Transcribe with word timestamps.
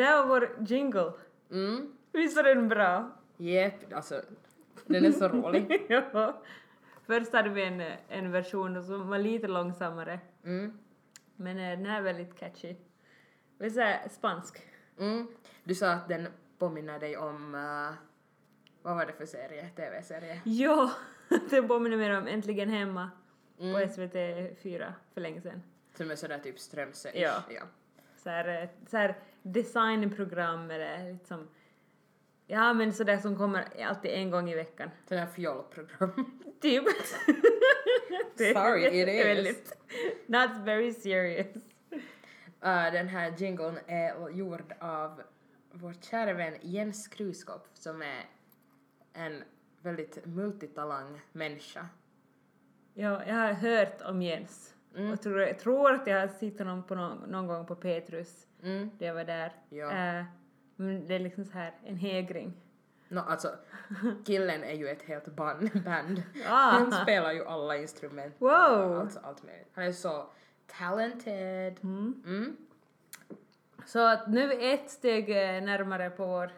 där 0.00 0.16
var 0.16 0.26
vår 0.26 0.56
jingle. 0.66 1.12
Mm. 1.50 1.92
Visst 2.12 2.36
var 2.36 2.42
den 2.42 2.68
bra? 2.68 3.10
Jep, 3.36 3.92
alltså 3.92 4.22
den 4.86 5.04
är 5.04 5.12
så 5.12 5.28
rolig. 5.28 5.86
ja. 5.88 6.42
Först 7.06 7.32
hade 7.32 7.48
vi 7.48 7.62
en, 7.64 7.82
en 8.08 8.32
version 8.32 8.84
som 8.84 9.08
var 9.08 9.18
lite 9.18 9.48
långsammare, 9.48 10.20
Mm. 10.44 10.78
men 11.36 11.58
eh, 11.58 11.70
den 11.78 11.86
här 11.86 11.98
är 11.98 12.02
väldigt 12.02 12.36
catchy. 12.38 12.76
Är 13.58 13.70
såhär 13.70 14.08
spansk. 14.08 14.60
Mm. 14.98 15.26
Du 15.64 15.74
sa 15.74 15.90
att 15.92 16.08
den 16.08 16.28
påminner 16.58 16.98
dig 16.98 17.16
om, 17.16 17.54
eh, 17.54 17.94
vad 18.82 18.96
var 18.96 19.06
det 19.06 19.12
för 19.12 19.26
serie, 19.26 19.68
tv-serie? 19.76 20.40
Ja, 20.44 20.90
den 21.50 21.68
påminner 21.68 21.96
mer 21.96 22.18
om 22.18 22.26
Äntligen 22.26 22.68
hemma 22.70 23.10
Mm. 23.60 23.72
på 23.74 23.92
SVT 23.92 24.12
4 24.62 24.94
för 25.14 25.20
länge 25.20 25.40
sedan. 25.40 25.62
Som 25.94 26.10
är 26.10 26.16
sådär 26.16 26.38
typ 26.38 26.58
strömse 26.58 27.10
Ja. 27.14 27.42
ja. 27.50 27.62
Så 28.16 28.30
här, 28.30 28.62
eh, 28.62 28.68
så 28.86 28.96
här 28.96 29.18
designprogram 29.42 30.70
eller 30.70 31.12
liksom 31.12 31.48
Ja 32.46 32.72
men 32.72 32.92
sådär 32.92 33.18
som 33.18 33.36
kommer 33.36 33.84
alltid 33.84 34.10
en 34.10 34.30
gång 34.30 34.50
i 34.50 34.54
veckan. 34.54 34.90
Sådär 35.08 35.26
fjollprogram. 35.26 36.40
Typ. 36.60 36.84
Sorry, 38.54 39.00
it 39.02 39.08
is. 39.08 39.24
Väldigt. 39.24 39.72
Not 40.26 40.50
very 40.64 40.92
serious. 40.92 41.56
Uh, 42.64 42.92
den 42.92 43.08
här 43.08 43.34
jingeln 43.38 43.78
är 43.86 44.28
gjord 44.28 44.74
av 44.80 45.22
vår 45.72 45.94
kära 46.00 46.32
vän 46.32 46.54
Jens 46.60 47.08
Kruskop 47.08 47.68
som 47.74 48.02
är 48.02 48.24
en 49.12 49.42
väldigt 49.82 50.26
multitalang 50.26 51.20
människa. 51.32 51.88
Ja, 52.94 53.24
jag 53.26 53.34
har 53.34 53.52
hört 53.52 54.02
om 54.02 54.22
Jens. 54.22 54.74
Mm. 54.96 55.12
Och 55.12 55.22
tror, 55.22 55.52
tror 55.52 55.92
att 55.92 56.06
jag 56.06 56.20
har 56.20 56.28
sett 56.28 56.58
honom 56.58 56.82
på 56.82 56.94
någon, 56.94 57.30
någon 57.30 57.46
gång 57.46 57.66
på 57.66 57.74
Petrus, 57.76 58.46
Mm. 58.62 58.90
jag 58.98 59.14
var 59.14 59.24
där. 59.24 59.52
Ja. 59.68 59.90
Eh, 59.90 60.24
men 60.76 61.06
det 61.06 61.14
är 61.14 61.18
liksom 61.18 61.44
så 61.44 61.52
här 61.52 61.74
en 61.84 61.96
hägring. 61.96 62.52
No, 63.08 63.18
alltså, 63.18 63.48
killen 64.26 64.64
är 64.64 64.74
ju 64.74 64.88
ett 64.88 65.02
helt 65.02 65.26
band. 65.26 65.70
band. 65.84 66.22
Ah. 66.48 66.70
Han 66.70 66.92
spelar 66.92 67.32
ju 67.32 67.44
alla 67.44 67.76
instrument. 67.76 68.34
Wow. 68.38 68.98
Alltså 69.00 69.20
allt 69.22 69.42
möjligt. 69.42 69.68
Han 69.72 69.84
är 69.84 69.92
så 69.92 70.30
talented. 70.66 71.76
Mm. 71.82 72.22
Mm. 72.26 72.56
Så 73.86 74.06
att 74.06 74.28
nu 74.28 74.42
är 74.42 74.48
vi 74.48 74.72
ett 74.72 74.90
steg 74.90 75.30
eh, 75.30 75.62
närmare 75.62 76.10
på 76.10 76.26
vår 76.26 76.52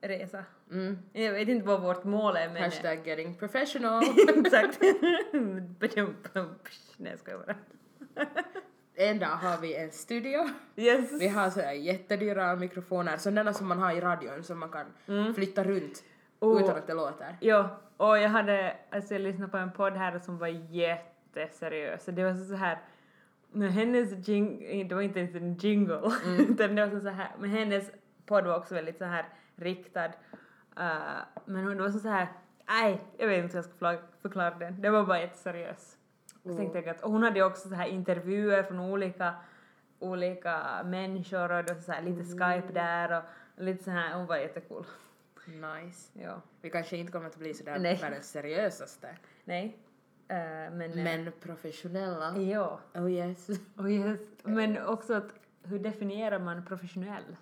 resa. 0.00 0.44
Mm. 0.70 0.98
Jag 1.12 1.32
vet 1.32 1.48
inte 1.48 1.66
vad 1.66 1.82
vårt 1.82 2.04
mål 2.04 2.36
är 2.36 2.48
men... 2.48 2.62
Hashtag 2.62 3.06
getting 3.06 3.34
professional. 3.34 4.02
Exakt. 4.28 4.80
Nej 6.96 7.10
jag 7.10 7.18
skojar 7.18 7.38
bara. 7.46 7.56
En 8.94 9.18
dag 9.18 9.26
har 9.26 9.58
vi 9.60 9.74
en 9.76 9.90
studio. 9.90 10.48
Yes. 10.76 11.20
Vi 11.20 11.28
har 11.28 11.50
så 11.50 11.60
jättedyra 11.60 12.56
mikrofoner, 12.56 13.16
sådana 13.16 13.52
som 13.52 13.68
man 13.68 13.78
har 13.78 13.92
i 13.92 14.00
radion 14.00 14.42
som 14.44 14.58
man 14.58 14.68
kan 14.68 14.86
flytta 15.34 15.64
runt 15.64 16.02
Oh. 16.40 16.62
utan 16.62 16.76
att 16.76 16.86
det 16.86 16.94
låter. 16.94 17.36
Jo, 17.40 17.64
och 17.96 18.18
jag 18.18 18.28
hade, 18.28 18.76
alltså 18.90 19.14
jag 19.14 19.20
lyssnade 19.20 19.50
på 19.50 19.56
en 19.56 19.72
podd 19.72 19.92
här 19.92 20.18
som 20.18 20.38
var 20.38 20.48
jätteseriös. 21.28 22.04
Det 22.06 22.24
var 22.24 22.34
så 22.34 22.54
här, 22.54 22.78
men 23.52 23.68
hennes 23.68 24.28
jing, 24.28 24.88
det 24.88 24.94
var 24.94 25.02
inte 25.02 25.18
ens 25.20 25.34
en 25.34 25.54
jingle, 25.54 26.00
utan 26.48 26.74
det 26.74 26.86
var 26.86 27.00
så 27.00 27.08
här, 27.08 27.28
men 27.38 27.50
hennes 27.50 27.90
podd 28.26 28.44
var 28.46 28.56
också 28.56 28.74
väldigt 28.74 28.98
så 28.98 29.04
här 29.04 29.28
riktad. 29.56 30.06
Uh, 30.06 31.18
men 31.44 31.64
hon- 31.64 31.78
var 31.82 31.90
så 31.90 32.08
här, 32.08 32.26
nej, 32.68 33.00
jag 33.18 33.26
vet 33.28 33.44
inte 33.44 33.52
hur 33.52 33.58
jag 33.58 33.64
ska 33.64 33.72
förklara- 33.72 33.98
förklara 34.22 34.50
den. 34.54 34.80
Det 34.82 34.90
var 34.90 35.04
bara 35.04 35.20
jätteseriös. 35.20 35.96
Så 36.44 36.56
tänkte 36.56 36.78
jag 36.78 36.88
att, 36.88 37.00
och 37.00 37.10
hon 37.12 37.22
hade 37.22 37.38
ju 37.38 37.44
också 37.44 37.68
så 37.68 37.74
här 37.74 37.86
intervjuer 37.86 38.62
från 38.62 38.80
olika, 38.80 39.34
olika 39.98 40.82
människor 40.84 41.52
och 41.52 41.64
det 41.64 41.74
var 41.74 41.80
så 41.80 41.92
här 41.92 42.02
lite 42.02 42.24
Skype 42.24 42.72
där 42.72 43.18
och 43.18 43.24
lite 43.64 43.84
så 43.84 43.90
här, 43.90 44.14
hon 44.14 44.26
var 44.26 44.36
jättecool. 44.36 44.86
Nice. 45.46 46.10
Ja. 46.12 46.40
Vi 46.60 46.70
kanske 46.70 46.96
inte 46.96 47.12
kommer 47.12 47.26
att 47.26 47.36
bli 47.36 47.54
sådär 47.54 47.78
Nej. 47.78 47.96
världens 47.96 48.30
seriösaste, 48.30 49.16
Nej. 49.44 49.78
Eh, 50.28 50.36
men... 50.36 50.82
eh, 50.82 51.04
men 51.04 51.32
professionella. 51.40 52.38
Ja. 52.38 52.80
Oh 52.94 53.12
yes. 53.12 53.48
Och 53.76 53.90
just, 53.90 54.30
men 54.44 54.86
också 54.86 55.14
att 55.14 55.32
hur 55.62 55.78
definierar 55.78 56.38
man 56.38 56.64
professionell? 56.64 57.36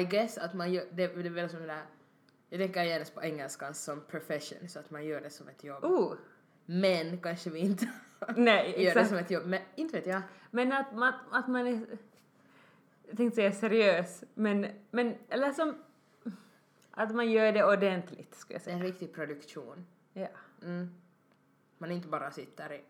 I 0.00 0.04
guess 0.04 0.38
att 0.38 0.54
man 0.54 0.72
gör, 0.72 0.84
det, 0.92 1.06
det 1.06 1.26
är 1.26 1.30
väl 1.30 1.50
som 1.50 1.60
det 1.60 1.66
där, 1.66 1.82
jag 2.54 2.60
tänker 2.60 2.84
genast 2.84 3.14
på 3.14 3.22
engelskan 3.22 3.74
som 3.74 4.00
profession, 4.00 4.68
så 4.68 4.78
att 4.78 4.90
man 4.90 5.04
gör 5.04 5.20
det 5.20 5.30
som 5.30 5.48
ett 5.48 5.64
jobb. 5.64 5.84
Oh! 5.84 6.14
Men 6.66 7.20
kanske 7.20 7.50
vi 7.50 7.58
inte 7.58 7.88
Nej, 8.36 8.70
gör 8.70 8.76
det 8.76 8.86
exakt. 8.86 9.08
som 9.08 9.18
ett 9.18 9.30
jobb, 9.30 9.46
men 9.46 9.60
inte 9.74 9.96
vet 9.96 10.06
jag. 10.06 10.22
Men 10.50 10.72
att 10.72 10.94
man, 10.94 11.12
att 11.30 11.48
man 11.48 11.66
är... 11.66 11.86
Jag 13.08 13.16
tänkte 13.16 13.34
säga 13.34 13.52
seriös, 13.52 14.24
men, 14.34 14.66
men 14.90 15.14
eller 15.28 15.52
som... 15.52 15.82
Att 16.90 17.14
man 17.14 17.30
gör 17.30 17.52
det 17.52 17.64
ordentligt, 17.64 18.34
skulle 18.34 18.54
jag 18.54 18.62
säga. 18.62 18.76
En 18.76 18.82
riktig 18.82 19.14
produktion. 19.14 19.86
Ja. 20.12 20.28
Mm. 20.62 20.94
Man 21.78 21.90
inte 21.90 22.08
bara 22.08 22.30
sitter 22.30 22.72
i... 22.72 22.84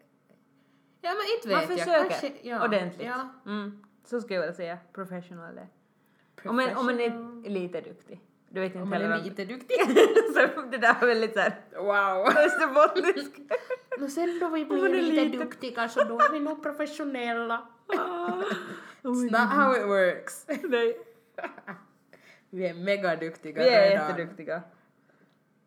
Ja 1.00 1.10
men 1.14 1.36
inte 1.36 1.48
Man 1.48 1.60
vet 1.60 1.68
jag. 1.70 1.78
försöker 1.78 2.08
Kanske, 2.08 2.48
ja. 2.48 2.64
ordentligt. 2.64 3.06
Ja. 3.06 3.28
Mm. 3.46 3.84
Så 4.04 4.20
skulle 4.20 4.34
jag 4.34 4.46
väl 4.46 4.54
säga. 4.54 4.78
Professional. 4.92 5.60
Om 6.44 6.56
man, 6.56 6.76
om 6.76 6.86
man 6.86 7.00
är 7.00 7.48
lite 7.48 7.80
duktig. 7.80 8.20
Du 8.54 8.60
vet 8.60 8.74
inte 8.74 8.78
man 8.88 8.92
heller 8.92 9.10
är 9.14 9.18
om- 9.18 9.24
lite 9.24 9.44
duktig. 9.44 9.76
så 10.34 10.62
det 10.70 10.78
där 10.78 11.00
var 11.00 11.06
väldigt 11.06 11.32
såhär 11.34 11.52
wow. 11.76 12.26
österbottnisk. 12.46 13.40
Men 13.98 14.10
sen 14.10 14.38
då 14.40 14.48
vi 14.48 14.64
man 14.64 14.80
blir 14.80 14.94
är 14.94 15.02
lite 15.02 15.24
lite- 15.24 15.38
duktiga 15.38 15.88
så 15.88 16.04
då 16.04 16.18
är 16.20 16.32
vi 16.32 16.40
nog 16.40 16.62
professionella. 16.62 17.68
Ah. 17.98 18.42
It's 19.02 19.30
not 19.30 19.50
how 19.50 19.76
it 19.76 19.86
works. 19.86 20.46
Nej. 20.62 20.96
Vi 22.50 22.66
är 22.66 22.74
mega 22.74 23.16
duktiga 23.16 23.62
Vi 23.62 23.68
är 23.68 23.90
redan. 23.90 24.08
jätteduktiga. 24.08 24.62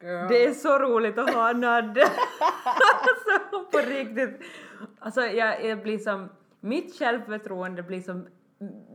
Girl. 0.02 0.28
Det 0.28 0.46
är 0.46 0.52
så 0.54 0.80
roligt 0.80 1.18
att 1.18 1.34
ha 1.34 1.54
Nadde. 1.54 2.02
alltså 2.02 3.66
på 3.72 3.78
riktigt. 3.78 4.42
Alltså 5.00 5.22
jag, 5.22 5.66
jag 5.66 5.82
blir 5.84 5.98
som, 5.98 6.30
mitt 6.60 7.00
självförtroende 7.00 7.84
blir 7.84 8.02
som 8.02 8.28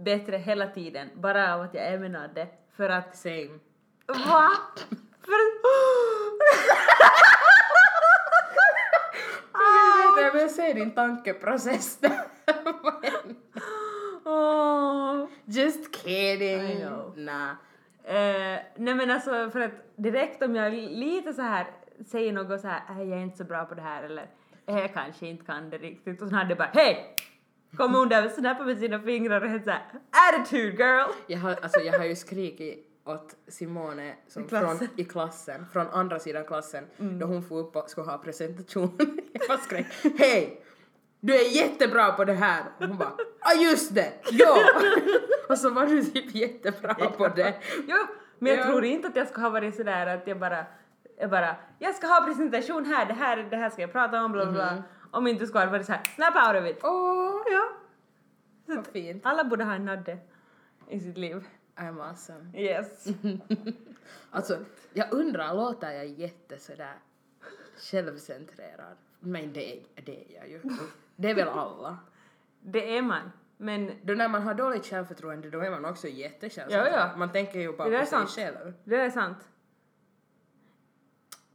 bättre 0.04 0.36
hela 0.36 0.66
tiden 0.66 1.08
bara 1.14 1.54
av 1.54 1.60
att 1.60 1.74
jag 1.74 1.84
är 1.86 1.98
med 1.98 2.10
Nadde. 2.10 2.48
För 2.76 2.88
att, 2.88 3.16
Same. 3.16 3.58
Va? 4.06 4.50
För 5.24 5.32
Jag 10.14 10.24
jag 10.26 10.32
vill 10.32 10.54
se 10.54 10.72
din 10.72 10.90
tankeprocess 10.90 11.96
där. 12.00 12.20
Just 15.44 15.96
kidding. 15.96 16.60
I 16.62 16.76
know. 16.80 17.12
Nah. 17.16 17.50
Eh, 18.04 18.60
nej 18.76 18.94
men 18.94 19.10
alltså 19.10 19.50
för 19.50 19.60
att 19.60 19.70
direkt 19.96 20.42
om 20.42 20.56
jag 20.56 20.72
lite 20.72 21.32
så 21.32 21.42
här 21.42 21.66
säger 22.06 22.32
något 22.32 22.60
så 22.60 22.68
här, 22.68 22.82
"Nej, 22.90 23.08
jag 23.08 23.18
är 23.18 23.22
inte 23.22 23.36
så 23.38 23.44
bra 23.44 23.64
på 23.64 23.74
det 23.74 23.82
här 23.82 24.02
eller 24.02 24.26
"Eh, 24.66 24.78
jag 24.78 24.94
kanske 24.94 25.26
inte 25.26 25.44
kan 25.44 25.70
det 25.70 25.78
riktigt 25.78 26.22
och 26.22 26.28
så 26.28 26.34
hade 26.34 26.54
bara 26.54 26.70
hej! 26.72 27.16
Kommer 27.76 27.98
hon 27.98 28.08
där 28.08 28.24
och 28.26 28.30
snappar 28.32 28.64
med 28.64 28.78
sina 28.78 29.00
fingrar 29.00 29.40
och 29.40 29.48
helt 29.48 29.64
såhär 29.64 29.82
attitude 30.10 30.76
girl! 30.84 31.10
Jag 31.26 31.38
har, 31.38 31.50
alltså, 31.62 31.80
jag 31.80 31.98
har 31.98 32.04
ju 32.06 32.16
skrikit 32.16 32.88
åt 33.04 33.36
Simone 33.48 34.14
som 34.28 34.44
I 34.44 34.48
klassen. 34.48 34.78
Från, 34.78 34.88
i 35.00 35.04
klassen, 35.04 35.66
från 35.72 35.86
andra 35.88 36.18
sidan 36.18 36.44
klassen, 36.44 36.84
då 36.96 37.26
hon 37.26 37.42
får 37.42 37.58
upp 37.58 37.76
och 37.76 37.90
skulle 37.90 38.06
ha 38.10 38.18
presentation. 38.18 38.98
jag 39.32 39.48
bara 39.48 39.58
skrek 39.58 39.86
hej! 40.18 40.64
Du 41.20 41.34
är 41.34 41.56
jättebra 41.56 42.12
på 42.12 42.24
det 42.24 42.32
här! 42.32 42.62
Och 42.80 42.86
hon 42.86 42.98
bara 42.98 43.12
ah 43.40 43.54
just 43.54 43.94
det, 43.94 44.12
ja! 44.30 44.56
och 45.48 45.58
så 45.58 45.70
var 45.70 45.86
du 45.86 46.02
typ 46.04 46.34
jättebra 46.34 46.94
på 46.94 47.28
det. 47.28 47.54
Jo, 47.88 47.96
men 48.38 48.52
jag 48.52 48.60
Ja. 48.60 48.64
tror 48.70 48.84
inte 48.84 49.08
att 49.08 49.16
jag 49.16 49.28
ska 49.28 49.40
ha 49.40 49.48
varit 49.50 49.76
sådär 49.76 50.06
att 50.06 50.26
jag 50.26 50.38
bara, 50.38 50.64
jag 51.18 51.30
bara, 51.30 51.56
jag 51.78 51.94
ska 51.94 52.06
ha 52.06 52.20
presentation 52.24 52.84
här, 52.84 53.06
det 53.06 53.14
här, 53.14 53.36
det 53.50 53.56
här 53.56 53.70
ska 53.70 53.80
jag 53.82 53.92
prata 53.92 54.24
om, 54.24 54.32
bla 54.32 54.44
bla 54.44 54.52
bla. 54.52 54.82
Om 55.10 55.26
inte 55.26 55.46
skulle 55.46 55.64
ha 55.64 55.70
varit 55.70 55.86
såhär, 55.86 56.02
snap 56.14 56.34
out 56.54 56.62
of 56.62 56.70
it! 56.70 56.80
Åh, 56.84 57.42
Ja. 57.52 57.68
Så 58.66 58.74
vad 58.76 58.86
fint. 58.86 59.26
alla 59.26 59.44
borde 59.44 59.64
ha 59.64 59.74
en 59.74 59.84
Nadde 59.84 60.18
i 60.88 61.00
sitt 61.00 61.18
liv. 61.18 61.44
I'm 61.76 62.00
awesome. 62.00 62.58
Yes. 62.58 63.06
Alltså, 64.34 64.58
jag 64.92 65.12
undrar, 65.12 65.54
låter 65.54 65.90
jag 65.90 66.06
jätte 66.06 66.58
sådär 66.58 66.94
självcentrerad? 67.76 68.96
Men 69.20 69.52
det 69.52 69.72
är, 69.78 69.82
det 70.04 70.24
är 70.24 70.36
jag 70.36 70.48
ju. 70.48 70.60
Det 71.16 71.30
är 71.30 71.34
väl 71.34 71.48
alla? 71.48 71.98
Det 72.60 72.96
är 72.96 73.02
man. 73.02 73.32
Men 73.56 73.90
Då 74.02 74.14
när 74.14 74.28
man 74.28 74.42
har 74.42 74.54
dåligt 74.54 74.86
självförtroende 74.86 75.50
då 75.50 75.60
är 75.60 75.70
man 75.70 75.84
också 75.84 76.08
jättesjälvcentrerad. 76.08 76.92
Ja, 76.92 77.08
ja. 77.12 77.16
Man 77.16 77.32
tänker 77.32 77.60
ju 77.60 77.76
bara 77.76 77.88
Det 77.88 77.98
på 77.98 78.06
sig 78.06 78.18
sant. 78.18 78.30
själv. 78.30 78.72
det 78.84 78.96
är 78.96 79.10
sant. 79.10 79.38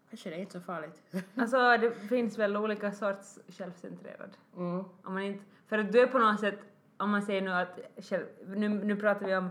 Kanske 0.09 0.29
det 0.29 0.35
är 0.35 0.39
inte 0.39 0.53
så 0.53 0.61
farligt. 0.61 1.01
Alltså 1.35 1.77
det 1.77 1.91
finns 1.91 2.37
väl 2.37 2.57
olika 2.57 2.91
sorts 2.91 3.39
självcentrerad. 3.47 4.37
Mm. 4.55 4.79
Om 5.03 5.13
man 5.13 5.23
inte, 5.23 5.43
för 5.67 5.77
att 5.77 5.91
du 5.91 5.99
är 5.99 6.07
på 6.07 6.17
något 6.19 6.39
sätt, 6.39 6.59
om 6.97 7.09
man 7.09 7.21
säger 7.21 7.41
nu 7.41 7.51
att 7.51 7.79
själv, 7.97 8.25
nu, 8.45 8.69
nu 8.69 8.95
pratar 8.95 9.25
vi 9.25 9.35
om 9.35 9.49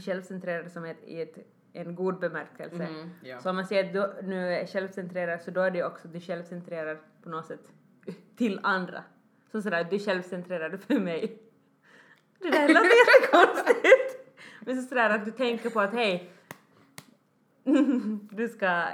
självcentrerad 0.00 0.72
som 0.72 0.84
ett, 0.84 1.04
i 1.04 1.20
ett, 1.20 1.38
en 1.72 1.94
god 1.94 2.18
bemärkelse. 2.18 2.88
Mhm, 2.90 3.10
ja. 3.22 3.40
Så 3.40 3.50
om 3.50 3.56
man 3.56 3.66
säger 3.66 3.84
att 3.84 3.92
du 3.92 4.26
nu 4.28 4.54
är 4.54 4.66
självcentrerad 4.66 5.42
så 5.42 5.50
då 5.50 5.60
är 5.60 5.70
det 5.70 5.84
också 5.84 6.08
du 6.08 6.20
självcentrerad 6.20 6.98
på 7.22 7.28
något 7.28 7.46
sätt 7.46 7.72
till 8.36 8.60
andra. 8.62 9.04
Så 9.52 9.62
sådär, 9.62 9.86
du 9.90 9.96
är 9.96 10.00
självcentrerad 10.00 10.80
för 10.86 11.00
mig. 11.00 11.42
Det 12.38 12.50
där 12.50 12.68
låter 12.68 12.82
jättekonstigt. 13.06 14.34
Men 14.60 14.82
så 14.82 14.88
sådär 14.88 15.10
att 15.10 15.24
du 15.24 15.30
tänker 15.30 15.70
på 15.70 15.80
att 15.80 15.92
hej, 15.92 16.30
du 18.30 18.48
ska 18.48 18.84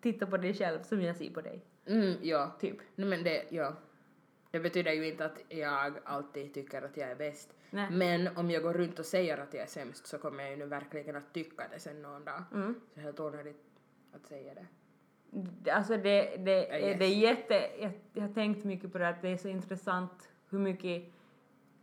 titta 0.00 0.26
på 0.26 0.36
dig 0.36 0.54
själv 0.54 0.82
som 0.82 1.02
jag 1.02 1.16
ser 1.16 1.30
på 1.30 1.40
dig. 1.40 1.64
Mm, 1.86 2.14
ja. 2.22 2.56
Typ. 2.60 2.76
Nej 2.94 3.08
men 3.08 3.22
det, 3.24 3.44
ja. 3.48 3.76
Det 4.50 4.60
betyder 4.60 4.92
ju 4.92 5.08
inte 5.08 5.24
att 5.24 5.38
jag 5.48 5.92
alltid 6.04 6.54
tycker 6.54 6.82
att 6.82 6.96
jag 6.96 7.10
är 7.10 7.14
bäst. 7.14 7.54
Nej. 7.74 7.90
Men 7.90 8.36
om 8.36 8.50
jag 8.50 8.62
går 8.62 8.72
runt 8.72 8.98
och 8.98 9.06
säger 9.06 9.38
att 9.38 9.54
jag 9.54 9.62
är 9.62 9.66
sämst 9.66 10.06
så 10.06 10.18
kommer 10.18 10.42
jag 10.42 10.50
ju 10.50 10.56
nu 10.56 10.66
verkligen 10.66 11.16
att 11.16 11.32
tycka 11.32 11.64
det 11.72 11.78
sen 11.78 12.02
någon 12.02 12.24
dag. 12.24 12.42
Mm. 12.54 12.74
Så 12.94 13.00
helt 13.00 13.20
onödigt 13.20 13.62
att 14.12 14.26
säga 14.26 14.52
det. 14.54 14.66
Alltså 15.72 15.96
det, 15.96 16.36
det, 16.36 16.66
Ja, 16.68 16.74
är 16.74 16.98
det 16.98 17.04
är 17.04 17.16
jätte, 17.16 17.54
jag, 17.80 17.92
jag 18.12 18.22
har 18.22 18.32
tänkt 18.34 18.64
mycket 18.64 18.92
på 18.92 18.98
det 18.98 19.08
att 19.08 19.22
det 19.22 19.28
är 19.28 19.36
så 19.36 19.48
intressant 19.48 20.28
hur 20.50 20.58
mycket 20.58 21.12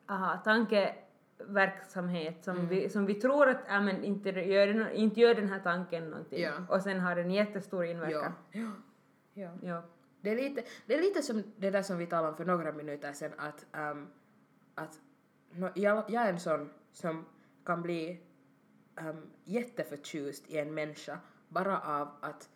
aha, 0.07 0.37
tankeverksamhet 0.37 2.43
som, 2.43 2.55
Mm. 2.57 2.67
vi, 2.69 2.89
som 2.89 3.05
vi 3.05 3.13
tror 3.15 3.49
att 3.49 3.61
ja, 3.67 3.81
men 3.81 4.03
inte, 4.03 4.29
gör, 4.29 4.89
inte 4.91 5.19
gör 5.19 5.35
den 5.35 5.49
här 5.49 5.59
tanken 5.59 6.09
någonting 6.09 6.41
Ja. 6.41 6.51
och 6.69 6.81
sen 6.81 6.99
har 6.99 7.15
den 7.15 7.31
jättestor 7.31 7.85
inverkan. 7.85 8.33
Ja. 8.51 8.59
Ja. 8.61 8.71
ja. 9.33 9.51
Ja. 9.61 9.83
Det 10.21 10.29
är, 10.31 10.35
lite, 10.35 10.63
det 10.85 10.95
är 10.95 11.01
lite 11.01 11.21
som 11.21 11.43
det 11.57 11.69
där 11.69 11.81
som 11.81 11.97
vi 11.97 12.07
talade 12.07 12.27
om 12.29 12.35
för 12.37 12.45
några 12.45 12.71
minuter 12.71 13.13
sedan 13.13 13.31
att, 13.37 13.65
um, 13.91 14.07
att 14.75 14.99
no, 15.51 15.69
jag, 15.75 16.03
jag 16.07 16.23
är 16.23 16.29
en 16.33 16.39
sån 16.39 16.69
som 16.91 17.25
kan 17.65 17.81
bli 17.81 18.21
um, 19.01 19.29
jätteförtjust 19.43 20.49
i 20.49 20.57
en 20.57 20.73
människa 20.73 21.19
bara 21.47 21.79
av 21.79 22.07
att, 22.21 22.49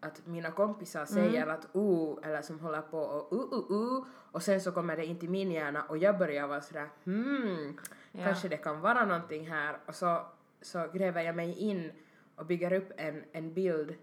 att 0.00 0.26
mina 0.26 0.50
kompisar 0.50 1.04
säger 1.04 1.46
att 1.46 1.76
uh, 1.76 2.18
eller 2.22 2.42
som 2.42 2.60
håller 2.60 2.82
på 2.82 2.98
och 2.98 3.32
uh, 3.32 3.72
uh, 3.72 3.80
uh, 3.80 4.04
och 4.32 4.42
sen 4.42 4.60
så 4.60 4.72
kommer 4.72 4.96
det 4.96 5.06
in 5.06 5.18
till 5.18 5.30
min 5.30 5.50
hjärna 5.50 5.82
och 5.82 5.98
jag 5.98 6.18
börjar 6.18 6.46
vara 6.46 6.60
sådär 6.60 6.88
hmm, 7.04 7.78
Ja. 8.12 8.24
kanske 8.24 8.48
det 8.48 8.56
kan 8.56 8.80
vara 8.80 9.04
någonting 9.04 9.48
här 9.48 9.76
och 9.86 9.94
så, 9.94 10.26
så 10.62 10.88
gräver 10.92 11.22
jag 11.22 11.36
mig 11.36 11.58
in 11.58 11.92
och 12.34 12.46
bygger 12.46 12.72
upp 12.72 12.92
en, 12.96 13.24
en 13.32 13.54
bild 13.54 13.94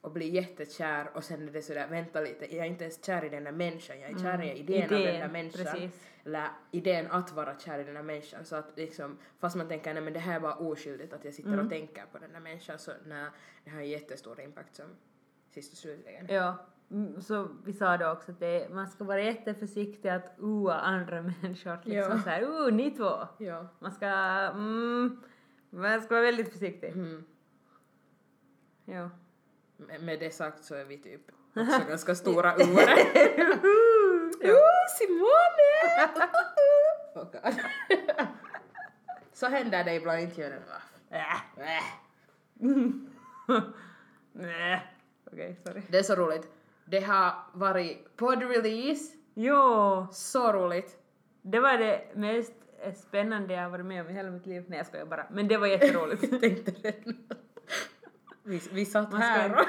och 0.00 0.12
blir 0.12 0.30
jättekär 0.30 1.10
och 1.14 1.24
sen 1.24 1.48
är 1.48 1.52
det 1.52 1.62
sådär, 1.62 1.88
vänta 1.88 2.20
lite, 2.20 2.56
jag 2.56 2.66
är 2.66 2.70
inte 2.70 2.84
ens 2.84 3.04
kär 3.04 3.24
i 3.24 3.28
den 3.28 3.44
där 3.44 3.52
människan, 3.52 4.00
jag 4.00 4.10
är 4.10 4.18
kär 4.18 4.42
i 4.42 4.58
idén, 4.58 4.82
av 4.82 4.88
den 4.88 5.20
där 5.20 5.28
människan. 5.28 5.64
precis. 5.64 6.06
Eller 6.24 6.48
idén 6.70 7.10
att 7.10 7.32
vara 7.32 7.58
kär 7.58 7.78
i 7.78 7.84
den 7.84 7.94
där 7.94 8.02
människan. 8.02 8.44
Så 8.44 8.56
att 8.56 8.72
liksom, 8.76 9.18
fast 9.38 9.56
man 9.56 9.68
tänker 9.68 9.94
nej 9.94 10.02
men 10.02 10.12
det 10.12 10.18
här 10.18 10.36
är 10.36 10.40
bara 10.40 10.54
oskyldigt 10.54 11.12
att 11.12 11.24
jag 11.24 11.34
sitter 11.34 11.60
och 11.60 11.70
tänker 11.70 12.04
på 12.12 12.18
den 12.18 12.32
där 12.32 12.40
människan 12.40 12.78
så 12.78 12.92
nej, 13.06 13.26
det 13.64 13.70
har 13.70 13.78
en 13.78 13.88
jättestor 13.88 14.40
impact 14.40 14.76
som 14.76 14.86
sist 15.50 15.72
och 15.72 15.78
slutligen. 15.78 16.26
Ja, 16.28 16.56
mm, 16.90 17.22
så 17.22 17.48
vi 17.64 17.72
sa 17.72 17.96
då 17.96 18.10
också 18.10 18.32
att 18.32 18.40
det, 18.40 18.68
man 18.70 18.88
ska 18.88 19.04
vara 19.04 19.22
jätteförsiktig 19.22 20.08
att 20.08 20.38
oa 20.40 20.74
andra 20.74 21.22
människor. 21.42 21.78
Liksom 21.84 21.92
Ja. 21.92 22.22
så 22.22 22.28
här, 22.30 22.42
uh, 22.42 22.72
ni 22.74 22.90
två. 22.90 23.12
Ja. 23.38 23.68
Man 23.78 23.92
ska, 23.92 24.06
mm, 24.06 25.20
man 25.70 26.00
ska 26.02 26.14
vara 26.14 26.24
väldigt 26.24 26.52
försiktig. 26.52 26.88
Mm. 26.88 27.24
Ja. 28.84 29.10
Med, 29.76 30.02
med 30.02 30.20
det 30.20 30.30
sagt 30.30 30.64
så 30.64 30.74
är 30.74 30.84
vi 30.84 30.98
typ 30.98 31.20
också 31.56 31.88
ganska 31.88 32.14
stora 32.14 32.54
uare. 32.58 32.96
Ja. 34.42 34.52
Oh, 34.52 34.86
Simone! 34.98 35.68
oh 37.14 37.24
God. 37.32 37.54
så 39.32 39.46
händer 39.46 39.84
det 39.84 39.94
ibland 39.94 40.20
inte 40.20 40.40
gör 40.40 40.50
det. 40.50 40.62
Nej. 44.32 44.82
Okej, 45.32 45.60
sorry. 45.66 45.82
Det 45.88 45.98
är 45.98 46.02
så 46.02 46.14
roligt. 46.14 46.48
Det 46.84 47.00
har 47.00 47.34
varit 47.52 48.16
podd-release, 48.16 49.12
Jo, 49.34 50.06
så 50.12 50.52
roligt. 50.52 50.96
det 51.42 51.60
var 51.60 51.78
det 51.78 52.04
mest 52.14 52.52
spännande 53.08 53.54
jag 53.54 53.62
har 53.62 53.70
varit 53.70 53.86
med 53.86 54.00
om 54.04 54.10
i 54.10 54.12
hela 54.12 54.30
mitt 54.30 54.46
liv. 54.46 54.64
Nej, 54.68 54.76
jag 54.78 54.86
skojar 54.86 55.06
bara. 55.06 55.26
Men 55.30 55.48
det 55.48 55.56
var 55.56 55.66
jätteroligt. 55.66 56.22
Jag 56.32 56.40
tänkte 56.40 56.70
redan. 56.70 57.16
Vi, 58.44 58.62
vi 58.72 58.84
satt 58.86 59.14
här. 59.14 59.50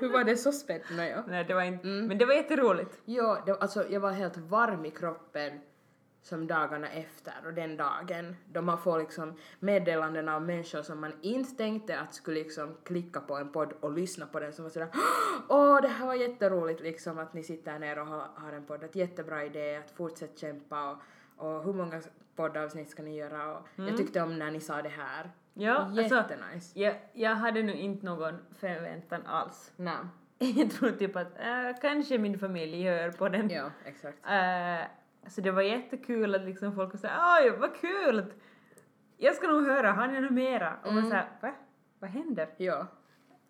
Hur 0.00 0.12
var 0.12 0.24
det 0.24 0.36
så 0.36 0.52
spännande? 0.52 1.08
Ja. 1.08 1.24
Nej, 1.28 1.44
det 1.44 1.54
var 1.54 1.62
inte. 1.62 1.88
Mm. 1.88 2.06
Men 2.06 2.18
det 2.18 2.24
var 2.24 2.34
jätteroligt. 2.34 3.00
Jo, 3.04 3.36
det, 3.46 3.52
alltså, 3.52 3.88
jag 3.88 4.00
var 4.00 4.10
helt 4.10 4.36
varm 4.36 4.84
i 4.84 4.90
kroppen 4.90 5.60
som 6.22 6.46
dagarna 6.46 6.88
efter 6.88 7.34
och 7.46 7.54
den 7.54 7.76
dagen 7.76 8.36
då 8.52 8.62
man 8.62 8.78
får 8.78 8.98
liksom 8.98 9.34
meddelanden 9.60 10.28
av 10.28 10.42
människor 10.42 10.82
som 10.82 11.00
man 11.00 11.12
inte 11.20 11.56
tänkte 11.56 11.98
att 11.98 12.14
skulle 12.14 12.40
liksom 12.40 12.76
klicka 12.84 13.20
på 13.20 13.36
en 13.36 13.52
podd 13.52 13.72
och 13.80 13.92
lyssna 13.92 14.26
på 14.26 14.40
den 14.40 14.52
som 14.52 14.64
var 14.64 14.70
sådär 14.70 14.88
åh 15.48 15.82
det 15.82 15.88
här 15.88 16.06
var 16.06 16.14
jätteroligt 16.14 16.80
liksom 16.80 17.18
att 17.18 17.34
ni 17.34 17.42
sitter 17.42 17.78
ner 17.78 17.98
och 17.98 18.06
har, 18.06 18.28
har 18.34 18.52
en 18.52 18.64
podd, 18.64 18.84
att 18.84 18.96
jättebra 18.96 19.44
idé 19.44 19.76
att 19.76 19.90
fortsätta 19.90 20.36
kämpa 20.36 20.90
och, 20.90 20.98
och 21.36 21.64
hur 21.64 21.72
många 21.72 22.02
poddavsnitt 22.36 22.90
ska 22.90 23.02
ni 23.02 23.16
göra 23.16 23.56
och 23.56 23.66
jag 23.76 23.96
tyckte 23.96 24.22
om 24.22 24.38
när 24.38 24.50
ni 24.50 24.60
sa 24.60 24.82
det 24.82 24.88
här. 24.88 25.30
Ja, 25.54 25.74
alltså, 25.76 26.14
Jättenice. 26.16 26.78
jag, 26.80 26.94
jag 27.12 27.34
hade 27.34 27.62
nu 27.62 27.72
inte 27.72 28.06
någon 28.06 28.34
förväntan 28.58 29.26
alls. 29.26 29.72
Nej. 29.76 29.96
Jag 30.56 30.70
tror 30.70 30.90
typ 30.90 31.16
att 31.16 31.38
äh, 31.38 31.80
kanske 31.80 32.18
min 32.18 32.38
familj 32.38 32.82
hör 32.82 33.10
på 33.10 33.28
den. 33.28 33.50
Ja, 33.50 33.70
exakt. 33.84 34.18
Äh, 34.26 35.30
så 35.30 35.40
det 35.40 35.50
var 35.50 35.62
jättekul 35.62 36.34
att 36.34 36.42
liksom 36.44 36.74
folk 36.74 36.98
sa 37.00 37.08
oj 37.42 37.50
vad 37.58 37.74
kul! 37.76 38.18
att- 38.18 38.34
Jag 39.16 39.34
ska 39.34 39.46
nog 39.48 39.66
höra, 39.66 39.92
har 39.92 40.06
ni 40.08 40.20
något 40.20 40.30
mera? 40.30 40.76
Och 40.84 40.92
man 40.94 41.08
såhär, 41.10 41.28
va? 41.42 41.54
Vad 41.98 42.10
händer? 42.10 42.48
Ja, 42.56 42.86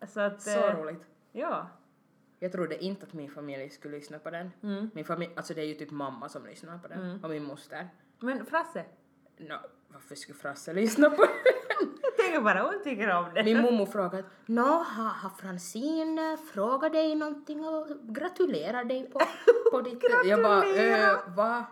Så 0.07 0.19
att... 0.19 0.41
så 0.41 0.67
eh, 0.67 0.77
roligt. 0.81 1.05
Ja. 1.31 1.67
Jag 2.39 2.51
trodde 2.51 2.83
inte 2.83 3.05
att 3.05 3.13
min 3.13 3.29
familj 3.31 3.69
skulle 3.69 3.95
lyssna 3.97 4.19
på 4.19 4.29
den. 4.29 4.51
Mm. 4.63 4.89
Min 4.93 5.05
familj, 5.05 5.31
alltså 5.35 5.53
det 5.53 5.61
är 5.61 5.65
ju 5.65 5.73
typ 5.73 5.91
mamma 5.91 6.29
som 6.29 6.45
lyssnar 6.45 6.77
på 6.77 6.87
den 6.87 7.23
och 7.23 7.29
min 7.29 7.43
moster. 7.43 7.89
Men 8.19 8.45
Frasse, 8.45 8.85
Nå, 9.37 9.55
varför 9.87 10.15
skulle 10.15 10.37
Frasse 10.37 10.73
lyssna 10.73 11.09
på 11.09 11.15
den? 11.25 11.50
Tänker 12.31 12.43
bara 12.43 12.61
hon 12.61 12.83
tycker 12.83 13.15
om 13.15 13.25
det. 13.33 13.43
Min 13.43 13.61
mormor 13.61 13.85
frågade 13.85 14.23
Nå, 14.45 14.61
har, 14.61 15.09
har 15.09 15.29
Francine 15.29 16.37
frågat 16.53 16.93
dig 16.93 17.15
någonting 17.15 17.65
och 17.65 17.87
gratulerar 18.03 18.83
dig 18.83 19.09
på, 19.09 19.19
på 19.71 19.81
ditt... 19.81 20.03
jag 20.25 20.43
bara, 20.43 20.65
äh, 20.65 21.35
va? 21.35 21.65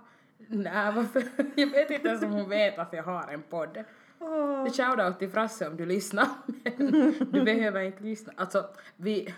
Nej, 0.48 0.94
varför? 0.96 1.24
Jag 1.56 1.68
vet 1.68 1.92
inte 1.92 2.08
ens 2.08 2.24
om 2.24 2.32
hon 2.32 2.50
vet 2.50 2.80
att 2.80 2.94
jag 2.94 3.04
har 3.04 3.28
en 3.28 3.42
podd. 3.42 3.84
Åh. 4.20 4.72
Shoutout 4.72 5.20
till 5.20 5.30
Frasse 5.30 5.68
om 5.68 5.78
du 5.78 5.86
lyssnar. 5.86 6.28
Men 6.78 7.14
du 7.32 7.44
behöver 7.44 7.82
inte 7.82 8.04
lyssna. 8.04 8.34
Alltså, 8.38 8.70
vi, 8.96 9.36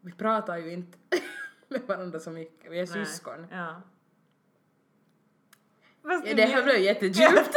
vi 0.00 0.12
pratar 0.12 0.56
ju 0.56 0.72
inte 0.72 0.98
med 1.68 1.80
varandra 1.86 2.20
så 2.20 2.30
mycket. 2.30 2.72
Vi 2.72 2.80
är 2.80 2.86
Nej. 2.94 3.06
syskon. 3.06 3.46
Ja. 3.50 3.82
Fast 6.02 6.26
Ja, 6.26 6.34
det 6.34 6.42
här 6.42 6.62
blev 6.62 6.78
jättedjupt. 6.78 7.54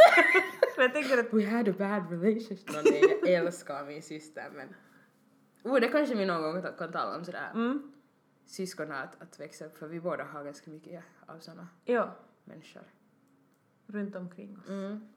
Jag 0.82 0.92
tänker 0.94 1.18
att... 1.18 1.32
We 1.32 1.46
had 1.50 1.68
a 1.68 1.74
bad 1.78 2.10
relationship. 2.22 2.72
Nå, 2.74 2.80
nej, 2.84 3.18
jag 3.22 3.30
älskar 3.30 3.84
min 3.86 4.02
syster 4.02 4.50
men... 4.54 4.74
Oh, 5.62 5.80
det 5.80 5.88
kanske 5.88 6.14
vi 6.14 6.26
någon 6.26 6.42
gång 6.42 6.62
kan- 6.62 6.92
tala 6.92 7.16
om 7.16 7.24
sådär. 7.24 7.50
Mm. 7.54 7.92
Syskon 8.44 8.92
att, 8.92 9.22
att 9.22 9.40
växa 9.40 9.66
upp 9.66 9.78
för 9.78 9.86
vi 9.88 10.00
båda 10.00 10.24
har 10.24 10.44
ganska 10.44 10.70
mycket 10.70 11.04
av 11.26 11.38
såna 11.38 11.68
Ja, 11.84 12.16
människor. 12.44 12.82
runt 13.86 14.16
omkring 14.16 14.58
oss. 14.58 14.68
Mm. 14.68 15.08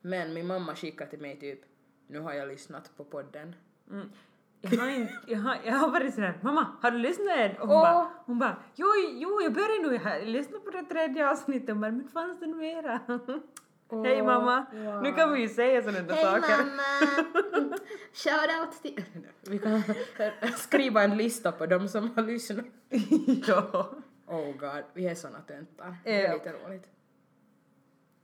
Men 0.00 0.34
min 0.34 0.46
mamma 0.46 0.74
skickade 0.74 1.10
till 1.10 1.20
mig 1.20 1.40
typ 1.40 1.60
nu 2.06 2.20
har 2.20 2.32
jag 2.32 2.48
lyssnat 2.48 2.96
på 2.96 3.04
podden. 3.04 3.54
Mm. 3.90 4.10
Jag, 4.60 4.78
har 4.78 4.88
inte, 4.88 5.12
jag, 5.26 5.38
har, 5.38 5.58
jag 5.64 5.72
har 5.74 5.90
varit 5.90 6.14
sådär, 6.14 6.38
mamma, 6.42 6.66
har 6.82 6.90
du 6.90 6.98
lyssnat 6.98 7.36
än? 7.36 7.56
Och 7.56 7.68
hon 7.68 7.76
Åh. 7.76 7.82
bara, 7.82 8.10
hon 8.26 8.38
bara, 8.38 8.56
jo, 8.74 8.86
jo, 9.12 9.40
jag 9.42 9.52
börjar 9.52 9.82
nu, 9.88 9.94
jag 9.94 10.00
har 10.00 10.20
lyssnat 10.26 10.64
på 10.64 10.70
det 10.70 10.82
tredje 10.82 11.30
avsnittet, 11.30 11.68
Hon 11.68 11.80
bara, 11.80 11.90
men 11.92 12.08
fanns 12.08 12.40
det 12.40 12.46
något 12.46 13.42
mera? 13.90 14.02
Hej 14.14 14.22
mamma, 14.22 14.66
nu 15.02 15.12
kan 15.12 15.32
vi 15.32 15.40
ju 15.40 15.48
säga 15.48 15.82
sådana 15.82 16.00
där 16.02 16.14
saker. 16.16 16.64
mamma! 16.64 17.76
Shoutout 18.12 18.82
till... 18.82 19.04
Vi 19.50 19.58
kan 19.58 19.82
skriva 20.56 21.02
en 21.02 21.16
lista 21.16 21.52
på 21.52 21.66
de 21.66 21.88
som 21.88 22.10
har 22.16 22.22
lyssnat. 22.22 22.64
ja. 23.46 23.90
Oh 24.26 24.56
god, 24.56 24.84
vi 24.94 25.06
är 25.08 25.14
såna 25.14 25.40
töntar. 25.40 25.96
Det 26.04 26.26
är 26.26 26.34
lite 26.34 26.52
roligt. 26.52 26.86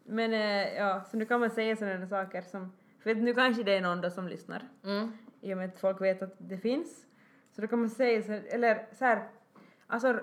Men 0.05 0.33
eh, 0.33 0.75
ja, 0.75 1.03
så 1.11 1.17
nu 1.17 1.25
kan 1.25 1.41
man 1.41 1.51
säga 1.51 1.77
sådana 1.77 2.07
saker 2.07 2.43
som, 2.43 2.73
för 3.03 3.15
nu 3.15 3.35
kanske 3.35 3.63
det 3.63 3.73
är 3.77 3.81
någon 3.81 4.01
då 4.01 4.11
som 4.11 4.29
lyssnar, 4.29 4.69
Mm. 4.85 5.13
i 5.41 5.53
och 5.55 5.59
med 5.59 5.69
att 5.69 5.81
folk 5.81 6.01
vet 6.01 6.23
att 6.23 6.35
det 6.39 6.59
finns. 6.59 7.05
Så 7.51 7.61
då 7.61 7.67
kan 7.69 7.79
man 7.79 7.91
säga 7.91 8.23
så, 8.23 8.33
eller 8.33 8.87
så 8.93 9.05
här, 9.05 9.29
alltså 9.87 10.21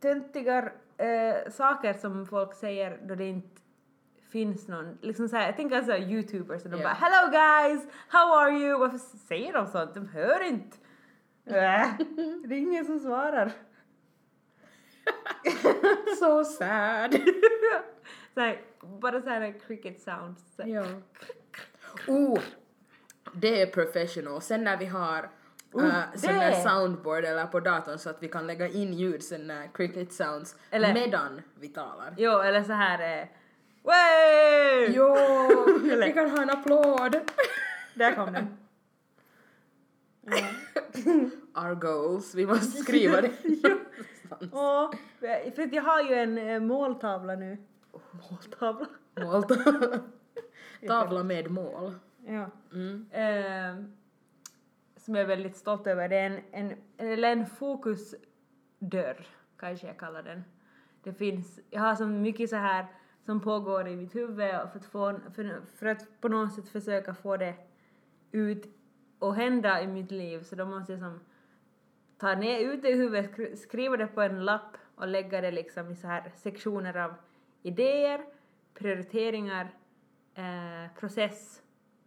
töntiga 0.00 0.70
eh, 0.96 1.50
saker 1.50 1.92
som 1.94 2.26
folk 2.26 2.54
säger 2.54 2.98
då 3.02 3.14
det 3.14 3.24
inte 3.24 3.60
finns 4.30 4.68
någon, 4.68 4.98
liksom 5.02 5.28
så 5.28 5.36
här, 5.36 5.46
jag 5.46 5.56
tänker 5.56 5.76
alltså 5.76 5.96
youtubers 5.96 6.64
och 6.64 6.70
de 6.70 6.76
Ja. 6.80 6.82
bara 6.82 6.94
hello 6.94 7.30
guys, 7.30 7.86
how 8.08 8.38
are 8.38 8.50
you? 8.50 8.78
Varför 8.78 8.98
säger 8.98 9.52
de 9.52 9.66
sånt? 9.66 9.94
De 9.94 10.08
hör 10.08 10.42
inte. 10.44 10.76
Äh, 11.44 11.86
det 12.44 12.54
är 12.54 12.58
ingen 12.58 12.84
som 12.84 12.98
svarar. 13.00 13.52
So 16.18 16.44
sad. 16.44 17.14
så 18.34 18.40
här, 18.40 18.60
bara 19.00 19.22
så 19.22 19.28
här 19.28 19.54
cricket 19.66 20.00
sounds. 20.00 20.54
Så 20.56 20.62
ja. 20.66 20.84
Oh, 22.08 22.38
det 23.32 23.62
är 23.62 23.66
professional. 23.66 24.40
Sen 24.42 24.64
när 24.64 24.76
vi 24.76 24.86
har 24.86 25.30
Oh, 25.72 25.84
uh, 25.84 25.92
sån 26.16 26.34
där 26.34 26.52
soundboard 26.52 27.24
eller 27.24 27.46
på 27.46 27.60
datorn 27.60 27.98
så 27.98 28.10
att 28.10 28.22
vi 28.22 28.28
kan 28.28 28.46
lägga 28.46 28.68
in 28.68 28.92
ljud, 28.92 29.22
sån 29.22 29.46
där 29.48 29.70
cricket 29.74 30.12
sounds, 30.12 30.56
Eller- 30.70 30.94
medan 30.94 31.42
vi 31.60 31.68
talar. 31.68 32.14
Jo, 32.18 32.38
eller 32.38 32.62
så 32.62 32.72
här, 32.72 33.20
eh, 33.22 33.28
Way! 33.88 34.92
Jo, 34.94 35.14
vi 36.04 36.12
kan 36.12 36.30
ha 36.30 36.42
en 36.42 36.50
applåd. 36.50 37.16
Där 37.94 38.14
kom 38.14 38.32
den. 38.32 38.56
Our 41.54 41.74
goals, 41.74 42.34
vi 42.34 42.46
måste 42.46 42.82
skriva 42.82 43.20
det. 43.20 43.32
Åh, 44.52 44.90
för 45.20 45.74
jag 45.74 45.82
har 45.82 46.02
ju 46.02 46.14
en 46.14 46.38
eh, 46.38 46.60
måltavla 46.60 47.34
nu. 47.34 47.58
Måltavla? 48.30 48.86
Mål. 49.20 49.44
Tavla 50.86 51.22
med 51.24 51.50
mål. 51.50 51.94
Ja. 52.26 52.50
Mm. 52.72 53.06
Eh, 53.10 53.84
som 54.96 55.14
jag 55.14 55.22
är 55.22 55.28
väldigt 55.28 55.56
stolt 55.56 55.86
över. 55.86 56.08
Det 56.08 56.16
är 56.16 56.30
en, 56.30 56.40
en, 56.52 56.74
eller 56.96 57.32
en 57.32 57.46
fokusdörr, 57.46 59.26
kanske 59.58 59.86
jag 59.86 59.98
kallar 59.98 60.22
den. 60.22 60.44
Det 61.02 61.12
finns, 61.12 61.60
jag 61.70 61.80
har 61.80 61.94
så 61.94 62.06
mycket 62.06 62.50
så 62.50 62.56
här 62.56 62.86
som 63.28 63.40
pågår 63.40 63.88
i 63.88 63.96
mitt 63.96 64.14
huvud 64.14 64.60
och 64.60 64.70
för 64.70 64.78
att, 64.78 64.84
få, 64.84 65.20
för, 65.34 65.60
för 65.74 65.86
att 65.86 66.20
på 66.20 66.28
något 66.28 66.52
sätt 66.54 66.68
försöka 66.68 67.14
få 67.14 67.36
det 67.36 67.54
ut 68.32 68.66
och 69.18 69.34
hända 69.34 69.82
i 69.82 69.86
mitt 69.86 70.10
liv 70.10 70.42
så 70.42 70.54
då 70.56 70.64
måste 70.64 70.92
jag 70.92 71.00
som 71.00 71.20
ta 72.18 72.34
ner 72.34 72.60
ut 72.60 72.82
det 72.82 72.88
i 72.88 72.94
huvudet, 72.94 73.30
skri- 73.32 73.56
skriva 73.56 73.96
det 73.96 74.06
på 74.06 74.22
en 74.22 74.44
lapp 74.44 74.76
och 74.94 75.08
lägga 75.08 75.40
det 75.40 75.50
liksom 75.50 75.90
i 75.90 75.96
så 75.96 76.06
här 76.06 76.32
sektioner 76.36 76.96
av 76.96 77.14
idéer, 77.62 78.24
prioriteringar, 78.74 79.74
eh, 80.34 80.92
process 81.00 81.62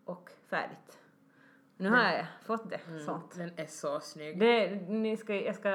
och 0.06 0.32
färdigt. 0.50 1.00
Nu 1.78 1.90
har 1.90 2.04
jag 2.04 2.25
fått 2.46 2.70
det, 2.70 2.80
sånt. 3.06 3.36
Den 3.36 3.51
är 3.56 3.66
så 3.66 4.00
snygg. 4.00 4.40
Det, 4.40 4.70
ni 4.90 5.18
ska, 5.18 5.36
jag 5.36 5.56
ska, 5.56 5.70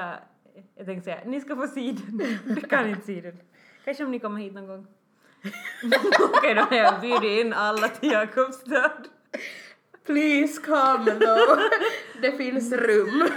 jag 0.75 0.85
tänkte 0.85 1.01
säga, 1.01 1.21
ni 1.25 1.41
ska 1.41 1.55
få 1.55 1.67
se 1.67 1.91
den. 1.91 2.17
Du 2.55 2.61
kan 2.61 2.89
inte 2.89 3.01
se 3.05 3.21
den. 3.21 3.37
Kanske 3.85 4.05
om 4.05 4.11
ni 4.11 4.19
kommer 4.19 4.41
hit 4.41 4.53
någon 4.53 4.67
gång. 4.67 4.87
Okej, 6.19 6.53
då 6.55 6.61
har 6.61 6.75
jag 6.75 7.01
bjudit 7.01 7.45
in 7.45 7.53
alla 7.53 7.89
till 7.89 8.11
Jakobstad. 8.11 8.91
Please 10.05 10.61
come 10.61 11.11
though. 11.11 11.59
Det 12.21 12.31
finns 12.31 12.71
rum. 12.73 13.27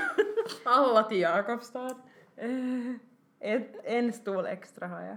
Alla 0.64 1.02
till 1.02 1.20
Jakobstad. 1.20 1.96
Eh, 2.36 2.94
Ett, 3.40 3.76
en 3.84 4.12
stol 4.12 4.46
extra 4.46 4.86
har 4.86 5.00
jag. 5.02 5.16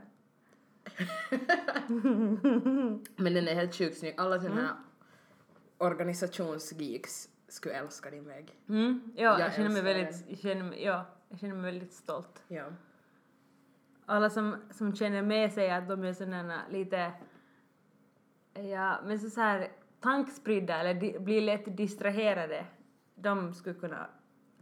Men 3.16 3.34
den 3.34 3.48
är 3.48 3.56
helt 3.56 3.76
sjukt 3.76 3.98
snygg. 3.98 4.14
Alla 4.18 4.40
såna 4.42 4.62
här 4.62 4.70
organisationsgeeks 5.78 7.30
skulle 7.48 7.74
älska 7.76 8.10
din 8.10 8.28
vägg. 8.28 8.52
Mm, 8.70 9.02
ja, 9.16 9.24
jag, 9.24 9.40
Jag 9.40 9.54
känner 9.54 9.70
mig 9.70 9.82
väldigt, 9.82 10.40
känner 10.42 10.76
ja, 10.78 11.06
jag 11.30 11.40
känner 11.40 11.56
mig 11.56 11.72
väldigt 11.72 11.94
stolt. 11.94 12.44
Ja. 12.48 12.66
Alla 14.06 14.30
som, 14.30 14.56
som 14.72 14.96
känner 14.96 15.22
med 15.22 15.54
sig 15.54 15.72
att 15.72 15.88
de 15.88 16.04
är 16.04 16.14
sådana 16.14 16.62
lite, 16.70 17.12
ja, 18.54 19.00
men 19.06 19.20
så, 19.20 19.30
så 19.30 19.42
här 19.42 19.72
tankspridda 20.00 20.80
eller 20.80 20.94
di, 20.94 21.20
blir 21.20 21.42
lätt 21.42 21.78
distraherade, 21.78 22.66
de 23.16 23.54
skulle 23.54 23.76
kunna 23.76 24.08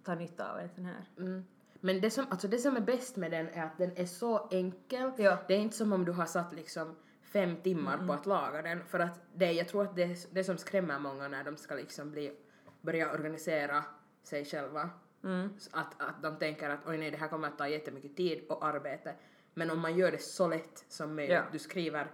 ta 0.03 0.15
nytta 0.15 0.51
av 0.51 0.59
en 0.59 0.69
sån 0.69 0.85
här. 0.85 1.09
Mm. 1.17 1.43
Men 1.79 2.01
det 2.01 2.11
som, 2.11 2.25
alltså 2.29 2.47
det 2.47 2.57
som 2.57 2.75
är 2.75 2.81
bäst 2.81 3.17
med 3.17 3.31
den 3.31 3.47
är 3.47 3.63
att 3.63 3.77
den 3.77 3.91
är 3.95 4.05
så 4.05 4.47
enkel. 4.51 5.11
Ja. 5.17 5.37
Det 5.47 5.53
är 5.53 5.59
inte 5.59 5.75
som 5.75 5.93
om 5.93 6.05
du 6.05 6.11
har 6.11 6.25
satt 6.25 6.53
liksom 6.53 6.95
fem 7.21 7.55
timmar 7.55 8.07
på 8.07 8.13
att 8.13 8.25
laga 8.25 8.61
den. 8.61 8.85
För 8.85 8.99
att 8.99 9.19
det, 9.33 9.51
jag 9.51 9.67
tror 9.67 9.83
att 9.83 9.95
det 9.95 10.03
är 10.03 10.17
det 10.33 10.43
som 10.43 10.57
skrämmer 10.57 10.99
många 10.99 11.27
när 11.27 11.43
de 11.43 11.57
ska 11.57 11.75
liksom 11.75 12.11
bli, 12.11 12.35
börja 12.81 13.11
organisera 13.11 13.83
sig 14.23 14.45
själva. 14.45 14.89
Mm. 15.23 15.49
Att, 15.71 16.01
att 16.01 16.23
de 16.23 16.37
tänker 16.37 16.69
att 16.69 16.87
oj 16.87 16.97
nej 16.97 17.11
det 17.11 17.17
här 17.17 17.27
kommer 17.27 17.47
att 17.47 17.57
ta 17.57 17.67
jättemycket 17.67 18.17
tid 18.17 18.45
och 18.49 18.65
arbete. 18.65 19.15
Men 19.53 19.69
om 19.71 19.79
man 19.79 19.95
gör 19.97 20.11
det 20.11 20.21
så 20.21 20.47
lätt 20.47 20.85
som 20.87 21.15
möjligt, 21.15 21.35
Ja. 21.35 21.43
du 21.51 21.59
skriver 21.59 22.07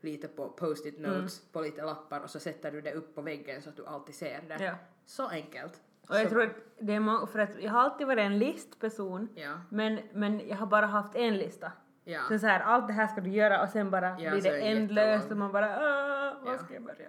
lite 0.00 0.28
på 0.28 0.48
post-it 0.48 0.98
notes 1.00 1.40
på 1.52 1.60
lite 1.60 1.82
lappar 1.84 2.20
och 2.20 2.30
så 2.30 2.38
sätter 2.40 2.72
du 2.72 2.80
det 2.80 2.92
upp 2.92 3.14
på 3.14 3.22
väggen 3.22 3.62
så 3.62 3.68
att 3.68 3.76
du 3.76 3.86
alltid 3.86 4.14
ser 4.14 4.42
det. 4.48 4.64
Ja. 4.64 4.74
Så 5.06 5.28
enkelt. 5.28 5.80
Och 6.08 6.14
jag 6.16 6.22
så, 6.22 6.28
tror 6.30 6.42
att 6.42 6.52
det 6.78 6.92
är 6.94 7.00
må- 7.00 7.26
för 7.26 7.38
att 7.38 7.50
jag 7.60 7.70
har 7.72 7.80
alltid 7.80 8.06
varit 8.06 8.20
en 8.26 8.38
listperson, 8.38 9.28
Ja. 9.34 9.60
men, 9.68 10.00
men 10.12 10.48
jag 10.48 10.56
har 10.56 10.66
bara 10.66 10.86
haft 10.86 11.14
en 11.14 11.38
lista. 11.38 11.72
Ja. 12.04 12.20
Så, 12.28 12.38
så 12.38 12.46
här, 12.46 12.60
allt 12.60 12.86
det 12.86 12.92
här 12.92 13.06
ska 13.06 13.20
du 13.20 13.30
göra 13.30 13.62
och 13.62 13.68
sen 13.68 13.90
bara 13.90 14.20
Ja, 14.20 14.30
blir 14.30 14.42
det 14.42 14.60
ändlöst 14.60 15.30
och 15.30 15.36
man 15.36 15.52
bara 15.52 15.76
"Ah, 15.76 16.34
var 16.44 16.58
ska 16.58 16.74
jag 16.74 16.82
börja? 16.82 17.08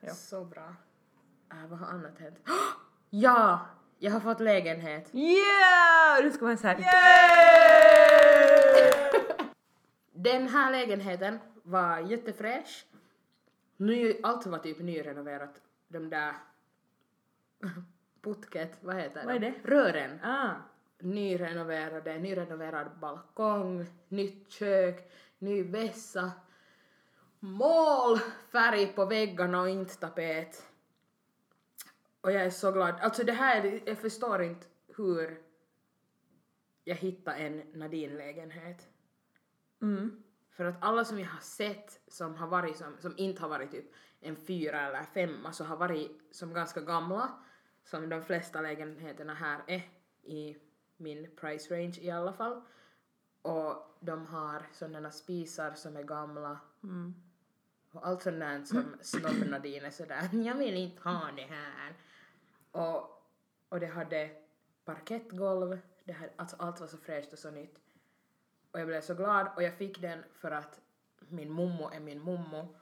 Ja. 0.00 0.14
Så 0.14 0.44
bra. 0.44 0.74
Äh, 1.52 1.66
vad 1.68 1.78
har 1.78 1.86
annat 1.86 2.18
hänt? 2.18 2.38
ja! 3.10 3.60
Jag 4.04 4.12
har 4.12 4.20
fått 4.20 4.40
lägenhet. 4.40 5.14
Yeah! 5.14 6.22
Du 6.22 6.30
ska 6.30 6.44
vara 6.44 6.56
så 6.56 6.66
här. 6.66 6.76
Den 10.12 10.48
här 10.48 10.72
lägenheten 10.72 11.38
var 11.62 11.98
jättefräsch. 11.98 12.86
Ny, 13.76 14.14
allt 14.22 14.46
var 14.46 14.58
typ 14.58 14.78
nyrenoverat. 14.78 15.60
De 15.88 16.10
där 16.10 16.34
putket, 18.22 18.78
vad 18.80 18.96
heter 18.96 19.24
Vad 19.26 19.34
är 19.34 19.38
de? 19.38 19.50
det? 19.50 19.54
Rören. 19.64 20.20
Ah. 20.24 20.50
Nyrenoverade, 20.98 22.18
nyrenoverad 22.18 22.90
balkong, 23.00 23.86
nytt 24.08 24.50
kök, 24.50 25.12
ny 25.38 25.62
vässa, 25.62 26.32
målfärg 27.40 28.86
på 28.86 29.04
väggarna 29.04 29.60
och 29.60 29.68
inte 29.68 29.96
tapet. 29.96 30.73
Och 32.24 32.32
jag 32.32 32.42
är 32.42 32.50
så 32.50 32.72
glad. 32.72 32.94
Alltså 33.00 33.24
det 33.24 33.32
här, 33.32 33.64
är- 33.64 33.80
jag 33.86 33.98
förstår 33.98 34.42
inte 34.42 34.66
hur 34.96 35.38
jag 36.84 36.96
hittade 36.96 37.36
en 37.36 37.62
Nadine-lägenhet. 37.74 38.88
Mm. 39.82 40.22
För 40.50 40.64
att 40.64 40.76
alla 40.80 41.04
som 41.04 41.18
jag 41.18 41.26
har 41.28 41.40
sett 41.40 42.00
som 42.08 42.34
har 42.34 42.46
varit 42.46 42.76
som, 42.76 42.96
som 43.00 43.14
inte 43.16 43.42
har 43.42 43.48
varit 43.48 43.70
typ 43.70 43.84
en 44.20 44.36
fyra 44.36 44.80
eller 44.80 45.02
femma 45.02 45.52
så 45.52 45.64
har 45.64 45.76
varit 45.76 46.22
som 46.30 46.54
ganska 46.54 46.80
gamla 46.80 47.32
som 47.84 48.08
de 48.08 48.22
flesta 48.22 48.60
lägenheterna 48.60 49.34
här 49.34 49.62
är 49.66 49.82
i 50.22 50.56
min 50.96 51.36
price 51.36 51.74
range 51.74 51.98
i 52.00 52.10
alla 52.10 52.32
fall. 52.32 52.62
Och 53.42 53.96
de 54.00 54.26
har 54.26 54.66
sådana 54.72 55.10
spisar 55.10 55.72
som 55.74 55.96
är 55.96 56.02
gamla 56.02 56.58
Mm. 56.82 57.14
och 57.92 58.06
allt 58.06 58.22
sånt 58.22 58.40
där 58.40 58.64
som 58.64 58.94
snobb-Nadine 59.00 59.86
är 59.86 59.90
sådär 59.90 60.28
jag 60.32 60.54
vill 60.54 60.74
inte 60.74 61.08
ha 61.08 61.30
det 61.36 61.42
här. 61.42 61.94
Och, 62.74 63.26
och 63.68 63.80
det 63.80 63.86
hade 63.86 64.30
parkettgolv, 64.84 65.78
det 66.04 66.12
hade, 66.12 66.32
alltså 66.36 66.56
allt 66.58 66.80
var 66.80 66.86
så 66.86 66.96
fräscht 66.96 67.32
och 67.32 67.38
så 67.38 67.50
nytt. 67.50 67.78
Och 68.70 68.80
jag 68.80 68.86
blev 68.86 69.00
så 69.00 69.14
glad 69.14 69.48
och 69.56 69.62
jag 69.62 69.74
fick 69.74 70.00
den 70.00 70.24
för 70.32 70.50
att 70.50 70.80
min 71.28 71.52
mommo 71.52 71.90
är 71.92 72.00
min 72.00 72.20
mommo 72.20 72.74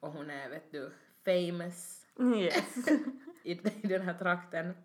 och 0.00 0.12
hon 0.12 0.30
är 0.30 0.48
vet 0.48 0.72
du 0.72 0.90
famous 1.24 2.06
Yes. 2.36 2.88
i, 3.42 3.52
i 3.52 3.88
den 3.88 4.02
här 4.02 4.14
trakten. 4.14 4.76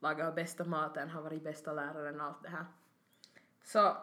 Lagar 0.00 0.32
bästa 0.32 0.64
maten, 0.64 1.10
har 1.10 1.22
varit 1.22 1.44
bästa 1.44 1.72
läraren 1.72 2.20
och 2.20 2.26
allt 2.26 2.42
det 2.42 2.48
här. 2.48 2.66
Så 3.62 3.96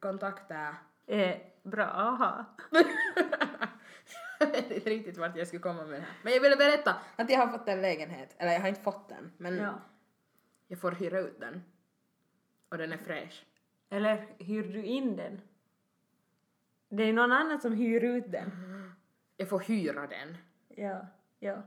kontakta 0.00 0.76
eh, 1.06 1.36
bra, 1.62 1.84
aha. 1.84 2.44
jag 4.38 4.46
vet 4.52 4.70
inte 4.70 4.90
riktigt 4.90 5.18
vart 5.18 5.36
jag 5.36 5.46
skulle 5.46 5.62
komma 5.62 5.84
med 5.84 5.92
det 5.94 6.00
här. 6.00 6.14
Men 6.22 6.32
jag 6.32 6.40
ville 6.40 6.56
berätta 6.56 6.96
att 7.16 7.30
jag 7.30 7.38
har 7.38 7.58
fått 7.58 7.68
en 7.68 7.82
lägenhet. 7.82 8.34
Eller 8.38 8.52
jag 8.52 8.60
har 8.60 8.68
inte 8.68 8.80
fått 8.80 9.08
den, 9.08 9.32
men 9.36 9.56
Ja. 9.56 9.74
jag 10.66 10.80
får 10.80 10.92
hyra 10.92 11.18
ut 11.20 11.40
den. 11.40 11.62
Och 12.68 12.78
den 12.78 12.92
är 12.92 12.96
fräsch. 12.96 13.44
Eller 13.90 14.26
hyr 14.38 14.72
du 14.72 14.82
in 14.82 15.16
den? 15.16 15.40
Det 16.88 17.02
är 17.02 17.12
någon 17.12 17.32
annan 17.32 17.60
som 17.60 17.72
hyr 17.72 18.04
ut 18.04 18.32
den. 18.32 18.50
Jag 19.36 19.48
får 19.48 19.60
hyra 19.60 20.06
den. 20.06 20.36
Ja, 20.68 21.06
ja. 21.38 21.62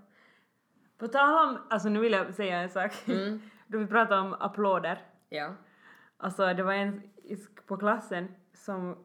På 0.98 1.08
tal 1.08 1.50
om, 1.50 1.62
alltså 1.70 1.90
nu 1.90 2.00
vill 2.00 2.12
jag 2.14 2.34
säga 2.34 2.58
en 2.62 2.70
sak. 2.70 3.08
Mm. 3.08 3.42
Då 3.68 3.78
vi 3.78 3.88
pratade 3.88 4.22
om 4.22 4.34
applåder. 4.34 5.06
Ja. 5.30 5.56
Alltså 6.18 6.54
det 6.54 6.64
var 6.64 6.74
en 6.74 7.02
i 7.24 7.36
på 7.66 7.78
klassen 7.78 8.36
som 8.54 8.98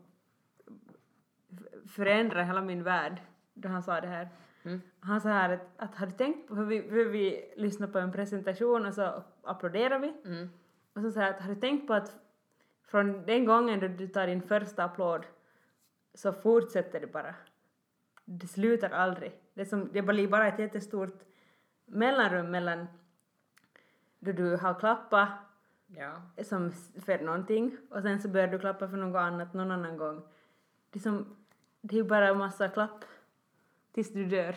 f- 1.53 1.91
förändrade 1.91 2.45
hela 2.45 2.63
min 2.63 2.83
värld 2.83 3.23
då 3.57 3.69
han 3.69 3.83
sa 3.83 4.01
det 4.01 4.07
här. 4.07 4.29
Mm. 4.63 4.81
Han 5.01 5.21
sa 5.21 5.29
här 5.29 5.51
att, 5.51 5.69
att 5.77 5.95
har 5.95 6.07
du 6.07 6.13
tänkt 6.13 6.49
på 6.49 6.55
hur 6.55 6.67
vi, 6.67 6.81
hur 6.81 7.09
vi 7.09 7.53
lyssnar 7.57 7.87
på 7.87 7.99
en 7.99 8.13
presentation 8.13 8.87
och 8.87 8.95
så 8.95 9.23
applåderar 9.43 9.99
vi? 9.99 10.15
Mm. 10.25 10.49
Och 10.93 11.13
så 11.13 11.21
jag 11.21 11.29
att 11.29 11.41
har 11.41 11.55
du 11.55 11.61
tänkt 11.61 11.87
på 11.87 11.95
att 11.95 12.17
från 12.83 13.27
den 13.27 13.45
gången 13.45 13.81
då 13.81 13.89
du 13.89 14.09
tar 14.09 14.27
din 14.27 14.43
första 14.43 14.85
applåd 14.85 15.27
så 16.15 16.33
fortsätter 16.33 17.01
det 17.01 17.07
bara. 17.07 17.35
Det 18.25 18.47
slutar 18.47 18.91
aldrig. 18.91 19.33
Det, 19.55 19.67
som, 19.67 19.93
det 19.93 20.03
blir 20.03 20.29
bara 20.29 20.49
ett 20.49 20.59
jättestort 20.59 21.25
mellanrum 21.87 22.51
mellan 22.51 22.87
då 24.19 24.33
du 24.33 24.57
har 24.57 24.75
klappat 24.75 25.29
Ja. 25.87 26.13
som 26.45 26.73
för 27.07 27.25
någonting 27.25 27.77
och 27.91 28.03
sen 28.03 28.23
så 28.23 28.29
börjar 28.29 28.49
du 28.49 28.59
klappa 28.59 28.89
för 28.89 28.97
något 28.97 29.19
annat 29.19 29.55
någon 29.55 29.71
annan 29.71 29.97
gång. 29.97 30.23
Det 30.91 30.99
är 30.99 31.03
som, 31.03 31.37
det 31.81 31.95
är 31.95 32.03
ju 32.03 32.09
bara 32.09 32.29
en 32.29 32.39
massa 32.39 32.69
klapp 32.69 33.05
tills 33.97 34.13
du 34.13 34.25
dör. 34.27 34.57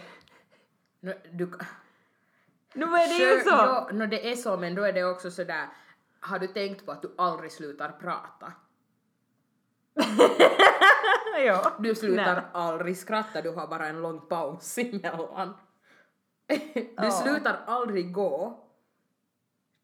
Nu, 0.99 1.21
du, 1.31 1.51
Nu 2.73 2.85
är 2.85 3.07
det 3.07 3.35
ju 3.35 3.39
så! 3.43 3.49
Ja, 3.49 3.89
no, 3.93 4.05
det 4.05 4.31
är 4.31 4.35
så, 4.35 4.57
men 4.57 4.75
då 4.75 4.83
är 4.83 4.93
det 4.93 5.03
också 5.03 5.31
sådär, 5.31 5.67
har 6.19 6.39
du 6.39 6.47
tänkt 6.47 6.85
på 6.85 6.91
att 6.91 7.01
du 7.01 7.13
aldrig 7.17 7.51
slutar 7.51 7.91
prata? 7.91 8.53
ja. 11.45 11.71
Du 11.79 11.95
slutar 11.95 12.35
Nej. 12.35 12.43
aldrig 12.53 12.97
skratta, 12.97 13.41
du 13.41 13.49
har 13.49 13.67
bara 13.67 13.87
en 13.87 14.01
lång 14.01 14.27
paus 14.27 14.77
emellan. 14.77 15.53
du 16.47 16.89
Ja. 16.97 17.11
slutar 17.11 17.59
aldrig 17.67 18.13
gå. 18.13 18.65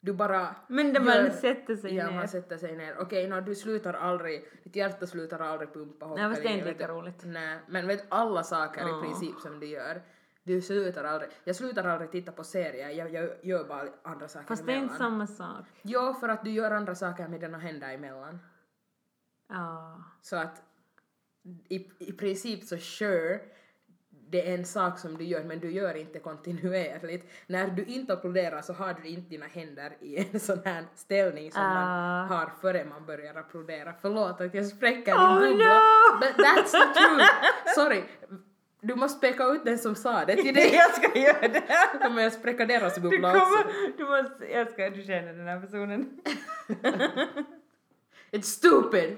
Du 0.06 0.14
bara... 0.14 0.56
Men 0.68 0.94
när 0.94 1.00
man 1.00 1.32
sätter 1.32 1.76
sig 1.76 1.96
ja, 1.96 2.10
ner. 2.10 2.16
man 2.16 2.28
sätter 2.28 2.58
sig 2.58 2.76
ner. 2.78 2.98
Okej, 3.00 3.28
nå, 3.28 3.42
du 3.42 3.56
slutar 3.56 3.94
aldrig, 3.94 4.46
ditt 4.64 4.76
hjärta 4.76 5.08
slutar 5.08 5.40
aldrig 5.40 5.74
pumpa 5.74 6.08
Nej, 6.16 6.30
fast 6.30 6.42
det 6.42 6.48
är 6.48 6.54
inte 6.58 6.68
lika 6.68 6.88
roligt. 6.88 7.22
Nej, 7.26 7.60
men 7.68 7.88
vet 7.88 8.06
alla 8.10 8.44
saker 8.44 8.82
Ja. 8.82 9.00
i 9.00 9.02
princip 9.02 9.36
som 9.40 9.60
du 9.60 9.66
gör, 9.66 10.02
du 10.44 10.62
slutar 10.62 11.04
aldrig. 11.04 11.30
Jag 11.44 11.56
slutar 11.56 11.84
aldrig 11.84 12.12
titta 12.12 12.32
på 12.32 12.44
serier, 12.44 12.90
jag, 12.90 13.14
jag 13.14 13.30
gör 13.42 13.64
bara 13.64 13.88
andra 14.04 14.28
saker 14.28 14.48
Fast 14.48 14.66
det 14.66 14.72
är 14.72 14.78
emellan. 14.78 14.90
inte 14.90 14.98
samma 14.98 15.28
sak. 15.28 15.66
Ja, 15.82 16.14
för 16.14 16.30
att 16.30 16.44
du 16.44 16.52
gör 16.52 16.72
andra 16.72 16.96
saker 16.96 17.28
med 17.28 17.40
dina 17.42 17.58
händer 17.58 17.94
emellan. 17.94 18.40
Ja. 19.50 20.04
Så 20.22 20.36
att 20.36 20.62
i, 21.70 21.90
i 22.00 22.12
princip 22.14 22.64
så 22.64 22.78
sure, 22.78 23.40
det 24.30 24.50
är 24.50 24.54
en 24.54 24.66
sak 24.66 25.00
som 25.00 25.18
du 25.18 25.24
gör 25.24 25.44
men 25.44 25.60
du 25.60 25.72
gör 25.72 25.98
inte 25.98 26.20
kontinuerligt. 26.20 27.32
När 27.48 27.68
du 27.68 27.84
inte 27.86 28.14
applåderar 28.14 28.62
så 28.62 28.74
har 28.74 28.96
du 29.04 29.10
inte 29.10 29.30
dina 29.30 29.46
händer 29.46 29.98
i 30.02 30.18
en 30.34 30.40
sån 30.50 30.62
här 30.66 30.84
ställning 30.96 31.52
som 31.52 31.62
Ah. 31.62 31.74
man 31.74 32.28
har 32.28 32.50
före 32.62 32.86
man 32.86 33.06
börjar 33.06 33.36
applådera. 33.36 33.94
Förlåt 34.02 34.42
att 34.42 34.54
jag 34.54 34.66
spräcker 34.66 35.14
Oh, 35.14 35.40
din 35.42 35.50
bubbla. 35.52 35.66
no! 35.66 36.20
But 36.20 36.46
that's 36.46 36.72
the 36.72 37.00
truth. 37.00 37.32
Sorry. 37.76 38.04
Du 38.82 38.96
måste 38.96 39.28
peka 39.32 39.44
ut 39.46 39.66
den 39.66 39.78
som 39.80 39.96
sa 39.96 40.26
det 40.26 40.36
till 40.36 40.56
dig. 40.56 40.74
jag 40.76 40.92
ska 40.96 41.20
göra 41.20 41.48
det. 41.48 41.64
Då 41.94 42.00
kommer 42.00 42.22
jag 42.22 42.34
spräcka 42.34 42.66
deras 42.66 42.96
Du 42.96 43.02
bubbla 43.02 43.30
också. 43.30 43.40
kommer, 43.46 43.98
du 43.98 44.04
måste, 44.06 44.46
jag 44.52 44.72
ska, 44.72 44.90
du 44.90 45.04
känner 45.04 45.34
den 45.34 45.48
här 45.48 45.60
personen. 45.60 46.20
It's 48.32 48.42
stupid! 48.42 49.18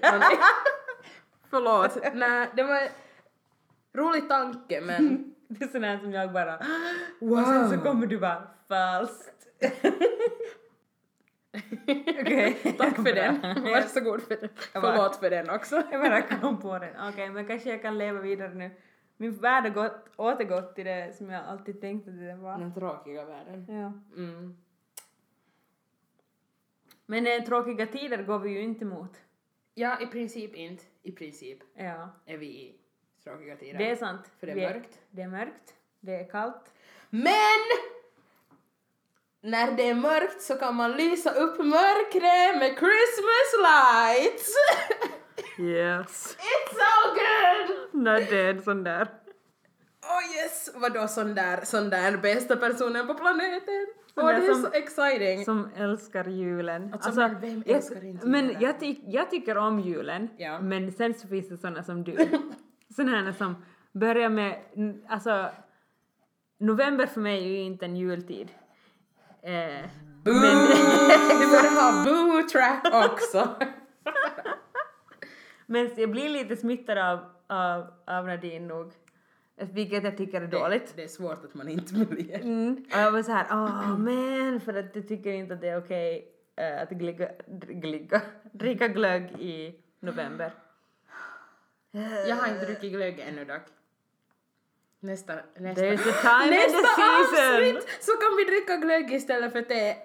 Förlåt. 1.49 1.97
Nej, 2.13 2.47
det 2.55 2.63
var 2.63 2.81
rolig 3.98 4.30
tanke 4.30 4.82
men 4.82 5.34
Det 5.48 5.66
är 5.66 5.68
sån 5.68 5.84
här 5.84 5.98
som 5.98 6.13
jag 6.13 6.34
bara, 6.34 6.60
wow. 7.20 7.39
och 7.39 7.48
sen 7.48 7.70
så 7.70 7.77
kommer 7.77 8.08
du 8.08 8.20
bara, 8.20 8.48
falskt. 8.68 9.48
Okej. 12.22 12.75
Tack 12.77 12.96
för 12.96 13.16
den. 13.16 13.63
Varsågod 13.63 14.22
för 14.22 14.36
den. 14.36 14.50
Förlåt 14.72 15.16
för 15.16 15.30
den 15.30 15.50
också. 15.50 15.75
Jag 15.92 16.01
bara 16.01 16.22
kom 16.22 16.60
på 16.60 16.80
den. 16.80 17.10
Okej, 17.10 17.30
men 17.30 17.48
kanske 17.48 17.70
jag 17.70 17.82
kan 17.82 17.98
leva 17.98 18.20
vidare 18.20 18.54
nu. 18.54 18.72
Min 19.18 19.32
värld 19.32 19.63
har 19.63 19.70
gått, 19.70 20.10
återgått 20.16 20.75
till 20.75 20.86
det 20.86 21.18
som 21.18 21.30
jag 21.30 21.46
alltid 21.46 21.82
tänkte 21.82 22.12
att 22.12 22.20
det 22.20 22.36
var. 22.36 22.58
Den 22.58 22.74
tråkiga 22.74 23.25
världen. 23.25 23.66
Ja. 23.68 23.94
Mm. 24.16 24.58
Men 27.06 27.27
eh, 27.27 27.44
tråkiga 27.44 27.86
tider 27.86 28.24
går 28.24 28.39
vi 28.39 28.50
ju 28.50 28.62
inte 28.62 28.86
mot. 28.86 29.22
Ja, 29.74 30.01
i 30.01 30.06
princip 30.08 30.56
inte. 30.56 30.84
I 31.04 31.12
princip 31.12 31.60
Ja, 31.75 32.10
är 32.25 32.38
vi 32.38 32.48
i 32.48 32.75
tråkiga 33.27 33.55
tider. 33.55 33.77
det 33.79 33.89
är 33.91 33.96
sant. 33.96 34.22
För 34.39 34.48
det 34.48 34.51
är 34.53 34.55
Vi 34.55 34.62
mörkt. 34.74 35.00
Det 35.12 35.22
är 35.22 35.27
mörkt. 35.27 35.74
Det 36.00 36.15
är 36.15 36.29
kallt. 36.29 36.72
Men! 37.10 37.62
När 39.41 39.72
det 39.72 39.89
är 39.89 39.96
mörkt 39.96 40.41
så 40.41 40.55
kan 40.55 40.75
man 40.75 40.91
lysa 40.91 41.31
upp 41.31 41.57
mörkret 41.57 42.57
med 42.60 42.69
Christmas 42.77 43.50
lights! 43.67 44.53
Yes. 45.60 46.38
It's 46.38 46.74
so 46.74 47.13
good! 47.13 48.03
Nej, 48.03 48.27
det 48.29 48.38
är 48.39 48.50
en 48.50 48.62
sån 48.63 48.84
där. 48.84 49.01
Oh 50.01 50.36
yes! 50.38 50.69
Vadå 50.75 51.07
sån 51.07 51.36
där, 51.36 51.62
sån 51.65 51.89
där 51.89 52.17
bästa 52.17 52.55
personen 52.55 53.07
på 53.07 53.13
planeten? 53.13 53.87
Åh, 54.16 54.25
där 54.25 54.40
det 54.42 54.48
är 54.48 54.53
så 54.53 54.72
exciting! 54.74 55.46
Som 55.46 55.70
älskar 55.75 56.25
julen. 56.25 56.94
Alltså, 56.94 57.11
men 57.20 57.40
vem 57.42 57.63
älskar 57.66 58.05
inte 58.05 58.27
Men 58.27 58.46
julen? 58.48 58.61
jag, 58.61 58.79
ty- 58.79 59.01
jag 59.05 59.29
tycker 59.29 59.57
om 59.57 59.79
julen, 59.79 60.29
Ja. 60.37 60.59
men 60.61 60.92
sen 60.92 61.13
så 61.13 61.27
finns 61.27 61.50
det 61.50 61.57
såna 61.57 61.83
som 61.83 62.03
du. 62.03 62.16
Såna 62.95 63.11
här 63.11 63.31
som 63.31 63.55
börjar 63.91 64.29
med, 64.29 64.59
alltså, 65.07 65.50
november 66.57 67.05
för 67.05 67.21
mig 67.21 67.43
är 67.43 67.47
ju 67.47 67.63
inte 67.63 67.85
en 67.85 67.95
jultid. 67.95 68.51
Eh, 69.41 69.85
Boo! 70.23 70.33
Vi 70.33 71.45
borde 71.51 71.69
ha 71.69 72.03
boo-track 72.05 73.11
också. 73.11 73.50
men 75.65 75.89
jag 75.97 76.11
blir 76.11 76.29
lite 76.29 76.55
smittad 76.55 76.97
av, 76.97 77.19
av, 77.47 77.87
av 78.05 78.27
Nadine 78.27 78.67
nog, 78.67 78.91
vilket 79.55 80.03
jag 80.03 80.17
tycker 80.17 80.41
är 80.41 80.47
dåligt. 80.47 80.93
Det 80.95 81.03
är 81.03 81.07
svårt 81.07 81.45
att 81.45 81.53
man 81.53 81.69
inte 81.69 81.93
blir. 81.93 82.35
Mm. 82.35 82.85
Och 82.91 82.97
jag 83.00 83.11
var 83.11 83.23
så 83.23 83.31
här, 83.31 83.45
åh 83.51 83.97
men, 83.97 84.61
för 84.61 84.73
att 84.73 84.95
jag 84.95 85.07
tycker 85.07 85.31
inte 85.31 85.53
att 85.53 85.61
det 85.61 85.69
är 85.69 85.77
okej 85.79 86.27
eh, 86.55 86.81
att 86.81 86.89
gligga, 86.89 87.29
gligga, 87.67 88.21
dricka 88.51 88.87
glögg 88.87 89.31
i 89.39 89.75
november. 90.00 90.51
Jag 92.27 92.35
har 92.35 92.47
inte 92.47 92.65
druckit 92.65 92.91
glögg 92.91 93.19
ännu 93.19 93.45
dock. 93.45 93.61
Nästa, 95.00 95.33
nästa, 95.57 95.81
There's 95.81 96.09
a 96.09 96.41
time 96.41 96.55
nästa 96.55 96.77
avsnitt 97.19 98.03
så 98.03 98.11
kan 98.11 98.37
vi 98.37 98.43
dricka 98.43 98.77
glögg 98.77 99.13
istället 99.13 99.51
för 99.51 99.61
te. 99.61 99.95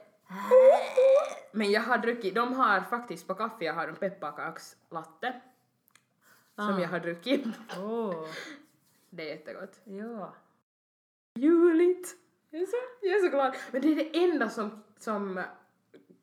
Men 1.53 1.71
jag 1.71 1.81
har 1.81 1.99
druckit, 1.99 2.35
de 2.35 2.53
har 2.55 2.81
faktiskt 2.81 3.27
på 3.27 3.35
kaffe, 3.35 3.65
jag 3.65 3.75
har 3.75 3.89
en 3.89 3.97
pepparkakslatte 3.97 5.33
som 6.57 6.75
Ah. 6.75 6.81
jag 6.81 6.89
har 6.89 7.01
druckit. 7.01 7.45
Åh, 7.79 8.15
Det 9.11 9.23
är 9.23 9.27
jättegott. 9.37 9.81
ja. 9.85 10.35
Juligt! 11.35 12.17
Jag 12.51 12.63
är 12.63 12.67
så, 12.67 12.77
jag 13.01 13.17
är 13.17 13.21
så 13.21 13.29
glad. 13.29 13.57
Men 13.71 13.83
det 13.83 13.89
är 13.89 13.95
det 13.97 14.25
enda 14.25 14.49
som, 14.49 14.85
som 14.99 15.43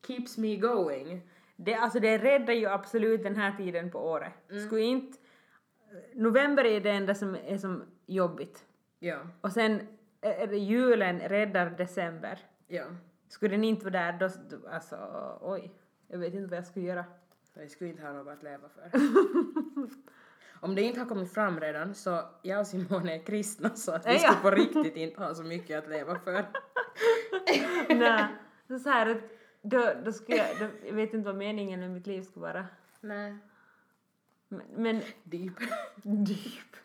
keeps 0.07 0.37
me 0.37 0.55
going. 0.55 1.29
Det, 1.55 1.73
alltså 1.75 1.99
det 1.99 2.17
räddar 2.17 2.53
ju 2.53 2.65
absolut 2.65 3.23
den 3.23 3.35
här 3.35 3.57
tiden 3.57 3.91
på 3.91 3.99
året. 4.09 4.33
Mm. 4.51 4.65
Skulle 4.67 4.81
inte... 4.81 5.17
November 6.13 6.65
är 6.65 6.81
det 6.81 6.89
enda 6.89 7.15
som 7.15 7.35
är 7.45 7.57
som 7.57 7.83
jobbigt. 8.05 8.65
Ja, 8.99 9.17
Och 9.41 9.51
sen 9.51 9.87
är 10.21 10.53
julen 10.53 11.19
räddar 11.19 11.69
december. 11.69 12.39
ja. 12.67 12.83
Skulle 13.27 13.53
den 13.55 13.63
inte 13.63 13.85
vara 13.85 14.11
där 14.11 14.29
då, 14.49 14.57
alltså 14.69 14.97
oj, 15.41 15.71
jag 16.07 16.19
vet 16.19 16.33
inte 16.33 16.47
vad 16.49 16.57
jag 16.57 16.65
skulle 16.65 16.85
göra. 16.85 17.05
Jag 17.53 17.71
skulle 17.71 17.89
inte 17.89 18.03
ha 18.03 18.13
något 18.13 18.27
att 18.27 18.43
leva 18.43 18.69
för. 18.69 18.91
Om 20.61 20.75
det 20.75 20.81
inte 20.81 20.99
har 20.99 21.07
kommit 21.07 21.33
fram 21.33 21.59
redan 21.59 21.95
så 21.95 22.21
jag 22.41 22.59
och 22.59 22.67
Simone 22.67 23.15
är 23.15 23.23
kristna 23.25 23.69
så 23.69 23.91
att 23.91 24.07
vi 24.07 24.13
Ja. 24.13 24.19
skulle 24.19 24.41
på 24.41 24.51
riktigt 24.51 24.95
inte 24.95 25.21
ha 25.23 25.35
så 25.35 25.43
mycket 25.43 25.83
att 25.83 25.89
leva 25.89 26.15
för. 26.19 26.45
Nej, 27.89 28.25
så 28.83 28.89
här 28.89 29.09
att 29.11 29.17
då, 29.61 29.89
då 30.05 30.11
skulle 30.11 30.37
jag, 30.37 30.47
då, 30.59 30.65
jag 30.87 30.93
vet 30.93 31.13
inte 31.13 31.25
vad 31.25 31.35
meningen 31.37 31.79
med 31.79 31.91
mitt 31.91 32.07
liv 32.07 32.21
skulle 32.21 32.45
vara. 32.45 32.65
Nej. 33.01 33.37
Men, 34.49 34.61
men 34.75 35.01
Deep. 35.23 35.53
Deep. 36.03 36.75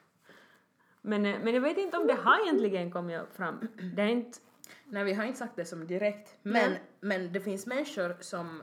Men, 1.00 1.26
eh, 1.26 1.38
men 1.44 1.54
jag 1.54 1.60
vet 1.60 1.78
inte 1.78 1.96
om 1.98 2.06
det 2.06 2.14
har 2.14 2.42
egentligen 2.42 2.90
kommit 2.90 3.20
fram. 3.32 3.68
Det 3.94 4.02
är 4.02 4.06
inte... 4.08 4.38
Nej, 4.84 5.04
vi 5.04 5.12
har 5.12 5.24
inte 5.24 5.38
sagt 5.38 5.56
det 5.56 5.64
som 5.64 5.86
direkt. 5.86 6.36
Men, 6.42 6.70
Nej. 6.70 6.82
men 7.00 7.32
det 7.32 7.40
finns 7.40 7.66
människor 7.66 8.16
som, 8.20 8.62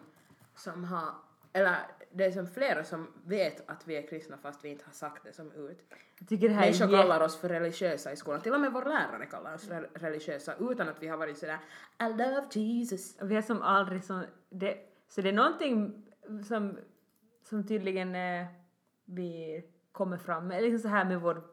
som 0.55 0.83
har, 0.83 1.09
eller 1.53 1.75
det 2.11 2.25
är 2.25 2.31
som 2.31 2.47
flera 2.47 2.83
som 2.83 3.07
vet 3.25 3.69
att 3.69 3.87
vi 3.87 3.97
är 3.97 4.07
kristna 4.07 4.37
fast 4.37 4.65
vi 4.65 4.69
inte 4.69 4.85
har 4.85 4.93
sagt 4.93 5.23
det 5.23 5.33
som 5.33 5.51
ut. 5.51 5.79
Jag 6.19 6.27
tycker 6.29 6.49
det 6.49 6.53
här 6.55 6.61
är 6.61 6.65
Människor 6.79 6.87
jä- 6.97 7.01
kallar 7.01 7.21
oss 7.21 7.37
för 7.37 7.49
religiösa 7.49 8.11
i 8.11 8.15
skolan. 8.15 8.41
Till 8.41 8.53
och 8.53 8.61
med 8.61 8.73
vår 8.73 8.85
lärare 8.85 9.25
kallar 9.25 9.53
oss 9.55 9.69
re- 9.69 9.87
religiösa 9.93 10.55
utan 10.59 10.89
att 10.89 11.03
vi 11.03 11.07
har 11.07 11.17
varit 11.17 11.37
sådär 11.37 11.57
I 11.99 12.03
love 12.09 12.47
Jesus. 12.51 13.17
Vi 13.21 13.35
är 13.35 13.41
som 13.41 13.61
aldrig 13.61 14.03
så... 14.03 14.21
Det, 14.49 14.77
så 15.09 15.21
det 15.21 15.29
är 15.29 15.33
någonting 15.33 16.05
som, 16.47 16.77
som 17.43 17.67
tydligen 17.67 18.15
eh, 18.15 18.45
vi 19.11 19.63
kommer 19.91 20.17
fram 20.17 20.47
med, 20.47 20.63
liksom 20.63 20.79
så 20.79 20.87
här 20.87 21.05
med 21.05 21.21
vår 21.21 21.43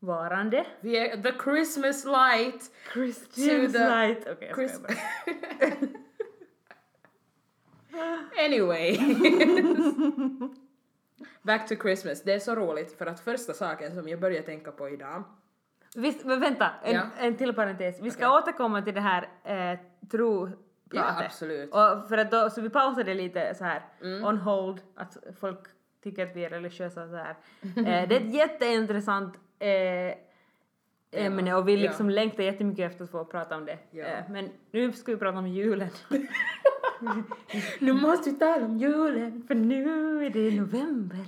varande. 0.00 0.66
Vi 0.80 0.96
är 0.98 1.22
the 1.22 1.32
Christmas 1.44 2.04
light. 2.04 2.70
Christian 2.92 3.66
To 3.66 3.72
the- 3.72 3.88
light. 3.88 4.26
Okej, 4.32 4.48
jag 4.48 4.56
Chris- 4.58 4.82
bara. 4.82 4.94
Anyway. 8.44 8.98
Back 11.42 11.68
to 11.68 11.74
Christmas. 11.82 12.22
Det 12.22 12.32
är 12.32 12.38
så 12.38 12.54
roligt 12.54 12.98
för 12.98 13.06
att 13.06 13.20
första 13.20 13.52
saken 13.52 13.94
som 13.94 14.08
jag 14.08 14.20
började 14.20 14.46
tänka 14.46 14.72
på 14.72 14.88
idag 14.88 15.22
Visst, 15.96 16.24
men 16.24 16.40
vänta, 16.40 16.70
en, 16.84 16.94
Ja. 16.94 17.02
en 17.18 17.36
till 17.36 17.54
parentes. 17.54 18.00
Vi 18.00 18.10
ska 18.10 18.38
återkomma 18.38 18.82
till 18.82 18.94
det 18.94 19.00
här 19.00 19.28
eh, 19.44 19.78
tropratet. 20.10 20.58
Ja, 20.92 21.24
absolut. 21.24 21.70
Och 21.74 22.08
för 22.08 22.18
att 22.18 22.30
då, 22.30 22.50
så 22.50 22.60
vi 22.60 22.70
pausade 22.70 23.14
lite 23.14 23.54
så 23.54 23.64
här 23.64 23.82
Mm. 24.02 24.24
on 24.24 24.38
hold, 24.38 24.80
att 24.94 25.16
folk 25.40 25.60
tycker 26.10 26.26
att 26.26 26.36
vi 26.36 26.44
är 26.44 26.50
religiösa 26.50 27.08
så 27.08 27.16
här. 27.16 27.36
Eh, 27.62 27.74
det 28.08 28.16
är 28.16 28.20
ett 28.20 28.34
jätteintressant 28.34 29.34
eh, 29.58 30.14
ämne 31.12 31.54
och 31.54 31.68
vi 31.68 31.74
Ja. 31.74 31.80
liksom 31.80 32.10
längtar 32.10 32.42
jättemycket 32.42 32.90
efter 32.90 33.04
att 33.04 33.10
få 33.10 33.24
prata 33.24 33.56
om 33.56 33.64
det. 33.66 33.78
Ja. 33.90 34.04
Eh, 34.04 34.24
men 34.30 34.50
nu 34.70 34.92
ska 34.92 35.12
vi 35.12 35.18
prata 35.18 35.38
om 35.38 35.46
julen. 35.48 35.88
Nu 37.78 37.92
måste 37.92 38.30
vi 38.30 38.38
tala 38.38 38.64
om 38.66 38.78
julen. 38.78 39.44
För 39.48 39.54
nu 39.54 40.26
är 40.26 40.30
det 40.30 40.60
november. 40.60 41.24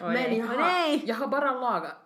Åh, 0.00 0.12
Men 0.12 0.36
jag 0.36 0.46
har, 0.46 1.00
jag 1.04 1.14
har 1.16 1.28
bara 1.28 1.52
lagat, 1.60 1.96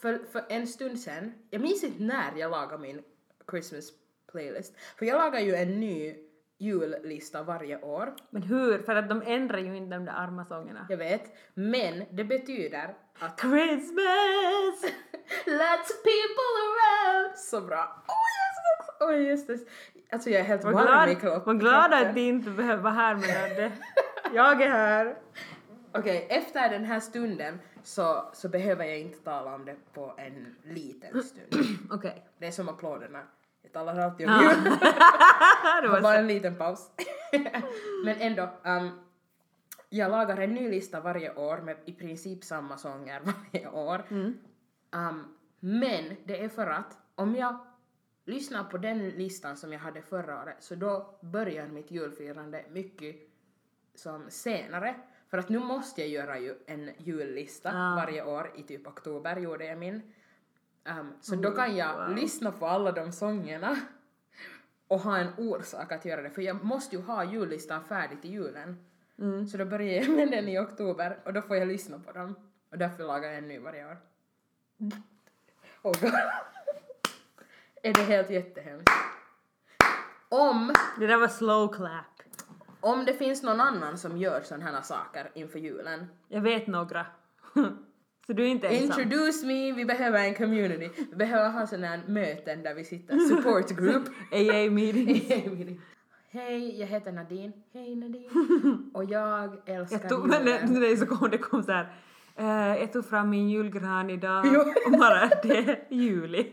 för, 0.00 0.18
för 0.32 0.42
en 0.48 0.66
stund 0.66 1.00
sen, 1.00 1.32
jag 1.50 1.60
minns 1.60 1.84
inte 1.84 2.02
när 2.02 2.36
jag 2.36 2.50
lagade 2.50 2.82
min 2.82 3.02
Christmas 3.50 3.84
playlist, 4.32 4.74
för 4.98 5.06
jag 5.06 5.16
lagar 5.18 5.40
ju 5.40 5.54
en 5.54 5.80
ny 5.80 6.14
jullista 6.58 7.42
varje 7.42 7.80
år. 7.82 8.14
Men 8.30 8.42
hur? 8.42 8.78
För 8.82 8.94
att 8.94 9.08
de 9.08 9.22
ändrar 9.26 9.58
ju 9.58 9.76
inte 9.76 9.96
de 9.96 10.04
där 10.04 10.12
arma 10.16 10.44
sångerna. 10.44 10.86
Jag 10.88 10.96
vet. 10.96 11.22
Men 11.54 12.04
det 12.10 12.24
betyder 12.24 12.94
att 13.18 13.40
Christmas! 13.40 14.82
Lots 15.46 15.90
of 15.90 16.02
people 16.02 16.54
around! 16.64 17.36
Så 17.38 17.60
bra. 17.60 18.02
Åh, 18.08 18.14
jag 18.36 18.48
är 18.48 18.54
så 18.54 18.92
också. 18.92 19.04
Åh, 19.04 19.22
just 19.28 19.46
det. 19.46 19.58
Alltså 20.12 20.30
jag 20.30 20.40
är 20.40 20.44
helt 20.44 20.64
Var 20.64 20.72
varm 20.72 21.08
i 21.10 21.14
glad, 21.14 21.22
kropp- 21.22 21.46
var 21.46 21.54
glad 21.54 21.90
kroppen. 21.90 22.08
att 22.08 22.14
de 22.14 22.20
inte 22.20 22.50
behöver 22.50 22.82
vara 22.82 22.92
här 22.94 23.14
med 23.14 23.56
det. 23.56 23.72
Jag 24.34 24.62
är 24.62 24.68
här. 24.70 25.16
Okej, 25.92 26.26
efter 26.30 26.68
den 26.68 26.84
här 26.84 27.00
stunden 27.00 27.60
så, 27.82 28.30
så 28.32 28.48
behöver 28.48 28.84
jag 28.84 28.98
inte 28.98 29.18
tala 29.18 29.54
om 29.54 29.64
det 29.64 29.76
på 29.94 30.14
en 30.18 30.56
liten 30.64 31.22
stund. 31.22 31.64
Okej. 31.90 32.24
Det 32.38 32.46
är 32.46 32.50
som 32.50 32.68
applåderna. 32.68 33.22
Jag 33.64 33.72
talar 33.72 33.98
alltid 33.98 34.28
om 34.28 34.40
jul. 34.42 34.64
det 35.82 35.88
var 35.88 36.00
bara 36.02 36.18
en 36.18 36.26
liten 36.26 36.56
paus. 36.56 36.90
Men 38.04 38.16
ändå, 38.20 38.48
um, 38.64 39.00
jag 39.88 40.10
lagar 40.10 40.36
en 40.36 40.54
ny 40.54 40.68
lista 40.70 41.00
varje 41.00 41.34
år 41.34 41.58
med 41.58 41.76
i 41.84 41.92
princip 41.92 42.44
samma 42.44 42.76
sånger 42.76 43.20
varje 43.52 43.68
år. 43.68 44.04
Mm. 44.10 44.38
Um, 44.90 45.36
men 45.60 46.16
det 46.24 46.44
är 46.44 46.48
för 46.48 46.66
att 46.66 46.98
om 47.14 47.36
jag 47.36 47.58
lyssnar 48.24 48.64
på 48.64 48.78
den 48.78 49.08
listan 49.08 49.56
som 49.56 49.72
jag 49.72 49.80
hade 49.80 50.02
förra 50.02 50.42
året 50.42 50.56
så 50.60 50.74
då 50.74 51.18
börjar 51.20 51.66
mitt 51.66 51.90
julfirande 51.90 52.64
mycket 52.70 53.16
som 53.94 54.24
senare. 54.28 54.94
För 55.30 55.38
att 55.38 55.48
nu 55.48 55.58
måste 55.58 56.00
jag 56.00 56.10
göra 56.10 56.38
ju 56.38 56.54
en 56.66 56.90
jullista 56.98 57.70
Ah. 57.74 57.96
varje 57.96 58.24
år 58.24 58.50
i 58.56 58.62
typ 58.62 58.86
oktober 58.86 59.36
gjorde 59.36 59.64
jag 59.64 59.78
min. 59.78 60.12
Um, 60.88 61.12
så 61.20 61.36
då 61.36 61.50
kan 61.50 61.76
jag 61.76 62.06
wow. 62.06 62.16
lyssna 62.16 62.52
på 62.52 62.66
alla 62.66 62.92
de 62.92 63.12
sångerna 63.12 63.76
och 64.88 65.00
ha 65.00 65.18
en 65.18 65.32
orsak 65.38 65.92
att 65.92 66.04
göra 66.04 66.22
det 66.22 66.30
för 66.30 66.42
jag 66.42 66.64
måste 66.64 66.96
ju 66.96 67.02
ha 67.02 67.24
jullistan 67.24 67.84
färdig 67.84 68.22
till 68.22 68.32
julen. 68.32 68.84
Mm. 69.18 69.46
Så 69.46 69.56
då 69.56 69.64
börjar 69.64 70.02
jag 70.02 70.08
med 70.16 70.30
den 70.30 70.48
i 70.48 70.58
oktober 70.58 71.18
och 71.24 71.32
då 71.32 71.42
får 71.42 71.56
jag 71.56 71.68
lyssna 71.68 71.98
på 71.98 72.12
dem 72.12 72.34
och 72.70 72.78
därför 72.78 73.04
lagar 73.04 73.28
jag 73.28 73.38
en 73.38 73.48
ny 73.48 73.58
varje 73.58 73.86
år. 73.86 73.96
Oh 75.82 76.00
God. 76.00 76.14
är 77.82 77.94
det 77.94 78.02
helt 78.02 78.30
jättehemskt. 78.30 78.90
Om, 80.28 80.72
Det 80.98 81.06
där 81.06 81.16
var 81.16 81.28
slow 81.28 81.72
clap. 81.72 82.22
om 82.80 83.04
det 83.04 83.14
finns 83.14 83.42
någon 83.42 83.60
annan 83.60 83.98
som 83.98 84.16
gör 84.16 84.40
sådana 84.40 84.64
här 84.64 84.80
saker 84.80 85.30
inför 85.34 85.58
julen, 85.58 86.06
Jag 86.28 86.40
vet 86.40 86.66
några. 86.66 87.06
så 88.26 88.32
du 88.32 88.42
är 88.42 88.46
inte 88.48 88.68
ensam. 88.68 89.00
introduce 89.00 89.46
me, 89.46 89.72
vi 89.72 89.84
behöver 89.84 90.18
en 90.18 90.34
community. 90.34 90.90
Vi 91.10 91.16
behöver 91.16 91.50
ha 91.50 91.66
sådana 91.66 91.86
här 91.86 92.00
möten 92.08 92.62
där 92.62 92.74
vi 92.74 92.84
sitter, 92.84 93.18
support 93.18 93.68
group. 93.70 94.02
AA 94.32 94.70
meeting. 94.70 95.80
Hej, 96.30 96.80
jag 96.80 96.86
heter 96.86 97.12
Nadine. 97.12 97.52
Hej 97.74 97.96
Nadine. 97.96 98.90
Och 98.94 99.04
jag 99.04 99.68
älskar 99.68 99.98
Jag 100.02 100.08
tog, 100.08 100.26
men 100.28 100.44
det, 100.44 100.50
julen. 100.50 100.80
det 100.80 100.86
är 100.92 100.96
så 100.96 101.06
kom, 101.06 101.30
det 101.30 101.38
kom 101.38 101.62
så 101.62 101.72
här. 101.72 101.86
eh, 102.36 102.80
jag 102.80 102.92
tog 102.92 103.08
fram 103.08 103.30
min 103.30 103.48
julgran 103.50 104.10
idag 104.10 104.46
och 104.86 104.92
bara 104.98 105.30
det 105.42 105.56
är 105.58 105.84
juli. 105.90 106.46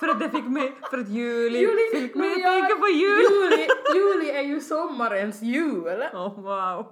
för 0.00 0.08
att 0.08 0.20
det 0.20 0.30
fick 0.30 0.44
mig, 0.46 0.72
för 0.90 0.98
att 0.98 1.08
juli, 1.08 1.58
Juli, 1.58 2.00
fick 2.00 2.14
mig 2.14 2.28
men 2.28 2.46
att 2.46 2.60
tänka 2.60 2.76
på 2.76 2.88
jul. 2.88 3.22
Juli, 3.30 3.66
juli 3.94 4.30
är 4.30 4.42
ju 4.42 4.60
sommarens 4.60 5.42
jul. 5.42 6.02
Oh, 6.12 6.40
wow. 6.40 6.86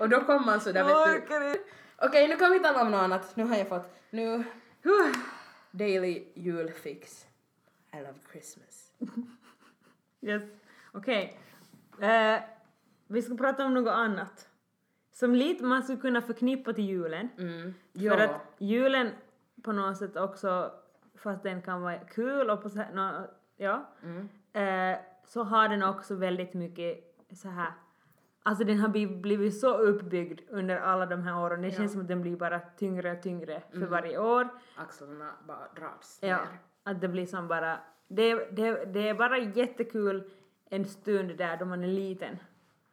Och 0.00 0.08
då 0.08 0.20
kommer 0.24 0.46
man 0.46 0.60
sådär 0.60 0.84
vet 0.84 1.28
du. 1.28 1.64
Okej, 2.06 2.28
nu 2.28 2.36
kan 2.36 2.52
vi 2.52 2.58
tala 2.60 2.82
om 2.82 2.90
något 2.90 3.00
annat. 3.02 3.36
Nu 3.36 3.44
har 3.44 3.56
jag 3.56 3.68
fått, 3.68 3.94
nu, 4.10 4.44
daily 5.70 6.24
julfix. 6.34 7.26
I 7.92 7.96
love 7.96 8.18
Christmas. 8.32 8.92
Yes. 10.20 10.42
Okej. 10.92 11.40
Eh, 12.02 12.40
vi 13.06 13.22
ska 13.22 13.36
prata 13.36 13.64
om 13.64 13.74
något 13.74 13.92
annat. 13.92 14.48
Som 15.12 15.34
lite 15.34 15.64
man 15.64 15.82
skulle 15.82 15.98
kunna 16.00 16.22
förknippa 16.22 16.72
till 16.72 16.84
julen. 16.84 17.28
Mm. 17.38 17.74
För 17.94 18.24
att 18.24 18.40
julen 18.58 19.10
på 19.62 19.72
något 19.72 19.96
sätt 19.98 20.16
också, 20.16 20.72
fast 21.14 21.42
den 21.42 21.62
kan 21.62 21.82
vara 21.82 21.98
kul 21.98 22.50
och 22.50 22.62
på 22.62 22.70
så 22.70 22.78
här, 22.78 22.92
nå- 22.92 23.30
ja, 23.56 23.88
Mm. 24.02 24.28
eh, 24.92 24.98
så 25.24 25.42
har 25.42 25.68
den 25.68 25.82
också 25.82 26.14
väldigt 26.14 26.54
mycket 26.54 27.14
så 27.34 27.48
här 27.48 27.72
Alltså 28.48 28.64
den 28.64 28.78
har 28.78 28.88
bli- 28.88 29.06
blivit 29.06 29.60
så 29.60 29.76
uppbyggd 29.78 30.40
under 30.50 30.76
alla 30.76 31.06
de 31.06 31.22
här 31.22 31.38
åren. 31.44 31.62
Det 31.62 31.68
Ja. 31.68 31.74
känns 31.74 31.92
som 31.92 32.00
att 32.00 32.08
den 32.08 32.22
blir 32.22 32.36
bara 32.36 32.60
tyngre 32.60 33.12
och 33.12 33.22
tyngre 33.22 33.62
för 33.70 33.76
Mm. 33.76 33.90
varje 33.90 34.18
år. 34.18 34.48
Axlarna 34.76 35.30
bara 35.46 35.68
dras 35.76 36.18
Ja, 36.22 36.36
ner. 36.36 36.46
att 36.82 37.00
det 37.00 37.08
blir 37.08 37.26
som 37.26 37.48
bara... 37.48 37.78
Det, 38.08 38.34
det, 38.34 38.84
det 38.84 39.08
är 39.08 39.14
bara 39.14 39.38
jättekul 39.38 40.30
en 40.70 40.84
stund 40.84 41.36
där 41.38 41.56
då 41.56 41.64
man 41.64 41.84
är 41.84 41.88
liten. 41.88 42.36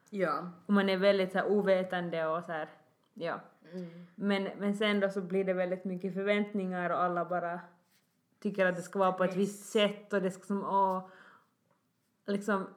Ja. 0.09 0.49
Och 0.65 0.73
man 0.73 0.89
är 0.89 0.97
väldigt 0.97 1.31
så 1.31 1.37
här 1.37 1.47
ovetande 1.47 2.25
och 2.25 2.43
så 2.43 2.51
här, 2.51 2.69
ja. 3.13 3.39
Mm. 3.73 4.05
Men, 4.15 4.43
men 4.59 4.73
sen 4.75 4.99
då 4.99 5.09
så 5.09 5.21
blir 5.21 5.43
det 5.43 5.53
väldigt 5.53 5.85
mycket 5.85 6.13
förväntningar 6.13 6.89
och 6.89 7.03
alla 7.03 7.25
bara 7.25 7.59
tycker 8.39 8.65
att 8.65 8.75
det 8.75 8.81
ska 8.81 8.99
vara 8.99 9.11
på 9.11 9.23
ett 9.23 9.35
visst 9.35 9.65
sätt 9.69 10.13
och 10.13 10.21
det 10.21 10.31
ska 10.31 10.43
som, 10.43 10.63
åh, 10.63 11.09
liksom, 12.27 12.67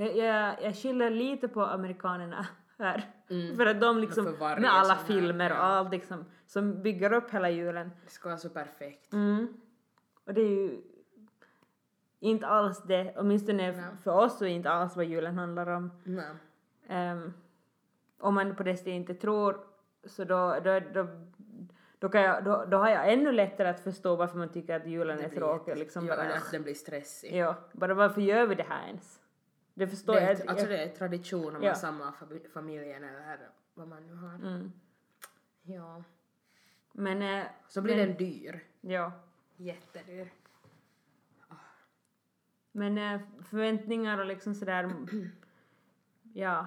jag, 0.00 0.16
jag, 0.16 0.62
jag 0.62 0.76
skyller 0.76 1.10
lite 1.10 1.48
på 1.48 1.62
amerikanerna 1.62 2.46
här. 2.78 3.10
Mm. 3.30 3.56
För 3.56 3.66
att 3.66 3.80
de 3.80 3.98
liksom, 3.98 4.24
med 4.40 4.74
alla 4.74 4.96
filmer 4.96 5.50
och 5.50 5.64
allt 5.64 5.90
liksom, 5.90 6.24
som 6.46 6.82
bygger 6.82 7.12
upp 7.12 7.30
hela 7.30 7.50
julen. 7.50 7.90
Det 8.04 8.10
ska 8.10 8.28
vara 8.28 8.38
så 8.38 8.48
perfekt. 8.48 9.12
Mm. 9.12 9.60
Och 10.24 10.34
det 10.34 10.40
är 10.40 10.48
ju 10.48 10.82
inte 12.20 12.46
alls 12.46 12.82
det, 12.82 13.14
åtminstone 13.16 13.72
Nej. 13.72 13.84
för 14.02 14.10
oss 14.10 14.38
så 14.38 14.44
är 14.44 14.48
inte 14.48 14.70
alls 14.70 14.96
vad 14.96 15.04
julen 15.04 15.38
handlar 15.38 15.66
om. 15.66 15.90
Ehm, 16.88 17.32
om 18.18 18.34
man 18.34 18.56
på 18.56 18.62
det 18.62 18.76
sättet 18.76 18.92
inte 18.92 19.14
tror 19.14 19.60
så 20.04 20.24
då, 20.24 20.56
då, 20.64 20.80
då, 20.94 21.06
då, 21.98 22.08
kan 22.08 22.22
jag, 22.22 22.44
då, 22.44 22.64
då 22.64 22.76
har 22.76 22.88
jag 22.88 23.12
ännu 23.12 23.32
lättare 23.32 23.68
att 23.68 23.80
förstå 23.80 24.16
varför 24.16 24.38
man 24.38 24.48
tycker 24.48 24.76
att 24.76 24.86
julen 24.86 25.18
Det 25.18 25.24
är 25.24 25.28
tråkig. 25.28 25.76
Liksom 25.76 26.06
ja, 26.06 26.16
bara, 26.16 26.34
att 26.34 26.50
den 26.50 26.62
blir 26.62 26.74
stressig. 26.74 27.36
ja, 27.36 27.56
bara 27.72 27.94
varför 27.94 28.20
gör 28.20 28.46
vi 28.46 28.54
det 28.54 28.66
här 28.68 28.86
ens? 28.86 29.19
Det 29.80 29.88
förstår 29.88 30.14
Det 30.14 30.20
jag. 30.20 30.30
är, 30.30 30.48
alltså 30.50 30.66
det 30.66 30.78
är 30.84 30.88
tradition 30.88 31.56
om 31.56 31.62
Ja. 31.62 31.68
man 31.70 31.76
samlar 31.76 32.10
fam- 32.10 32.48
familjen 32.48 33.04
eller 33.04 33.38
vad 33.74 33.88
man 33.88 34.06
nu 34.06 34.14
har. 34.14 34.34
mm. 34.34 34.72
Ja. 35.62 36.02
Men, 36.92 37.22
eh, 37.22 37.46
Så 37.68 37.82
blir 37.82 37.96
men, 37.96 38.08
den 38.08 38.16
dyr. 38.16 38.64
Ja. 38.80 39.12
Jättedyr. 39.56 40.32
Men 42.72 42.98
eh, 42.98 43.20
förväntningar 43.44 44.18
och 44.18 44.26
liksom 44.26 44.54
sådär, 44.54 44.92
ja. 46.34 46.66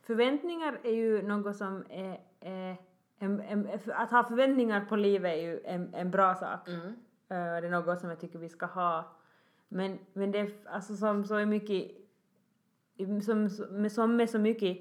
Förväntningar 0.00 0.80
är 0.82 0.92
ju 0.94 1.22
något 1.22 1.56
som 1.56 1.84
är, 1.90 2.20
är 2.40 2.76
en, 3.18 3.40
en, 3.40 3.68
att 3.94 4.10
ha 4.10 4.24
förväntningar 4.24 4.84
på 4.84 4.96
livet 4.96 5.32
är 5.32 5.42
ju 5.42 5.60
en, 5.64 5.94
en 5.94 6.10
bra 6.10 6.34
sak. 6.34 6.68
Mm. 6.68 6.86
Eh, 7.28 7.60
det 7.60 7.66
är 7.66 7.70
något 7.70 8.00
som 8.00 8.10
jag 8.10 8.20
tycker 8.20 8.38
vi 8.38 8.48
ska 8.48 8.66
ha. 8.66 9.12
Men, 9.68 9.98
men 10.12 10.32
det 10.32 10.38
är 10.38 10.50
alltså 10.64 10.96
som 10.96 11.24
så 11.24 11.46
mycket, 11.46 11.90
som, 13.24 13.50
som, 13.90 14.16
med 14.16 14.30
så 14.30 14.38
mycket 14.38 14.78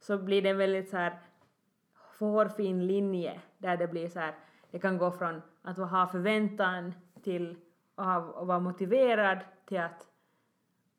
så 0.00 0.18
blir 0.18 0.42
det 0.42 0.48
en 0.48 0.58
väldigt 0.58 0.90
så 0.90 0.96
här 0.96 1.18
hårfin 2.18 2.86
linje 2.86 3.40
där 3.58 3.76
det 3.76 3.88
blir 3.88 4.08
så 4.08 4.20
här, 4.20 4.34
det 4.70 4.78
kan 4.78 4.98
gå 4.98 5.10
från 5.10 5.42
att 5.62 5.78
ha 5.78 6.06
förväntan 6.06 6.94
till 7.22 7.56
att, 7.94 8.46
vara 8.46 8.58
motiverad 8.58 9.38
till 9.66 9.80
att, 9.80 10.08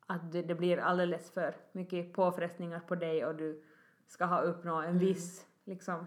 att 0.06 0.32
det, 0.32 0.54
blir 0.54 0.78
alldeles 0.78 1.30
för 1.30 1.54
mycket 1.72 2.12
påfrestningar 2.12 2.80
på 2.80 2.94
dig 2.94 3.26
och 3.26 3.34
du 3.34 3.62
ska 4.06 4.24
ha 4.24 4.40
uppnå 4.40 4.82
en 4.82 4.98
viss, 4.98 5.46
liksom, 5.64 6.06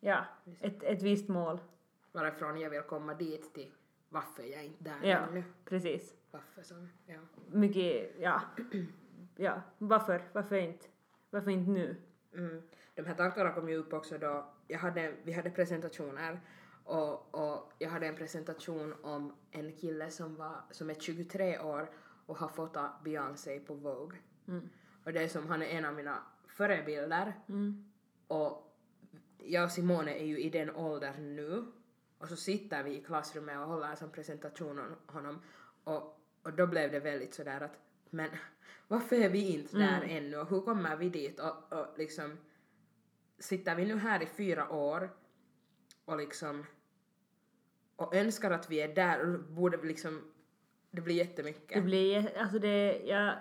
ja, 0.00 0.24
ett, 0.60 0.82
ett 0.82 1.02
visst 1.02 1.28
mål. 1.28 1.60
Varifrån 2.12 2.60
jag 2.60 2.70
vill 2.70 2.82
komma 2.82 3.14
dit 3.14 3.54
till 3.54 3.70
varför 4.10 4.42
jag 4.42 4.64
inte 4.64 4.90
är 4.90 5.00
där 5.00 5.08
Ja, 5.08 5.18
ännu. 5.18 5.44
precis. 5.64 6.14
Varför 6.30 6.62
som, 6.62 6.88
ja. 7.06 7.18
Mycket, 7.52 8.14
ja, 8.20 8.42
ja, 9.36 9.62
varför, 9.78 10.22
varför 10.32 10.56
inte, 10.56 10.86
varför 11.30 11.50
inte 11.50 11.70
nu? 11.70 11.96
Mm. 12.34 12.62
De 12.94 13.02
här 13.06 13.14
tankarna 13.14 13.52
kom 13.52 13.68
ju 13.68 13.76
upp 13.76 13.92
också 13.92 14.18
då 14.18 14.54
jag 14.66 14.78
hade, 14.78 15.14
vi 15.22 15.32
hade 15.32 15.50
presentationer 15.50 16.40
och, 16.84 17.34
och 17.34 17.72
jag 17.78 17.90
hade 17.90 18.06
en 18.06 18.16
presentation 18.16 18.94
om 19.02 19.32
en 19.50 19.72
kille 19.76 20.10
som, 20.10 20.36
var, 20.36 20.56
som 20.70 20.90
är 20.90 20.94
23 20.94 21.58
år 21.58 21.90
och 22.26 22.36
har 22.36 22.48
fotat 22.48 23.04
Beyoncé 23.04 23.60
på 23.60 23.74
Vogue. 23.74 24.18
Mm. 24.48 24.68
Och 25.04 25.12
det 25.12 25.22
är 25.22 25.28
som 25.28 25.46
han 25.46 25.62
är 25.62 25.66
en 25.66 25.84
av 25.84 25.94
mina 25.94 26.22
förebilder 26.48 27.32
Mm. 27.48 27.90
och 28.26 28.66
jag 29.38 29.64
och 29.64 29.70
Simone 29.70 30.14
är 30.14 30.24
ju 30.24 30.38
i 30.40 30.50
den 30.50 30.70
åldern 30.70 31.36
nu 31.36 31.64
och 32.20 32.28
så 32.28 32.36
sitter 32.36 32.82
vi 32.82 32.96
i 32.96 33.00
klassrummet 33.00 33.58
och 33.58 33.66
håller 33.66 33.94
som 33.94 34.10
presentation 34.10 34.78
om 34.78 34.96
honom. 35.06 35.42
Och, 35.84 36.20
och 36.42 36.52
då 36.52 36.66
blev 36.66 36.92
det 36.92 37.00
väldigt 37.00 37.34
sådär 37.34 37.60
att 37.60 37.78
men 38.10 38.30
varför 38.88 39.16
är 39.16 39.28
vi 39.28 39.54
inte 39.54 39.78
där 39.78 40.02
ännu? 40.02 40.36
Och 40.36 40.50
hur 40.50 40.60
kommer 40.60 40.96
vi 40.96 41.08
dit? 41.08 41.40
Och, 41.40 41.72
och 41.72 41.86
liksom 41.98 42.38
sitter 43.38 43.74
vi 43.74 43.84
nu 43.84 43.96
här 43.96 44.22
i 44.22 44.26
fyra 44.26 44.70
år 44.70 45.10
och 46.04 46.16
liksom 46.16 46.66
och 47.96 48.14
önskar 48.14 48.50
att 48.50 48.70
vi 48.70 48.80
är 48.80 48.94
där 48.94 49.20
och 49.20 49.40
borde 49.40 49.76
liksom 49.82 50.32
det 50.90 51.00
blir 51.00 51.14
jättemycket. 51.14 51.74
Det 51.74 51.80
blir, 51.80 52.38
alltså 52.38 52.58
det, 52.58 53.02
jag, 53.04 53.34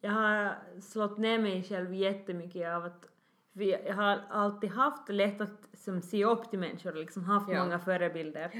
jag 0.00 0.10
har 0.10 0.58
slått 0.80 1.18
ner 1.18 1.38
mig 1.38 1.62
själv 1.62 1.94
jättemycket 1.94 2.68
av 2.68 2.84
att 2.84 3.08
för 3.56 3.86
jag 3.88 3.94
har 3.94 4.20
alltid 4.30 4.70
haft 4.70 5.08
lätt 5.08 5.40
att 5.40 5.68
som, 5.72 6.00
se 6.02 6.24
upp 6.24 6.50
till 6.50 6.58
människor 6.58 6.90
och 6.90 6.96
liksom 7.00 7.24
haft 7.24 7.48
Ja. 7.50 7.64
många 7.64 7.78
förebilder. 7.78 8.50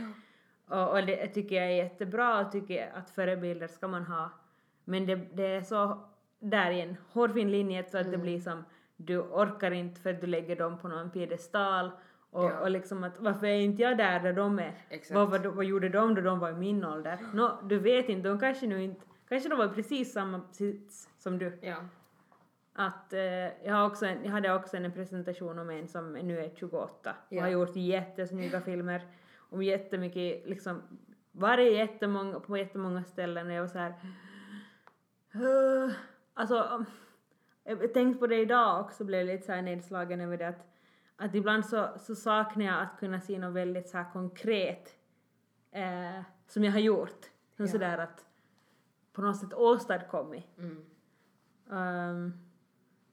Och, 0.68 0.90
och 0.90 1.06
det 1.06 1.26
tycker 1.26 1.56
jag 1.56 1.64
är 1.64 1.70
jättebra 1.76 2.40
och 2.46 2.52
tycker 2.52 2.92
att 2.94 3.10
förebilder 3.10 3.66
ska 3.66 3.88
man 3.88 4.04
ha. 4.04 4.30
Men 4.84 5.06
det, 5.06 5.14
det 5.16 5.46
är 5.46 5.62
så 5.62 5.98
där 6.38 6.70
i 6.70 6.80
en 6.80 6.96
hårfin 7.12 7.50
linje 7.50 7.84
så 7.90 7.98
att 7.98 8.10
det 8.10 8.18
blir 8.18 8.40
som 8.40 8.64
du 8.96 9.18
orkar 9.18 9.70
inte 9.70 10.00
för 10.00 10.10
att 10.10 10.20
du 10.20 10.26
lägger 10.26 10.56
dem 10.56 10.78
på 10.78 10.88
någon 10.88 11.10
piedestal 11.10 11.90
och, 12.30 12.44
Ja. 12.44 12.60
och 12.60 12.70
liksom 12.70 13.04
att 13.04 13.20
varför 13.20 13.46
är 13.46 13.60
inte 13.60 13.82
jag 13.82 13.98
där 13.98 14.20
där 14.20 14.32
de 14.32 14.58
är? 14.58 14.72
Vad, 15.14 15.30
vad, 15.30 15.46
vad 15.46 15.64
gjorde 15.64 15.88
de 15.88 16.14
då 16.14 16.20
de 16.20 16.38
var 16.38 16.50
i 16.50 16.54
min 16.54 16.84
ålder? 16.84 17.18
Nå, 17.34 17.58
du 17.64 17.78
vet 17.78 18.08
inte, 18.08 18.28
de 18.28 18.40
kanske 18.40 18.66
nu 18.66 18.82
inte, 18.82 19.00
kanske 19.28 19.48
de 19.48 19.58
var 19.58 19.68
precis 19.68 20.12
samma 20.12 20.40
sits 20.52 21.08
som 21.18 21.38
du. 21.38 21.58
Ja. 21.62 21.76
Att 22.78 23.12
eh, 23.12 23.20
jag, 23.66 23.74
har 23.74 23.86
också 23.86 24.06
en, 24.06 24.24
jag 24.24 24.30
hade 24.32 24.54
också 24.54 24.76
en 24.76 24.92
presentation 24.92 25.58
om 25.58 25.70
en 25.70 25.88
som 25.88 26.12
nu 26.12 26.38
är 26.40 26.50
28 26.56 27.10
och 27.10 27.32
Ja. 27.32 27.42
har 27.42 27.48
gjort 27.48 27.76
jättesnygga 27.76 28.60
filmer 28.60 29.02
om 29.50 29.62
jättemycket, 29.62 30.46
liksom 30.48 30.82
varit 31.32 31.72
jättemånga, 31.72 32.40
på 32.40 32.56
jättemånga 32.56 33.04
ställen 33.04 33.46
och 33.46 33.52
jag 33.52 33.60
var 33.60 33.68
så 33.68 33.78
här 33.78 33.94
"Åh." 35.34 35.90
alltså 36.34 36.84
jag 37.64 37.94
tänkte 37.94 38.18
på 38.18 38.26
det 38.26 38.36
idag 38.40 38.80
också 38.80 39.04
blev 39.04 39.26
lite 39.26 39.46
så 39.46 39.52
här 39.52 39.62
nedslagen 39.62 40.20
över 40.20 40.36
det 40.36 40.48
att, 40.48 40.66
att 41.16 41.34
ibland 41.34 41.66
så, 41.66 41.88
så 41.98 42.14
saknar 42.14 42.64
jag 42.64 42.80
att 42.82 42.98
kunna 42.98 43.20
se 43.20 43.38
något 43.38 43.54
väldigt 43.54 43.88
så 43.88 43.96
här 43.98 44.12
konkret 44.12 44.96
eh, 45.72 46.22
som 46.46 46.64
jag 46.64 46.72
har 46.72 46.78
gjort. 46.80 47.26
Ja. 47.56 47.66
sådär 47.66 47.98
att 47.98 48.26
på 49.12 49.22
något 49.22 49.36
sätt 49.36 49.54
åstadkommit. 49.54 50.44
Mm. 50.58 50.84
Um, 51.68 52.45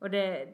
och 0.03 0.09
det, 0.09 0.53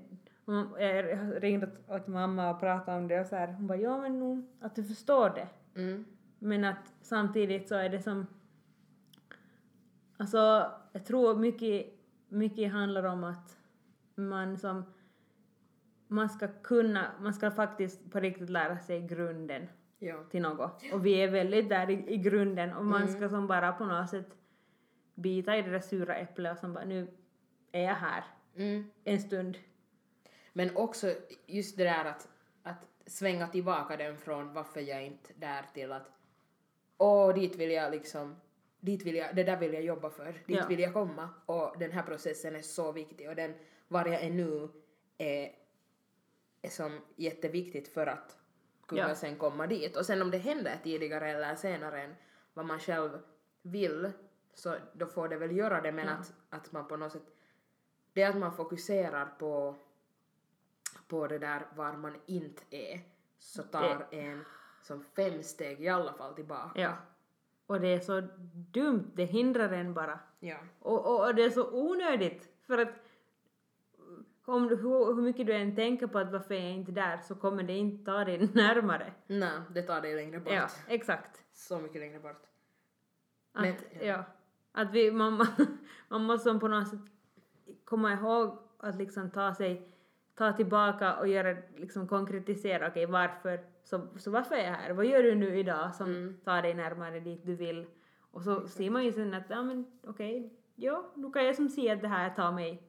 jag 0.80 1.44
ringde 1.44 1.70
åt, 1.88 2.08
mamma 2.08 2.50
och 2.50 2.60
pratade 2.60 2.98
om 2.98 3.08
det 3.08 3.20
och 3.20 3.28
så 3.28 3.36
här, 3.36 3.48
hon 3.48 3.68
bara 3.68 3.78
ja 3.78 4.02
men 4.02 4.20
nog 4.20 4.46
att 4.62 4.76
du 4.76 4.84
förstår 4.84 5.30
det. 5.30 5.48
Mm. 5.82 6.06
Men 6.40 6.64
att 6.64 6.94
samtidigt 7.02 7.68
så 7.68 7.76
är 7.76 7.90
det 7.90 8.02
som, 8.02 8.28
alltså 10.18 10.72
jag 10.92 11.06
tror 11.06 11.36
mycket, 11.36 11.86
mycket 12.28 12.72
handlar 12.72 13.04
om 13.04 13.24
att 13.24 13.58
man 14.16 14.58
som, 14.58 14.86
man 16.08 16.30
ska 16.30 16.48
kunna, 16.48 17.06
man 17.20 17.34
ska 17.34 17.52
faktiskt 17.52 18.12
på 18.12 18.20
riktigt 18.20 18.50
lära 18.50 18.80
sig 18.80 19.02
grunden 19.02 19.68
Ja. 20.00 20.24
till 20.32 20.42
något. 20.42 20.84
Och 20.94 21.06
vi 21.06 21.14
är 21.14 21.32
väldigt 21.32 21.70
där 21.70 21.90
i, 21.90 22.14
i 22.14 22.18
grunden 22.18 22.74
och 22.74 22.86
man 22.86 23.08
ska 23.08 23.30
som 23.30 23.48
bara 23.48 23.72
på 23.72 23.86
något 23.86 24.10
sätt 24.10 24.38
bita 25.16 25.58
i 25.58 25.62
det 25.62 25.72
där 25.72 25.80
sura 25.80 26.16
äpplet 26.16 26.52
och 26.52 26.58
som 26.58 26.74
bara 26.74 26.86
nu 26.86 27.08
är 27.72 27.84
jag 27.84 27.96
här 27.96 28.24
Mm. 28.60 28.92
en 29.04 29.20
stund. 29.20 29.58
Men 30.54 30.76
också 30.78 31.16
just 31.46 31.78
det 31.78 31.84
där 31.84 32.06
att, 32.06 32.28
att 32.64 32.88
svänga 33.06 33.48
tillbaka 33.48 33.98
den 33.98 34.18
från 34.18 34.54
varför 34.54 34.82
jag 34.82 35.06
inte 35.06 35.34
där 35.36 35.66
till 35.74 35.92
att 35.92 36.12
åh, 36.98 37.34
dit 37.34 37.56
vill 37.56 37.72
jag 37.72 37.92
liksom, 37.92 38.36
dit 38.80 39.06
vill 39.06 39.16
jag, 39.16 39.36
det 39.36 39.44
där 39.44 39.58
vill 39.58 39.74
jag 39.74 39.84
jobba 39.84 40.10
för, 40.10 40.26
dit 40.26 40.58
Ja. 40.58 40.68
vill 40.68 40.80
jag 40.80 40.94
komma 40.94 41.30
och 41.46 41.80
den 41.80 41.92
här 41.92 42.04
processen 42.04 42.56
är 42.56 42.62
så 42.62 42.92
viktig 42.92 43.30
och 43.30 43.36
den, 43.36 43.54
var 43.88 44.06
jag 44.06 44.24
är 44.24 44.30
nu 44.30 44.70
är, 45.18 45.52
är 46.62 46.70
som 46.70 47.00
jätteviktigt 47.16 47.88
för 47.88 48.08
att 48.08 48.38
kunna 48.88 49.10
Ja. 49.10 49.16
sen 49.16 49.36
komma 49.36 49.68
dit. 49.68 49.96
Och 49.98 50.06
sen 50.06 50.22
om 50.22 50.32
det 50.32 50.38
händer 50.38 50.78
tidigare 50.84 51.30
eller 51.32 51.56
senare 51.56 52.02
än 52.02 52.16
vad 52.54 52.66
man 52.66 52.80
själv 52.80 53.20
vill 53.62 54.12
så 54.54 54.76
då 54.94 55.06
får 55.06 55.28
det 55.28 55.38
väl 55.38 55.58
göra 55.58 55.82
det 55.82 55.92
men 55.92 56.08
Ja. 56.08 56.14
att, 56.14 56.34
att 56.50 56.72
man 56.72 56.88
på 56.88 56.98
något 56.98 57.12
sätt, 57.12 57.24
det 58.20 58.24
är 58.24 58.30
att 58.30 58.38
man 58.38 58.52
fokuserar 58.54 59.26
på 59.26 59.76
på 61.08 61.28
det 61.28 61.40
där 61.40 61.66
var 61.76 61.94
man 61.94 62.16
inte 62.26 62.64
är 62.70 63.02
så 63.38 63.64
tar 63.64 64.08
en 64.12 64.46
som 64.82 65.04
fem 65.04 65.44
steg 65.44 65.82
i 65.82 65.90
alla 65.90 66.14
fall 66.14 66.34
tillbaka. 66.34 66.82
Ja. 66.82 66.98
Och 67.66 67.82
det 67.82 67.88
är 67.88 68.00
så 68.00 68.22
dumt, 68.54 69.12
det 69.14 69.26
hindrar 69.26 69.70
en 69.70 69.94
bara. 69.94 70.20
Ja. 70.40 70.58
Och, 70.80 71.06
och, 71.06 71.28
och 71.28 71.36
det 71.36 71.44
är 71.44 71.50
så 71.50 71.72
onödigt 71.72 72.50
för 72.62 72.78
att 72.78 72.90
om 74.46 74.70
hur, 74.70 75.16
hur 75.16 75.22
mycket 75.22 75.48
du 75.48 75.54
än 75.54 75.76
tänker 75.76 76.08
på 76.08 76.20
att 76.20 76.32
varför 76.32 76.54
är 76.54 76.60
jag 76.60 76.72
inte 76.72 76.92
där 76.92 77.18
så 77.18 77.36
kommer 77.36 77.64
det 77.64 77.74
inte 77.74 78.06
ta 78.06 78.26
dig 78.26 78.38
närmare. 78.54 79.14
Nej, 79.28 79.62
det 79.70 79.82
tar 79.82 80.02
dig 80.02 80.16
längre 80.16 80.40
bort. 80.40 80.54
Ja, 80.54 80.68
exakt. 80.88 81.44
Så 81.54 81.80
mycket 81.80 82.02
längre 82.02 82.20
bort. 82.20 82.44
Att, 83.54 83.62
Men- 83.62 83.76
ja. 84.08 84.24
Att 84.72 84.92
vi, 84.92 85.12
man, 85.12 85.48
man 86.08 86.24
måste 86.24 86.54
på 86.54 86.68
något 86.68 86.88
sätt 86.88 87.00
komma 87.90 88.14
ihåg 88.14 88.58
att 88.78 88.96
liksom 88.96 89.30
ta 89.32 89.54
sig, 89.54 89.82
ta 90.36 90.52
tillbaka 90.54 91.16
och 91.16 91.28
göra, 91.28 91.58
liksom 91.78 92.08
konkretisera, 92.08 92.88
okej 92.88 93.06
varför, 93.06 93.60
så, 93.84 94.08
så 94.18 94.32
varför 94.32 94.56
är 94.56 94.64
jag 94.66 94.74
här? 94.74 94.94
Vad 94.94 95.06
gör 95.06 95.24
du 95.24 95.36
nu 95.36 95.58
idag 95.60 95.96
som 95.96 96.08
Mm. 96.10 96.38
tar 96.46 96.62
dig 96.62 96.74
närmare 96.74 97.20
dit 97.20 97.46
du 97.46 97.56
vill? 97.56 97.86
Och 98.32 98.42
så 98.44 98.68
ser 98.68 98.90
man 98.90 99.04
ju 99.06 99.12
sen 99.12 99.34
att, 99.34 99.44
ja 99.50 99.62
men 99.64 99.86
okej, 100.08 100.54
ja, 100.76 101.12
nu 101.16 101.32
kan 101.32 101.46
jag 101.46 101.56
som 101.56 101.70
se 101.70 101.92
att 101.92 102.02
det 102.02 102.08
här 102.08 102.30
tar 102.30 102.52
mig. 102.52 102.84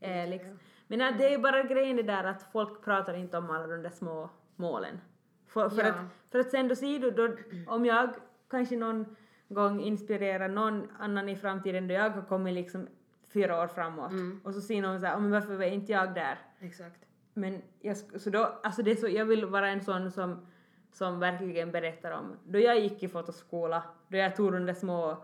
Eh, 0.00 0.28
liksom. 0.30 0.58
Men 0.86 1.00
att 1.00 1.18
det 1.18 1.24
är 1.26 1.30
ju 1.30 1.38
bara 1.38 1.62
grejen 1.62 1.96
det 1.96 2.02
där 2.02 2.24
att 2.24 2.42
folk 2.52 2.84
pratar 2.84 3.14
inte 3.14 3.38
om 3.38 3.50
alla 3.50 3.66
de 3.66 3.82
där 3.82 3.90
små 3.90 4.30
målen. 4.56 5.00
För, 5.46 5.68
för, 5.68 5.82
Ja. 5.82 5.88
att, 5.88 5.96
för 6.30 6.38
att 6.38 6.50
sen 6.50 6.68
då 6.68 6.74
ser 6.74 6.98
du, 6.98 7.10
då, 7.10 7.36
om 7.66 7.86
jag 7.86 8.10
kanske 8.50 8.76
någon 8.76 9.16
gång 9.48 9.80
inspirerar 9.80 10.48
någon 10.48 10.88
annan 10.98 11.28
i 11.28 11.36
framtiden 11.36 11.88
då 11.88 11.94
jag 11.94 12.10
har 12.10 12.22
kommit 12.22 12.54
liksom 12.54 12.88
fyra 13.32 13.62
år 13.62 13.66
framåt 13.66 14.10
Mm. 14.12 14.40
och 14.44 14.54
så 14.54 14.60
ser 14.60 14.82
någon 14.82 15.00
så 15.00 15.06
här, 15.06 15.16
"Oh, 15.16 15.20
men 15.20 15.30
varför 15.30 15.56
var 15.56 15.64
inte 15.64 15.92
jag 15.92 16.14
där? 16.14 16.38
Exakt. 16.60 17.00
Men 17.34 17.62
jag, 17.80 17.96
så 17.96 18.30
då, 18.30 18.58
alltså 18.62 18.82
det 18.82 18.90
är 18.90 18.96
så, 18.96 19.08
jag 19.08 19.24
vill 19.24 19.44
vara 19.46 19.68
en 19.68 19.80
sån 19.80 20.10
som, 20.10 20.46
som 20.92 21.20
verkligen 21.20 21.70
berättar 21.72 22.10
om 22.10 22.36
då 22.44 22.58
jag 22.58 22.80
gick 22.80 23.02
i 23.02 23.08
fotoskola, 23.08 23.82
då 24.08 24.16
jag 24.16 24.36
tog 24.36 24.52
de 24.52 24.66
där 24.66 24.74
små 24.74 25.16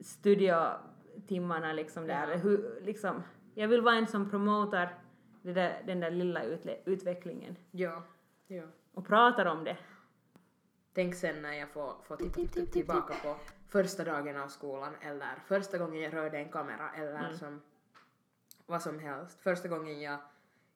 studiotimmarna 0.00 1.72
liksom 1.72 2.06
där, 2.06 2.30
Ja. 2.30 2.36
hur, 2.36 2.80
liksom, 2.82 3.22
jag 3.54 3.68
vill 3.68 3.80
vara 3.80 3.94
en 3.94 4.06
som 4.06 4.30
promotar 4.30 4.94
det 5.42 5.52
där, 5.52 5.82
den 5.86 6.00
där 6.00 6.10
lilla 6.10 6.42
utle, 6.44 6.76
utvecklingen 6.84 7.56
Ja. 7.70 8.02
ja. 8.46 8.62
och 8.94 9.06
pratar 9.06 9.46
om 9.46 9.64
det. 9.64 9.76
Tänk 10.94 11.14
sen 11.14 11.42
när 11.42 11.52
jag 11.52 11.68
får, 11.68 11.92
får 12.04 12.16
titta 12.16 12.60
tillbaka 12.66 13.14
på 13.22 13.36
första 13.74 14.04
dagen 14.04 14.36
av 14.36 14.48
skolan 14.48 14.94
eller 15.00 15.34
första 15.46 15.78
gången 15.78 16.02
jag 16.02 16.14
rörde 16.14 16.38
en 16.38 16.48
kamera 16.48 16.90
eller 16.96 17.18
Mm. 17.24 17.34
som 17.34 17.62
vad 18.66 18.82
som 18.82 18.98
helst. 18.98 19.40
Första 19.42 19.68
gången 19.68 20.00
jag, 20.00 20.18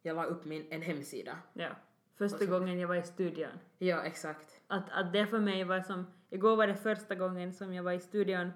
jag 0.02 0.16
la 0.16 0.24
upp 0.24 0.44
min, 0.44 0.66
en 0.70 0.82
hemsida. 0.82 1.36
Ja. 1.52 1.68
Första 2.16 2.38
så- 2.38 2.46
gången 2.46 2.78
jag 2.78 2.88
var 2.88 2.94
i 2.96 3.02
studion. 3.02 3.50
Ja, 3.78 4.02
exakt. 4.02 4.60
Att, 4.66 4.90
att 4.90 5.12
det 5.12 5.26
för 5.26 5.38
mig 5.38 5.64
var 5.64 5.80
som, 5.80 6.06
igår 6.30 6.56
var 6.56 6.66
det 6.66 6.74
första 6.74 7.14
gången 7.14 7.52
som 7.52 7.74
jag 7.74 7.82
var 7.82 7.92
i 7.92 8.00
studion 8.00 8.50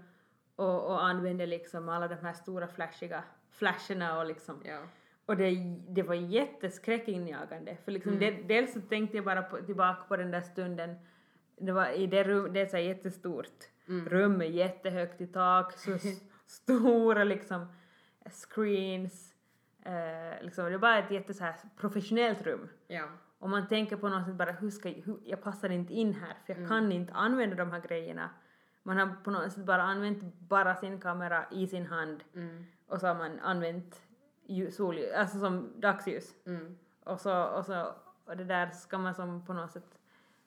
och, 0.56 0.84
och 0.90 1.04
använde 1.04 1.46
liksom 1.46 1.88
alla 1.88 2.08
de 2.08 2.14
här 2.14 2.32
stora 2.32 2.68
flashiga 2.68 3.24
flasherna 3.50 4.18
och 4.18 4.26
liksom 4.26 4.62
Ja. 4.64 4.78
och 5.26 5.36
det, 5.36 5.50
det 5.88 6.02
var 6.02 6.14
jätteskräckinjagande 6.14 7.76
för 7.84 7.92
liksom 7.92 8.18
det, 8.18 8.30
dels 8.30 8.72
så 8.72 8.80
tänkte 8.80 9.16
jag 9.16 9.24
bara 9.24 9.42
på, 9.42 9.56
tillbaka 9.56 10.02
på 10.08 10.16
den 10.16 10.30
där 10.30 10.40
stunden 10.42 10.96
det 11.66 11.72
var 11.72 11.88
i 11.90 12.06
det 12.06 12.24
rum, 12.24 12.52
det 12.52 12.60
är 12.60 12.66
så 12.66 12.76
här 12.76 12.84
jättestort 12.84 13.68
rum 14.06 14.32
med 14.38 14.50
jättehögt 14.50 15.20
i 15.20 15.26
tak, 15.26 15.72
så 15.72 15.90
stora 16.46 17.24
liksom 17.24 17.66
screens, 18.30 19.34
eh, 19.84 20.42
liksom, 20.44 20.64
det 20.72 20.78
var 20.78 20.98
ett 20.98 21.10
jätte 21.10 21.34
så 21.34 21.44
här 21.44 21.54
professionellt 21.76 22.42
rum. 22.42 22.68
Ja. 22.86 23.04
Och 23.38 23.50
man 23.50 23.68
tänker 23.68 23.96
på 23.96 24.08
något 24.08 24.26
sätt 24.26 24.34
bara 24.34 24.52
hur 24.52 24.70
ska 24.70 24.88
jag, 24.88 25.02
hur, 25.04 25.18
jag 25.24 25.42
passar 25.42 25.70
inte 25.70 25.94
in 25.94 26.14
här 26.14 26.36
för 26.46 26.60
jag 26.60 26.68
kan 26.68 26.92
inte 26.92 27.12
använda 27.12 27.56
de 27.56 27.70
här 27.72 27.80
grejerna. 27.80 28.30
Man 28.82 28.98
har 28.98 29.08
på 29.24 29.30
något 29.30 29.52
sätt 29.52 29.64
bara 29.64 29.82
använt 29.82 30.22
bara 30.38 30.74
sin 30.76 31.00
kamera 31.00 31.44
i 31.50 31.66
sin 31.66 31.86
hand 31.86 32.24
Mm. 32.34 32.64
och 32.86 33.00
så 33.00 33.06
har 33.06 33.14
man 33.14 33.38
använt 33.40 34.00
ju- 34.46 34.70
solljus, 34.70 35.12
alltså 35.14 35.38
som 35.38 35.80
dagsljus. 35.80 36.34
Mm. 36.46 36.78
Och 37.04 37.20
så, 37.20 37.44
och 37.44 37.64
så 37.66 37.94
och 38.24 38.36
det 38.36 38.44
där 38.44 38.70
ska 38.70 38.98
man 38.98 39.14
som 39.14 39.46
på 39.46 39.52
något 39.52 39.70
sätt 39.72 39.98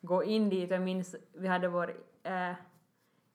gå 0.06 0.24
in 0.24 0.50
dit. 0.50 0.72
Jag 0.72 0.82
minns 0.82 1.16
vi 1.34 1.48
hade 1.48 1.68
vår 1.68 1.94
äh, 2.24 2.52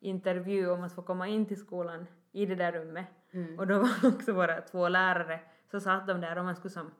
intervju 0.00 0.70
om 0.70 0.82
att 0.82 0.94
få 0.94 1.02
komma 1.02 1.28
in 1.28 1.46
till 1.46 1.60
skolan 1.60 2.06
i 2.32 2.46
det 2.46 2.54
där 2.54 2.72
rummet. 2.72 3.06
Mm. 3.30 3.58
Och 3.58 3.66
då 3.66 3.78
var 3.78 3.88
också 4.14 4.32
våra 4.32 4.60
två 4.60 4.88
lärare, 4.88 5.40
så 5.70 5.80
satt 5.80 6.06
de 6.06 6.20
där 6.20 6.38
och 6.38 6.44
man 6.44 6.56
skulle 6.56 6.70
som... 6.70 6.90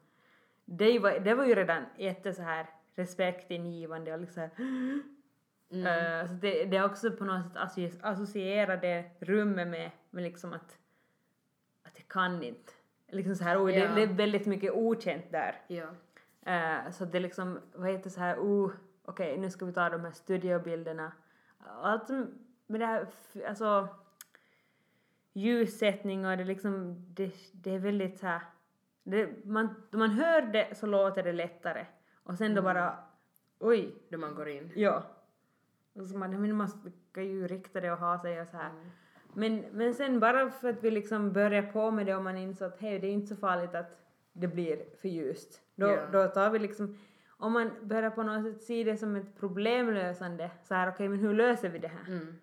Det 0.65 0.99
var, 0.99 1.21
det 1.21 1.35
var 1.35 1.45
ju 1.45 1.55
redan 1.55 1.83
jätte 1.97 2.35
så 2.35 2.43
här 2.43 2.67
respektingivande 2.95 4.13
och 4.13 4.21
liksom 4.21 4.49
Mm. 5.73 5.87
Eh, 5.87 6.27
så 6.27 6.35
det, 6.35 6.65
det 6.65 6.77
är 6.77 6.85
också 6.85 7.11
på 7.11 7.25
något 7.25 7.43
sätt 7.43 7.57
associ- 7.57 8.01
associera 8.03 8.77
det 8.77 9.05
rummet 9.21 9.69
med, 9.69 9.91
med 10.11 10.23
liksom 10.25 10.53
att, 10.53 10.79
att 11.83 11.93
jag 11.95 12.09
kan 12.09 12.43
inte. 12.43 12.73
Liksom 13.09 13.37
så 13.37 13.45
här, 13.45 13.65
oj, 13.65 13.73
Ja. 13.73 13.89
det, 13.89 13.95
det 13.95 14.03
är 14.03 14.07
väldigt 14.07 14.47
mycket 14.47 14.73
okänt 14.73 15.31
där. 15.31 15.55
Ja. 15.69 15.87
Eh, 16.53 16.91
så 16.91 17.05
det 17.05 17.21
liksom, 17.21 17.59
vad 17.75 17.91
heter 17.91 18.11
så 18.11 18.21
här, 18.21 18.37
oh, 18.37 18.71
okej 19.11 19.39
nu 19.39 19.51
ska 19.51 19.65
vi 19.67 19.73
ta 19.73 19.89
de 19.89 20.01
här 20.05 20.13
studiobilderna. 20.13 21.13
Allt 21.83 22.07
som- 22.07 22.31
med 22.67 22.81
det 22.81 22.87
här, 22.87 23.07
alltså 23.49 23.89
ljussättning 25.33 26.27
och 26.27 26.37
det 26.37 26.45
liksom, 26.45 27.05
det, 27.15 27.33
det 27.53 27.75
är 27.75 27.79
väldigt 27.79 28.19
så 28.19 28.27
här, 28.27 28.41
det, 29.03 29.45
man, 29.45 29.69
då 29.91 29.99
man 29.99 30.11
hör 30.11 30.43
det 30.43 30.75
så 30.79 30.87
låter 30.87 31.23
det 31.23 31.33
lättare 31.33 31.87
och 32.23 32.35
sen 32.39 32.55
då 32.55 32.63
bara, 32.63 32.99
oj, 33.59 33.95
Då 34.09 34.19
man 34.19 34.35
går 34.35 34.49
in. 34.49 34.73
ja. 34.77 35.03
Och 35.93 36.07
så 36.07 36.17
man, 36.19 36.41
men 36.41 36.57
man 36.57 36.69
ska 37.11 37.23
ju 37.23 37.47
rikta 37.47 37.81
det 37.81 37.93
och 37.93 37.99
ha 37.99 38.19
sig 38.19 38.41
och 38.41 38.49
så 38.49 38.57
här. 38.57 38.71
Men, 39.35 39.65
men 39.73 39.95
sen 39.95 40.21
bara 40.21 40.51
för 40.51 40.69
att 40.71 40.85
vi 40.85 40.91
liksom 40.91 41.33
börjar 41.33 41.63
på 41.63 41.91
med 41.91 42.07
det 42.07 42.17
och 42.17 42.23
man 42.25 42.37
insåg 42.37 42.69
att 42.69 42.81
hej, 42.81 42.99
det 42.99 43.07
är 43.07 43.13
inte 43.13 43.27
så 43.27 43.37
farligt 43.37 43.75
att 43.75 43.97
det 44.33 44.49
blir 44.49 44.85
för 45.01 45.09
ljust. 45.09 45.61
Då, 45.75 45.87
Ja. 45.87 46.07
då 46.13 46.29
tar 46.29 46.51
vi 46.51 46.59
liksom, 46.59 46.99
om 47.41 47.53
man 47.53 47.71
börjar 47.83 48.11
på 48.11 48.23
något 48.23 48.45
sätt 48.45 48.63
se 48.63 48.85
det 48.85 48.97
som 48.97 49.17
ett 49.17 49.37
problemlösande, 49.41 50.51
så 50.65 50.75
här 50.75 50.89
okej 50.89 51.09
men 51.09 51.19
hur 51.19 51.35
löser 51.35 51.69
vi 51.69 51.79
det 51.79 51.89
här? 51.89 52.05
Mm. 52.09 52.37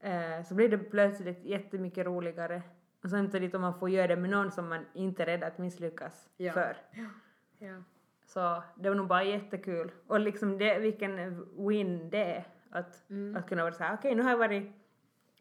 Eh, 0.00 0.44
så 0.44 0.54
blir 0.54 0.68
det 0.68 0.78
plötsligt 0.78 1.44
jättemycket 1.44 2.06
roligare. 2.06 2.62
Och 3.02 3.10
samtidigt 3.10 3.54
om 3.54 3.60
man 3.60 3.78
får 3.78 3.90
göra 3.90 4.06
det 4.06 4.16
med 4.16 4.30
någon 4.30 4.50
som 4.50 4.68
man 4.68 4.86
inte 4.94 5.22
är 5.22 5.26
rädd 5.26 5.42
att 5.44 5.58
misslyckas 5.58 6.28
Ja. 6.36 6.52
för. 6.52 6.76
Ja. 7.58 7.74
Så 8.26 8.62
det 8.76 8.88
var 8.88 8.96
nog 8.96 9.06
bara 9.08 9.24
jättekul. 9.24 9.92
Och 10.06 10.20
liksom 10.20 10.58
det, 10.58 10.78
vilken 10.78 11.46
win 11.68 12.10
det 12.10 12.24
är. 12.34 12.44
Att, 12.70 13.02
att 13.36 13.48
kunna 13.48 13.62
vara 13.62 13.72
så 13.74 13.84
här, 13.84 13.94
okej 13.94 14.14
nu 14.14 14.22
har 14.22 14.30
jag 14.30 14.38
varit 14.38 14.72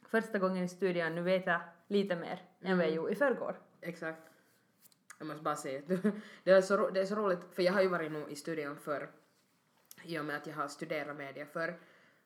första 0.06 0.40
gången 0.40 0.64
i 0.64 0.68
studion, 0.68 1.16
nu 1.16 1.22
vet 1.22 1.46
jag 1.48 1.62
lite 1.88 2.16
mer 2.16 2.42
än 2.62 2.78
vad 2.78 2.86
jag 2.86 2.94
gjorde 2.94 3.12
i 3.12 3.16
förrgår. 3.16 3.56
Exakt. 3.82 4.22
Jag 5.18 5.28
måste 5.28 5.44
bara 5.44 5.56
säga 5.56 5.80
att 5.80 5.88
det 6.44 6.52
är, 6.52 6.62
så, 6.62 6.78
ro- 6.78 6.90
det 6.90 7.00
är 7.02 7.06
så 7.06 7.16
roligt, 7.16 7.40
för 7.52 7.64
jag 7.64 7.74
har 7.74 7.82
ju 7.82 7.88
varit 7.88 8.12
nog 8.12 8.32
i 8.32 8.36
studion 8.36 8.78
för 8.78 9.10
i 10.04 10.20
och 10.20 10.26
med 10.26 10.36
att 10.38 10.48
jag 10.48 10.56
har 10.56 10.68
studerat 10.68 11.18
media 11.18 11.46
för 11.46 11.80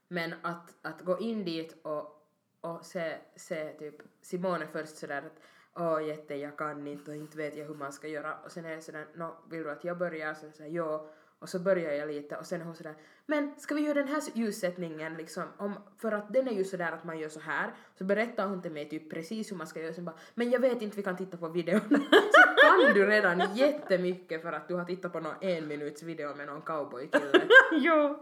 men 0.07 0.33
att, 0.41 0.75
att 0.81 1.01
gå 1.01 1.19
in 1.19 1.45
dit 1.45 1.77
och, 1.81 2.27
och 2.61 2.85
se, 2.85 3.17
se 3.35 3.73
typ 3.73 3.95
Simone 4.21 4.67
först 4.67 4.97
sådär 4.97 5.21
att 5.21 5.41
åh 5.75 6.07
jätte 6.07 6.35
jag 6.35 6.57
kan 6.57 6.87
inte 6.87 7.11
och 7.11 7.17
inte 7.17 7.37
vet 7.37 7.57
jag 7.57 7.65
hur 7.65 7.75
man 7.75 7.93
ska 7.93 8.07
göra. 8.07 8.37
Och 8.37 8.51
sen 8.51 8.65
är 8.65 8.71
jag 8.71 8.83
sådär 8.83 9.07
nå 9.13 9.37
vill 9.49 9.63
du 9.63 9.71
att 9.71 9.83
jag 9.83 9.97
börjar? 9.97 10.33
Sen 10.33 10.53
säger 10.53 10.75
jag 10.75 11.09
och 11.41 11.49
så 11.49 11.59
börjar 11.59 11.93
jag 11.93 12.07
lite 12.07 12.35
och 12.37 12.45
sen 12.45 12.61
är 12.61 12.65
hon 12.65 12.75
sådär 12.75 12.95
men 13.25 13.59
ska 13.59 13.75
vi 13.75 13.81
göra 13.81 13.93
den 13.93 14.07
här 14.07 14.21
ljussättningen 14.33 15.13
liksom 15.13 15.43
om, 15.57 15.73
för 15.97 16.11
att 16.11 16.33
den 16.33 16.47
är 16.47 16.51
ju 16.51 16.63
sådär 16.63 16.91
att 16.91 17.03
man 17.03 17.19
gör 17.19 17.29
så 17.29 17.39
här 17.39 17.73
så 17.97 18.03
berättar 18.03 18.47
hon 18.47 18.61
till 18.61 18.71
mig 18.71 18.89
typ 18.89 19.09
precis 19.09 19.51
hur 19.51 19.55
man 19.57 19.67
ska 19.67 19.81
göra 19.81 19.93
sen 19.93 20.05
bara 20.05 20.15
men 20.35 20.51
jag 20.51 20.59
vet 20.59 20.81
inte 20.81 20.97
vi 20.97 21.03
kan 21.03 21.17
titta 21.17 21.37
på 21.37 21.47
videon 21.49 21.79
så 22.31 22.41
kan 22.61 22.93
du 22.93 23.05
redan 23.05 23.55
jättemycket 23.55 24.41
för 24.41 24.53
att 24.53 24.67
du 24.67 24.75
har 24.75 24.85
tittat 24.85 25.11
på 25.13 25.19
någon 25.19 25.35
en 25.41 25.67
minuts 25.67 26.03
video 26.03 26.35
med 26.35 26.47
någon 26.47 26.61
cowboykille 26.61 27.41
jo! 27.71 28.17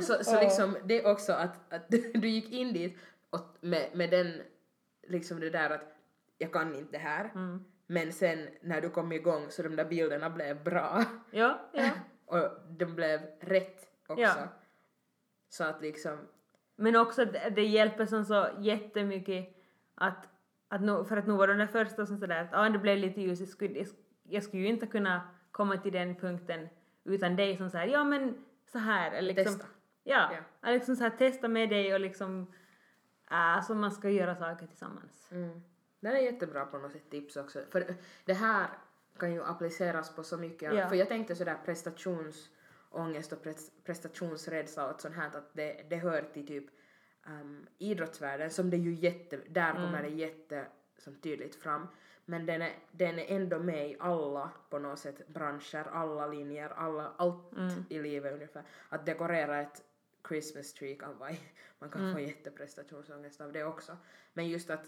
så, 0.00 0.24
så 0.24 0.40
liksom 0.40 0.76
det 0.84 1.00
är 1.00 1.10
också 1.12 1.32
att, 1.32 1.72
att 1.72 1.88
du, 1.88 2.12
du 2.14 2.28
gick 2.28 2.52
in 2.52 2.72
dit 2.72 2.98
och 3.30 3.56
med, 3.60 3.90
med 3.94 4.10
den 4.10 4.42
liksom 5.02 5.40
det 5.40 5.50
där 5.50 5.70
att 5.70 5.94
jag 6.38 6.52
kan 6.52 6.74
inte 6.74 6.92
det 6.92 6.98
här 6.98 7.30
Mm. 7.34 7.64
men 7.86 8.12
sen 8.12 8.48
när 8.60 8.80
du 8.80 8.90
kom 8.90 9.12
igång 9.12 9.46
så 9.50 9.62
de 9.62 9.76
där 9.76 9.84
bilderna 9.84 10.30
blev 10.30 10.64
bra 10.64 11.04
Ja, 11.30 11.70
ja. 11.72 11.90
Och 12.28 12.50
de 12.68 12.84
blev 12.84 13.20
rätt 13.40 13.88
också. 14.06 14.22
Ja. 14.22 14.48
Så 15.48 15.64
att 15.64 15.82
liksom, 15.82 16.18
Men 16.76 16.96
också 16.96 17.24
det, 17.24 17.52
det 17.54 17.64
hjälper 17.64 18.06
som 18.06 18.24
så 18.24 18.48
jättemycket 18.58 19.56
att, 19.94 20.28
att 20.68 20.80
nu, 20.80 21.04
för 21.04 21.16
att 21.16 21.26
nu 21.26 21.32
var 21.32 21.48
de 21.48 21.58
där 21.58 21.66
första 21.66 22.06
som 22.06 22.18
sådär 22.18 22.44
att 22.44 22.54
ah, 22.54 22.68
det 22.68 22.78
blev 22.78 22.98
lite 22.98 23.20
ljus, 23.20 23.40
jag 23.40 23.48
skulle, 23.48 23.86
jag 24.22 24.42
skulle 24.42 24.62
ju 24.62 24.68
inte 24.68 24.86
kunna 24.86 25.28
komma 25.50 25.76
till 25.76 25.92
den 25.92 26.16
punkten 26.16 26.68
utan 27.04 27.36
dig 27.36 27.56
som 27.56 27.70
säger 27.70 27.92
ja 27.92 28.04
men 28.04 28.44
så 28.66 28.78
här 28.78 29.12
eller 29.12 29.34
liksom, 29.34 29.58
Testa. 29.58 29.68
Ja, 30.04 30.30
Ja. 30.32 30.38
att 30.60 30.74
liksom 30.74 30.96
så 30.96 31.02
här, 31.02 31.10
testa 31.10 31.48
med 31.48 31.68
dig 31.70 31.94
och 31.94 32.00
liksom 32.00 32.52
äh, 33.30 33.62
så 33.62 33.74
man 33.74 33.92
ska 33.92 34.10
göra 34.10 34.36
saker 34.36 34.66
tillsammans. 34.66 35.28
mm. 35.32 35.62
det 36.00 36.08
är 36.08 36.16
jättebra 36.16 36.66
på 36.66 36.78
något 36.78 36.92
sätt 36.92 37.10
tips 37.10 37.36
också. 37.36 37.60
För 37.70 37.94
det 38.24 38.34
här 38.34 38.68
kan 39.18 39.32
ju 39.32 39.44
appliceras 39.44 40.14
på 40.14 40.22
så 40.22 40.36
mycket. 40.36 40.74
Ja. 40.74 40.88
För 40.88 40.96
jag 40.96 41.08
tänkte 41.08 41.36
sådär 41.36 41.58
prestationsångest 41.64 43.32
och 43.32 43.44
pres- 43.44 43.70
prestationsrädsla 43.84 44.90
och 44.94 45.00
sånt 45.00 45.14
här 45.14 45.26
att 45.26 45.54
det, 45.54 45.86
det 45.90 45.96
hör 45.96 46.22
till 46.22 46.46
typ 46.46 46.64
um, 47.26 47.66
idrottsvärlden 47.78 48.50
som 48.50 48.70
det 48.70 48.76
ju 48.76 48.94
jätte, 48.94 49.36
där 49.48 49.72
kommer 49.72 50.02
det 50.02 50.08
jätte 50.08 50.66
som 50.98 51.14
tydligt 51.14 51.56
fram. 51.56 51.88
Men 52.24 52.46
den 52.46 52.62
är, 52.62 52.72
den 52.92 53.18
är 53.18 53.36
ändå 53.36 53.58
med 53.58 53.90
i 53.90 53.96
alla 54.00 54.50
på 54.70 54.78
något 54.78 54.98
sätt 54.98 55.28
branscher, 55.28 55.88
alla 55.92 56.26
linjer, 56.26 56.68
alla, 56.68 57.12
allt 57.16 57.52
i 57.88 57.98
livet 57.98 58.34
ungefär. 58.34 58.62
Att 58.88 59.06
dekorera 59.06 59.60
ett 59.60 59.82
Christmas 60.28 60.72
tree 60.74 60.94
kan 60.94 61.18
vara, 61.18 61.30
man 61.78 61.90
kan 61.90 62.14
få 62.14 62.20
jätteprestationsångest 62.20 63.40
av 63.40 63.52
det 63.52 63.64
också. 63.64 63.96
Men 64.32 64.48
just 64.48 64.70
att, 64.70 64.84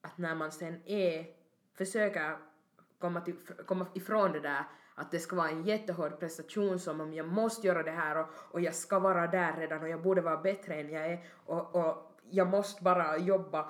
att 0.00 0.18
när 0.18 0.34
man 0.34 0.52
sen 0.52 0.82
är, 0.86 1.26
försöker 1.74 2.36
komma, 3.04 3.20
till, 3.20 3.36
komma 3.66 3.86
ifrån 3.94 4.32
det 4.32 4.40
där 4.40 4.64
att 4.94 5.10
det 5.10 5.18
ska 5.18 5.36
vara 5.36 5.48
en 5.48 5.64
jättehård 5.64 6.18
prestation 6.20 6.78
som 6.78 7.00
om 7.00 7.14
jag 7.14 7.28
måste 7.28 7.66
göra 7.66 7.82
det 7.82 7.90
här 7.90 8.16
och, 8.18 8.28
och 8.34 8.60
jag 8.60 8.74
ska 8.74 8.98
vara 8.98 9.26
där 9.26 9.56
redan 9.56 9.82
och 9.82 9.88
jag 9.88 10.02
borde 10.02 10.20
vara 10.20 10.36
bättre 10.36 10.74
än 10.74 10.90
jag 10.90 11.06
är 11.06 11.24
och, 11.46 11.74
och 11.74 12.12
jag 12.30 12.48
måste 12.48 12.82
bara 12.82 13.18
jobba 13.18 13.68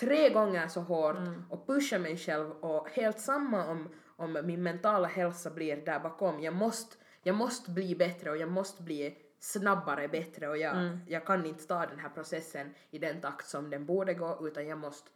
tre 0.00 0.30
gånger 0.30 0.68
så 0.68 0.80
hårt 0.80 1.16
och 1.50 1.66
pusha 1.66 1.98
mig 1.98 2.16
själv 2.16 2.50
och 2.50 2.88
helt 2.90 3.20
samma 3.20 3.66
om, 3.66 3.88
om 4.16 4.42
min 4.44 4.62
mentala 4.62 5.08
hälsa 5.08 5.50
blir 5.50 5.76
där 5.76 6.00
bakom. 6.00 6.40
Jag 6.40 6.54
måste, 6.54 6.96
jag 7.22 7.36
måste 7.36 7.70
bli 7.70 7.96
bättre 7.96 8.30
och 8.30 8.36
jag 8.36 8.50
måste 8.50 8.82
bli 8.82 9.18
snabbare 9.38 10.08
bättre 10.08 10.48
och 10.48 10.58
jag, 10.58 10.98
jag 11.08 11.26
kan 11.26 11.46
inte 11.46 11.66
ta 11.66 11.86
den 11.86 11.98
här 11.98 12.08
processen 12.08 12.74
i 12.90 12.98
den 12.98 13.20
takt 13.20 13.46
som 13.46 13.70
den 13.70 13.86
borde 13.86 14.14
gå 14.14 14.48
utan 14.48 14.66
jag 14.66 14.78
måste 14.78 15.10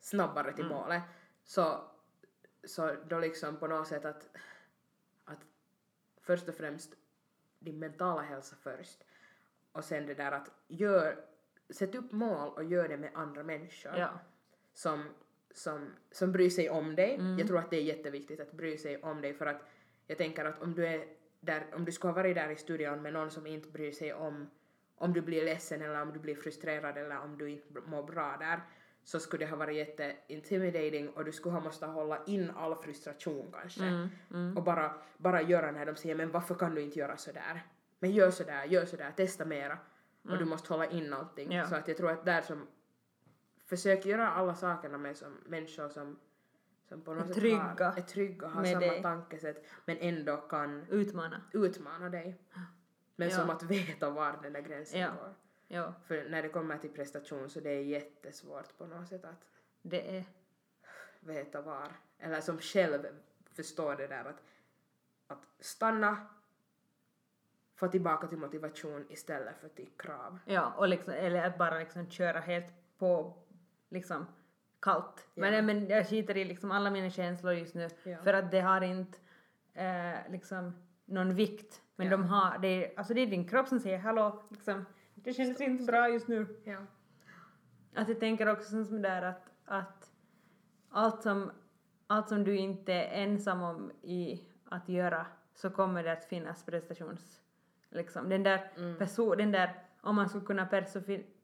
snabbare 0.00 0.52
till 0.52 0.64
målet. 0.66 1.02
Så, 1.44 1.91
så 2.64 2.96
då 3.08 3.18
liksom 3.18 3.56
på 3.56 3.66
något 3.66 3.88
sätt 3.88 4.04
att, 4.04 4.28
att 5.24 5.38
först 6.20 6.48
och 6.48 6.54
främst 6.54 6.94
din 7.58 7.78
mentala 7.78 8.22
hälsa 8.22 8.56
först 8.62 9.04
och 9.72 9.84
sen 9.84 10.06
det 10.06 10.14
där 10.14 10.32
att 10.32 10.50
gör, 10.68 11.24
sätt 11.70 11.94
upp 11.94 12.12
mål 12.12 12.48
och 12.48 12.64
gör 12.64 12.88
det 12.88 12.96
med 12.96 13.10
andra 13.14 13.42
människor 13.42 13.92
Ja. 13.96 14.18
som, 14.74 15.04
som, 15.50 15.90
som 16.10 16.32
bryr 16.32 16.50
sig 16.50 16.70
om 16.70 16.94
dig. 16.96 17.36
Jag 17.38 17.46
tror 17.48 17.58
att 17.58 17.70
det 17.70 17.76
är 17.76 17.82
jätteviktigt 17.82 18.40
att 18.40 18.52
bry 18.52 18.78
sig 18.78 19.02
om 19.02 19.20
dig 19.20 19.34
för 19.34 19.46
att 19.46 19.62
jag 20.06 20.18
tänker 20.18 20.44
att 20.44 20.62
om 20.62 20.74
du 20.74 20.86
är 20.86 21.06
där, 21.40 21.66
om 21.74 21.84
du 21.84 21.92
skulle 21.92 22.12
ha 22.12 22.16
varit 22.16 22.34
där 22.34 22.50
i 22.50 22.56
studion 22.56 23.02
med 23.02 23.12
någon 23.12 23.30
som 23.30 23.46
inte 23.46 23.68
bryr 23.68 23.92
sig 23.92 24.12
om 24.12 24.50
om 24.94 25.12
du 25.12 25.20
blir 25.20 25.44
ledsen 25.44 25.82
eller 25.82 26.02
om 26.02 26.12
du 26.12 26.18
blir 26.18 26.34
frustrerad 26.34 26.98
eller 26.98 27.18
om 27.18 27.38
du 27.38 27.50
inte 27.50 27.80
mår 27.86 28.02
bra 28.02 28.36
där 28.40 28.60
så 29.04 29.20
skulle 29.20 29.44
det 29.44 29.50
ha 29.50 29.56
varit 29.56 29.76
jätte 29.76 30.16
intimidating 30.26 31.08
och 31.10 31.24
du 31.24 31.32
skulle 31.32 31.52
ha 31.54 31.60
måste 31.60 31.86
hålla 31.86 32.24
in 32.26 32.50
all 32.56 32.74
frustration 32.74 33.52
kanske 33.52 34.08
och 34.56 34.62
bara, 34.64 34.94
bara 35.16 35.42
göra 35.42 35.70
när 35.70 35.86
de 35.86 35.96
säger 35.96 36.14
men 36.14 36.30
varför 36.30 36.54
kan 36.54 36.74
du 36.74 36.80
inte 36.82 36.98
göra 36.98 37.16
sådär? 37.16 37.62
Men 37.98 38.10
gör 38.10 38.30
sådär, 38.30 38.64
gör 38.64 38.84
sådär, 38.84 39.12
testa 39.16 39.44
mera 39.44 39.78
och 40.30 40.38
du 40.38 40.44
måste 40.44 40.72
hålla 40.72 40.86
in 40.86 41.12
allting 41.12 41.52
Ja. 41.52 41.66
så 41.66 41.74
att 41.74 41.88
jag 41.88 41.96
tror 41.96 42.10
att 42.10 42.24
där 42.24 42.42
som 42.42 42.66
försök 43.64 44.06
göra 44.06 44.28
alla 44.30 44.54
sakerna 44.54 44.98
med 44.98 45.16
som 45.16 45.32
människor 45.46 45.88
som, 45.88 46.18
som 46.88 47.02
på 47.02 47.14
något 47.14 47.22
Är 47.24 47.26
sätt 47.26 47.36
trygga 47.36 47.58
har, 47.90 47.98
är 47.98 48.00
trygga, 48.02 48.46
har 48.48 48.62
med 48.62 48.70
samma 48.70 48.80
dig. 48.80 49.02
tankesätt 49.02 49.66
men 49.84 49.96
ändå 50.00 50.36
kan 50.36 50.86
Utmana. 50.90 51.42
utmana 51.52 52.08
dig. 52.08 52.38
Men 53.16 53.28
Ja. 53.28 53.36
som 53.36 53.50
att 53.50 53.62
veta 53.62 54.10
var 54.10 54.38
den 54.42 54.52
där 54.52 54.60
gränsen 54.60 55.00
Ja. 55.00 55.08
går. 55.20 55.34
Ja, 55.74 55.94
För 56.06 56.28
när 56.28 56.42
det 56.42 56.48
kommer 56.48 56.78
till 56.78 56.90
prestation 56.90 57.50
så 57.50 57.60
det 57.60 57.70
är 57.70 57.82
jättesvårt 57.82 58.78
på 58.78 58.86
något 58.86 59.08
sätt 59.08 59.24
att 59.24 59.44
det 59.82 60.16
är 60.18 60.24
veta 61.20 61.60
var. 61.62 61.88
Eller 62.18 62.40
som 62.40 62.58
själv 62.58 63.06
förstår 63.52 63.96
det 63.96 64.06
där 64.06 64.24
att, 64.24 64.42
att 65.26 65.46
stanna, 65.60 66.26
få 67.76 67.88
tillbaka 67.88 68.26
till 68.26 68.38
motivation 68.38 69.06
istället 69.08 69.60
för 69.60 69.68
till 69.68 69.88
krav. 69.96 70.38
Ja, 70.44 70.72
och 70.76 70.88
liksom, 70.88 71.12
eller 71.12 71.42
att 71.46 71.58
bara 71.58 71.78
liksom 71.78 72.10
köra 72.10 72.40
helt 72.40 72.72
på 72.98 73.34
liksom 73.88 74.26
kallt. 74.80 75.28
Men, 75.34 75.54
Ja. 75.54 75.62
men 75.62 75.88
jag 75.88 76.08
skiter 76.08 76.36
i 76.36 76.44
liksom 76.44 76.70
alla 76.70 76.90
mina 76.90 77.10
känslor 77.10 77.52
just 77.52 77.74
nu 77.74 77.88
Ja. 78.04 78.22
för 78.24 78.34
att 78.34 78.50
det 78.50 78.60
har 78.60 78.80
inte 78.80 79.18
eh, 79.74 80.30
liksom 80.30 80.72
någon 81.04 81.34
vikt. 81.34 81.82
Men 81.96 82.06
Ja. 82.06 82.10
de 82.10 82.24
har, 82.24 82.58
det 82.58 82.68
är, 82.68 82.98
alltså 82.98 83.14
det 83.14 83.20
är 83.20 83.26
din 83.26 83.48
kropp 83.48 83.68
som 83.68 83.80
säger 83.80 83.98
hallå, 83.98 84.42
liksom, 84.50 84.84
det 85.24 85.32
känns 85.32 85.60
inte 85.60 85.84
bra 85.84 86.08
just 86.08 86.28
nu. 86.28 86.46
Ja. 86.64 86.78
Att 87.94 88.08
jag 88.08 88.20
tänker 88.20 88.48
också 88.48 88.84
som 88.84 89.02
där 89.02 89.22
att, 89.22 89.50
att 89.64 90.10
allt, 90.90 91.22
som, 91.22 91.50
allt 92.06 92.28
som 92.28 92.44
du 92.44 92.56
inte 92.56 92.92
är 92.92 93.22
ensam 93.22 93.62
om 93.62 93.92
i 94.02 94.40
att 94.64 94.88
göra 94.88 95.26
så 95.54 95.70
kommer 95.70 96.04
det 96.04 96.12
att 96.12 96.24
finnas 96.24 96.64
prestations... 96.64 97.38
Liksom, 97.94 98.28
den 98.28 98.42
där 98.42 98.58
person, 98.98 99.38
den 99.38 99.52
där, 99.52 99.74
om 100.00 100.16
man 100.16 100.28
skulle 100.28 100.44
kunna 100.44 100.68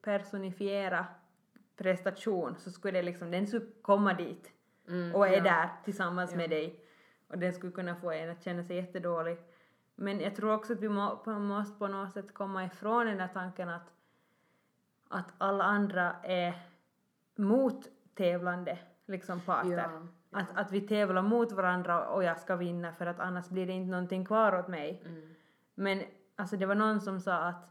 personifiera 0.02 1.06
prestation 1.76 2.56
så 2.58 2.70
skulle 2.70 2.98
det 2.98 3.02
liksom, 3.02 3.30
den 3.30 3.46
skulle 3.46 3.66
komma 3.82 4.14
dit 4.14 4.52
Mm, 4.88 5.14
och 5.14 5.28
är 5.28 5.36
ja. 5.36 5.42
där 5.42 5.68
tillsammans 5.84 6.34
med 6.34 6.50
dig 6.50 6.84
och 7.28 7.38
den 7.38 7.52
skulle 7.52 7.72
kunna 7.72 7.96
få 7.96 8.10
en 8.10 8.30
att 8.30 8.44
känna 8.44 8.64
sig 8.64 8.76
jättedålig. 8.76 9.38
Men 10.00 10.20
jag 10.20 10.36
tror 10.36 10.54
också 10.54 10.72
att 10.72 10.80
vi 10.80 10.88
må, 10.88 11.16
på, 11.16 11.30
måste 11.30 11.78
på 11.78 11.88
något 11.88 12.12
sätt 12.12 12.34
komma 12.34 12.64
ifrån 12.64 13.06
den 13.06 13.18
där 13.18 13.28
tanken 13.28 13.68
att, 13.68 13.92
att 15.08 15.32
alla 15.38 15.64
andra 15.64 16.12
är 16.22 16.62
mot 17.36 17.88
tävlande 18.14 18.78
liksom 19.06 19.40
parter. 19.40 19.70
Ja, 19.70 20.02
Att, 20.30 20.56
att 20.56 20.72
vi 20.72 20.80
tävlar 20.80 21.22
mot 21.22 21.52
varandra 21.52 22.08
och 22.08 22.24
jag 22.24 22.38
ska 22.38 22.56
vinna 22.56 22.92
för 22.92 23.06
att 23.06 23.20
annars 23.20 23.48
blir 23.48 23.66
det 23.66 23.72
inte 23.72 23.90
någonting 23.90 24.24
kvar 24.24 24.58
åt 24.58 24.68
mig. 24.68 25.02
Mm. 25.06 25.34
Men 25.74 26.02
alltså 26.36 26.56
det 26.56 26.66
var 26.66 26.74
någon 26.74 27.00
som 27.00 27.20
sa 27.20 27.34
att, 27.36 27.70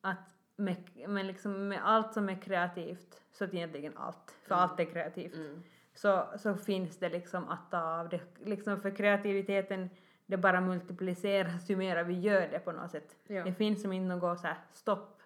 att 0.00 0.34
med, 0.56 0.76
men 1.08 1.26
liksom 1.26 1.68
med 1.68 1.80
allt 1.84 2.12
som 2.12 2.28
är 2.28 2.42
kreativt, 2.42 3.22
så 3.32 3.44
att 3.44 3.54
egentligen 3.54 3.96
allt, 3.96 4.34
för 4.46 4.54
allt 4.54 4.80
är 4.80 4.84
kreativt, 4.84 5.34
Mm. 5.34 5.62
så, 5.94 6.24
så 6.38 6.54
finns 6.54 6.98
det 6.98 7.08
liksom 7.08 7.48
att 7.48 7.70
ta 7.70 7.78
av 7.78 8.08
det. 8.08 8.20
Liksom 8.44 8.80
för 8.80 8.96
kreativiteten, 8.96 9.90
det 10.26 10.36
bara 10.36 10.60
multipliceras 10.60 11.70
ju 11.70 11.76
mer 11.76 12.04
vi 12.04 12.20
gör 12.20 12.48
det 12.48 12.58
på 12.58 12.72
något 12.72 12.90
sätt. 12.90 13.16
Ja. 13.26 13.44
Det 13.44 13.52
finns 13.52 13.82
som 13.82 13.92
inte 13.92 14.14
något 14.16 14.40
så 14.40 14.46
här 14.46 14.56
stopp. 14.70 15.22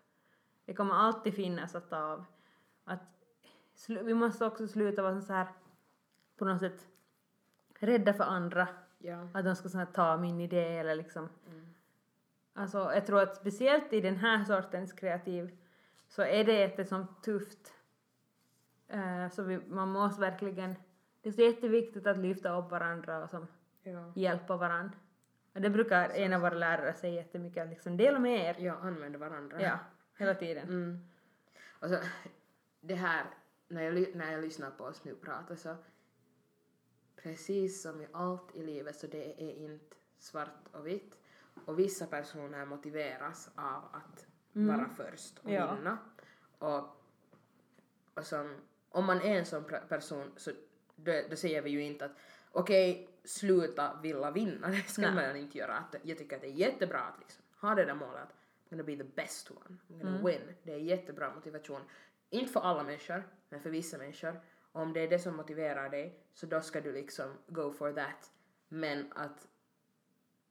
Det 0.64 0.74
kommer 0.74 0.94
alltid 0.94 1.34
finnas 1.34 1.74
att 1.74 1.90
ta 1.90 1.99
av. 1.99 2.24
Att 2.84 3.01
vi 3.88 4.14
måste 4.14 4.44
också 4.44 4.68
sluta 4.68 5.03
vara 5.03 5.20
så 5.20 5.32
här 5.32 5.49
på 6.36 6.44
något 6.44 6.61
sätt 6.61 6.86
rädda 7.78 8.14
för 8.14 8.24
andra. 8.24 8.68
Ja. 8.99 9.28
Att 9.34 9.44
de 9.44 9.57
ska 9.57 9.68
så 9.68 9.78
här 9.78 9.86
ta 9.86 10.16
min 10.16 10.40
idé 10.40 10.78
eller 10.78 10.94
liksom. 10.94 11.28
Mm. 11.47 11.66
Alltså 12.53 12.78
jag 12.78 13.07
tror 13.07 13.22
att 13.22 13.36
speciellt 13.36 13.92
i 13.92 14.01
den 14.01 14.16
här 14.16 14.44
sortens 14.44 14.92
kreativ 14.92 15.59
så 16.09 16.22
är 16.22 16.44
det 16.44 16.53
jättesom 16.53 17.07
tufft. 17.22 17.74
Eh, 18.88 19.28
så 19.30 19.42
vi, 19.42 19.59
man 19.68 19.88
måste 19.88 20.20
verkligen, 20.20 20.74
det 21.22 21.28
är 21.28 21.32
så 21.32 21.42
jätteviktigt 21.42 22.07
att 22.07 22.18
lyfta 22.18 22.59
upp 22.59 22.70
varandra 22.70 23.24
och 23.24 23.30
som 23.30 23.47
Ja. 23.91 24.12
hjälpa 24.14 24.57
varandra. 24.57 24.99
Och 25.55 25.61
det 25.61 25.70
brukar 25.70 26.09
en 26.11 26.32
av 26.32 26.41
våra 26.41 26.55
lärare 26.55 26.95
säga 26.95 27.14
jättemycket, 27.14 27.62
att 27.62 27.68
liksom 27.68 27.97
dela 27.97 28.18
med 28.18 28.41
er. 28.41 28.64
ja, 28.64 28.74
använder 28.74 29.18
varandra. 29.18 29.62
Ja, 29.62 29.78
hela 30.18 30.34
tiden. 30.34 30.68
Mm. 30.68 31.09
Och 31.80 31.89
så, 31.89 31.99
det 32.80 32.95
här, 32.95 33.24
när 33.68 33.82
jag, 33.82 34.14
när 34.16 34.32
jag 34.32 34.41
lyssnar 34.41 34.70
på 34.70 34.84
oss 34.84 35.05
nu 35.05 35.14
prata 35.14 35.57
så 35.57 35.76
precis 37.16 37.82
som 37.82 38.01
i 38.01 38.07
allt 38.12 38.57
i 38.57 38.62
livet 38.62 38.97
så 38.97 39.07
det 39.07 39.43
är 39.43 39.55
inte 39.55 39.97
svart 40.18 40.68
och 40.72 40.87
vitt. 40.87 41.14
Och 41.64 41.78
vissa 41.78 42.07
personer 42.07 42.64
motiveras 42.64 43.51
av 43.55 43.82
att 43.93 44.26
vara 44.53 44.89
först 44.97 45.39
och 45.39 45.51
Ja. 45.51 45.74
vinna. 45.74 45.99
Och, 46.59 46.84
och 48.14 48.24
som, 48.26 48.55
om 48.89 49.05
man 49.07 49.20
är 49.20 49.39
en 49.39 49.47
sån 49.47 49.64
person 49.89 50.32
så 50.37 50.51
då, 50.97 51.12
då 51.30 51.37
säger 51.37 51.62
vi 51.62 51.70
ju 51.70 51.82
inte 51.82 52.05
att 52.05 52.12
okej, 52.53 53.09
sluta 53.27 54.01
vilja 54.03 54.31
vinna, 54.31 54.68
det 54.70 54.89
ska 54.89 55.03
Nej. 55.03 55.14
man 55.14 55.37
inte 55.37 55.59
göra. 55.59 55.74
Att, 55.77 55.97
jag 56.03 56.18
tycker 56.18 56.37
att 56.37 56.43
det 56.43 56.49
är 56.49 56.53
jättebra 56.53 57.01
att 57.01 57.18
liksom 57.18 57.45
ha 57.61 57.74
det 57.74 57.85
där 57.85 57.95
målet 57.95 58.22
att 58.22 58.31
I'm 58.31 58.70
gonna 58.70 58.83
be 58.83 58.97
the 58.97 59.05
best 59.05 59.51
one, 59.51 59.79
I'm 59.89 60.03
gonna 60.03 60.27
win. 60.27 60.55
Det 60.62 60.72
är 60.72 60.79
jättebra 60.79 61.35
motivation. 61.35 61.81
Inte 62.31 62.53
för 62.53 62.61
alla 62.61 62.83
människor, 62.83 63.22
men 63.49 63.61
för 63.61 63.70
vissa 63.70 63.99
människor. 63.99 64.41
Om 64.72 64.93
det 64.93 65.01
är 65.01 65.09
det 65.09 65.18
som 65.18 65.37
motiverar 65.37 65.89
dig 65.89 66.20
så 66.33 66.47
då 66.47 66.61
ska 66.61 66.81
du 66.81 66.93
liksom 66.93 67.33
go 67.47 67.72
for 67.72 67.93
that. 67.93 68.33
Men 68.68 69.12
att 69.12 69.49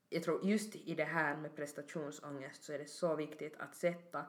jag 0.10 0.24
tror 0.24 0.46
just 0.46 0.76
i 0.76 0.96
det 0.96 1.04
här 1.04 1.38
med 1.38 1.56
prestationsångest 1.56 2.64
så 2.64 2.74
är 2.74 2.80
det 2.80 2.90
så 2.90 3.16
viktigt 3.16 3.56
att 3.60 3.76
sätta 3.76 4.26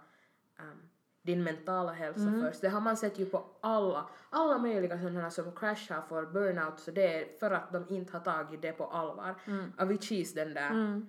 um, 0.59 0.91
din 1.27 1.43
mentala 1.45 1.93
hälsa 1.93 2.33
först. 2.43 2.61
Det 2.61 2.69
har 2.69 2.81
man 2.81 2.97
sett 2.97 3.19
ju 3.19 3.27
på 3.27 3.45
alla, 3.61 4.09
alla 4.31 4.59
möjliga 4.59 4.99
sådana 4.99 5.31
som 5.31 5.53
crashar 5.53 6.03
för 6.09 6.27
burnout 6.27 6.81
så 6.81 6.91
det 6.91 7.15
är 7.23 7.39
för 7.39 7.51
att 7.51 7.73
de 7.73 7.87
inte 7.89 8.13
har 8.13 8.21
tagit 8.21 8.63
det 8.63 8.73
på 8.73 8.85
allvar. 8.87 9.35
Aviciis 9.79 10.35
den 10.35 10.55
där 10.55 10.71
Mm. 10.71 11.07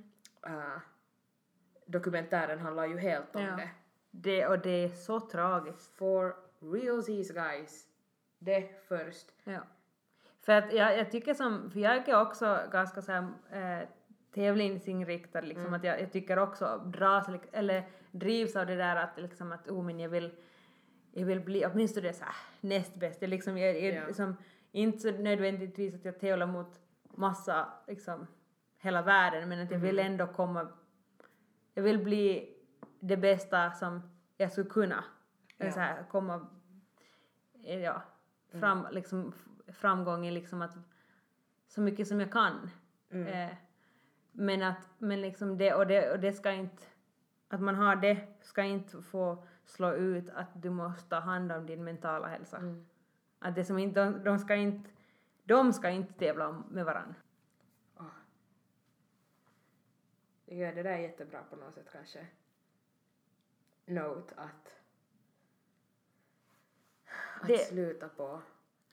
uh, 0.47 0.77
dokumentären 1.85 2.59
handlar 2.59 2.85
ju 2.85 2.97
helt 2.97 3.35
om 3.35 3.41
Ja. 3.41 3.55
det. 3.55 3.69
Det, 4.11 4.47
och 4.47 4.59
det 4.59 4.83
är 4.83 4.89
så 4.89 5.19
tragiskt. 5.19 5.97
For 5.97 6.35
realsies 6.61 7.31
guys, 7.31 7.87
det 8.39 8.69
först. 8.87 9.27
Ja. 9.43 9.59
För 10.41 10.53
att 10.53 10.73
jag, 10.73 10.97
jag 10.97 11.11
tycker 11.11 11.33
som, 11.33 11.71
för 11.71 11.79
jag 11.79 12.09
är 12.09 12.21
också 12.21 12.59
ganska 12.71 13.01
så 13.01 13.11
här, 13.11 13.27
eh, 13.51 13.87
tävlingsinriktad 14.33 15.41
liksom, 15.41 15.73
att 15.73 15.83
jag, 15.83 16.01
jag 16.01 16.11
tycker 16.11 16.39
också 16.39 16.81
dras, 16.85 17.27
eller 17.51 17.83
drivs 18.19 18.55
av 18.55 18.65
det 18.65 18.75
där 18.75 18.95
att 18.95 19.17
liksom 19.17 19.51
att 19.51 19.67
oh 19.69 19.83
men 19.85 19.99
jag 19.99 20.09
vill, 20.09 20.31
jag 21.11 21.25
vill 21.25 21.39
bli 21.39 21.65
åtminstone 21.65 22.13
så 22.13 22.23
här 22.25 22.35
näst 22.61 22.95
bäst. 22.95 23.21
Jag 23.21 23.29
liksom, 23.29 23.57
jag, 23.57 23.81
jag, 23.81 23.95
Ja. 23.95 24.07
liksom, 24.07 24.35
inte 24.71 24.99
så 24.99 25.11
nödvändigtvis 25.11 25.93
att 25.95 26.05
jag 26.05 26.19
tävlar 26.19 26.47
mot 26.47 26.79
massa, 27.03 27.67
liksom, 27.87 28.27
hela 28.79 29.01
världen 29.01 29.49
men 29.49 29.59
att 29.59 29.71
jag 29.71 29.79
vill 29.79 29.99
ändå 29.99 30.27
komma, 30.27 30.67
jag 31.73 31.83
vill 31.83 32.03
bli 32.03 32.53
det 32.99 33.17
bästa 33.17 33.71
som 33.71 34.01
jag 34.37 34.51
skulle 34.51 34.69
kunna. 34.69 35.03
Ja. 35.57 35.71
Så 35.71 35.79
här, 35.79 36.03
komma, 36.11 36.47
ja, 37.83 38.01
fram, 38.59 38.87
liksom, 38.91 39.33
f- 39.35 39.75
framgång 39.75 40.25
i 40.27 40.31
liksom 40.31 40.61
att 40.61 40.71
så 41.67 41.81
mycket 41.81 42.07
som 42.07 42.19
jag 42.19 42.31
kan. 42.31 42.69
Eh, 43.09 43.49
men 44.31 44.63
att, 44.63 44.87
men 44.97 45.21
liksom 45.21 45.57
det, 45.57 45.73
och 45.73 45.87
det, 45.87 46.11
och 46.11 46.19
det 46.19 46.33
ska 46.33 46.51
inte, 46.51 46.83
att 47.49 47.61
man 47.61 47.75
har 47.75 47.95
det 47.95 48.27
ska 48.41 48.63
inte 48.63 49.01
få 49.01 49.43
slå 49.65 49.93
ut 49.93 50.29
att 50.29 50.47
du 50.61 50.69
måste 50.69 51.09
ta 51.09 51.19
hand 51.19 51.51
om 51.51 51.65
din 51.65 51.83
mentala 51.83 52.27
hälsa. 52.27 52.61
Att 53.39 53.55
det 53.55 53.65
som 53.65 53.79
inte, 53.79 54.05
de, 54.05 54.23
de 54.23 54.39
ska 54.39 54.55
inte, 54.55 54.89
de 55.43 55.73
ska 55.73 55.89
inte 55.89 56.13
tävla 56.13 56.47
om- 56.47 56.65
med 56.69 56.85
varandra. 56.85 57.15
Ja, 60.49 60.71
det 60.71 60.83
där 60.83 60.91
är 60.91 60.97
jättebra 60.97 61.39
på 61.49 61.55
något 61.55 61.73
sätt 61.73 61.87
kanske. 61.91 62.27
Note 63.85 64.33
att 64.37 64.73
att 67.41 67.47
Det- 67.47 67.57
sluta 67.57 68.09
på 68.09 68.15
ta, 68.27 68.41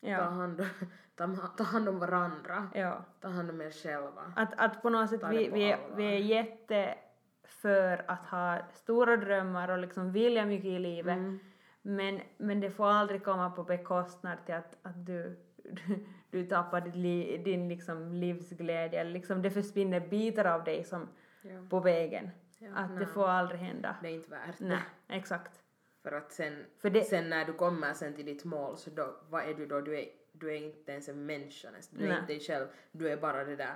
Ja. 0.00 0.22
hand, 0.22 0.66
ta, 1.16 1.26
ta 1.56 1.64
hand 1.64 1.88
om 1.88 1.98
varandra, 1.98 2.68
ja. 2.74 3.04
ta 3.20 3.28
hand 3.28 3.50
om 3.50 3.60
er 3.60 3.70
själva. 3.70 4.32
Att, 4.36 4.54
att 4.58 4.82
på 4.82 4.90
något 4.90 5.10
sätt 5.10 5.20
Ta 5.20 5.28
vi, 5.28 5.48
vi, 5.50 5.72
är, 5.72 5.96
vi 5.96 6.04
är 6.06 6.18
jätte 6.18 6.98
för 7.44 8.04
att 8.10 8.24
ha 8.26 8.58
stora 8.72 9.16
drömmar 9.16 9.68
och 9.68 9.78
liksom 9.78 10.12
vilja 10.12 10.46
mycket 10.46 10.66
i 10.70 10.78
livet. 10.78 11.16
Mm. 11.18 11.38
Men, 11.82 12.20
men 12.36 12.60
det 12.60 12.70
får 12.70 12.86
aldrig 12.90 13.24
komma 13.24 13.50
på 13.50 13.62
bekostnad 13.64 14.38
till 14.46 14.54
att, 14.54 14.76
att 14.82 15.06
du, 15.06 15.36
du, 15.64 16.06
du 16.30 16.46
tappar 16.46 16.92
li, 16.94 17.36
din 17.44 17.68
liksom 17.68 18.12
livsglädje. 18.12 19.00
Eller 19.00 19.10
liksom 19.12 19.42
det 19.42 19.50
försvinner 19.50 20.00
bitar 20.00 20.44
av 20.44 20.64
dig 20.64 20.84
som 20.84 21.08
Ja. 21.46 21.66
på 21.70 21.80
vägen. 21.80 22.30
Ja, 22.58 22.68
att 22.74 22.88
det 22.88 22.94
nej. 22.94 23.06
får 23.06 23.28
aldrig 23.28 23.60
hända. 23.60 23.96
Det 24.02 24.08
är 24.08 24.12
inte 24.12 24.30
värt 24.30 24.58
det. 24.58 24.64
Nej, 24.64 24.82
exakt. 25.08 25.62
För 26.02 26.12
att 26.12 26.32
sen, 26.32 26.64
För 26.78 26.90
det- 26.90 27.04
sen 27.04 27.30
när 27.30 27.44
du 27.44 27.52
kommer 27.52 27.92
sen 27.92 28.14
till 28.14 28.26
ditt 28.26 28.44
mål 28.44 28.76
så 28.76 28.90
då, 28.90 29.16
vad 29.28 29.42
är 29.48 29.54
du 29.54 29.66
då? 29.66 29.80
Du 29.80 29.98
är, 29.98 30.04
du 30.32 30.50
är 30.54 30.56
inte 30.56 30.92
ens 30.92 31.08
en 31.08 31.26
människa 31.26 31.70
nästan. 31.70 31.98
Du 31.98 32.04
är 32.04 32.08
Nej. 32.08 32.18
inte 32.20 32.32
dig 32.32 32.40
själv. 32.40 32.66
Du 32.92 33.08
är 33.08 33.16
bara 33.16 33.44
det 33.44 33.56
där 33.56 33.74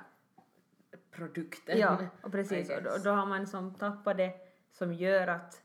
produkten. 1.10 1.78
Ja, 1.78 2.06
och 2.22 2.32
precis. 2.32 2.70
Och 2.76 2.82
då, 2.82 2.90
då 3.04 3.10
har 3.10 3.26
man 3.26 3.46
som 3.46 3.74
tappat 3.74 4.16
det 4.16 4.34
som 4.72 4.94
gör 4.94 5.26
att 5.26 5.62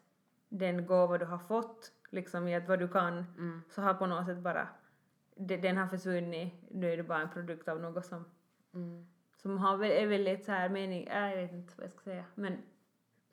den 0.50 0.86
gåva 0.86 1.18
du 1.18 1.26
har 1.26 1.38
fått, 1.38 1.92
liksom 2.10 2.48
i 2.48 2.56
att 2.56 2.68
vad 2.68 2.80
du 2.80 2.88
kan, 2.88 3.14
Mm. 3.18 3.62
så 3.70 3.82
har 3.82 3.94
på 3.94 4.06
något 4.06 4.26
sätt 4.26 4.38
bara, 4.38 4.68
det, 5.36 5.58
den 5.58 5.78
har 5.78 5.88
försvunnit, 5.88 6.54
nu 6.72 6.94
är 6.94 6.98
det 6.98 7.04
bara 7.04 7.22
en 7.22 7.30
produkt 7.30 7.68
av 7.68 7.82
något 7.82 8.06
som, 8.06 8.26
Mm. 8.74 9.08
som 9.36 9.58
har, 9.58 9.86
är 9.86 10.08
väldigt 10.08 10.46
så 10.46 10.52
här 10.52 10.70
mening, 10.70 11.08
äh, 11.08 11.30
jag 11.30 11.38
vet 11.42 11.52
inte 11.52 11.74
vad 11.78 11.86
jag 11.86 11.92
ska 11.92 12.02
säga, 12.02 12.26
men 12.36 12.58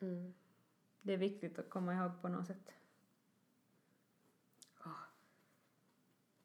Mm. 0.01 0.33
det 1.01 1.13
är 1.13 1.17
viktigt 1.17 1.59
att 1.59 1.69
komma 1.69 1.93
ihåg 1.93 2.21
på 2.21 2.27
något 2.27 2.47
sätt. 2.47 2.71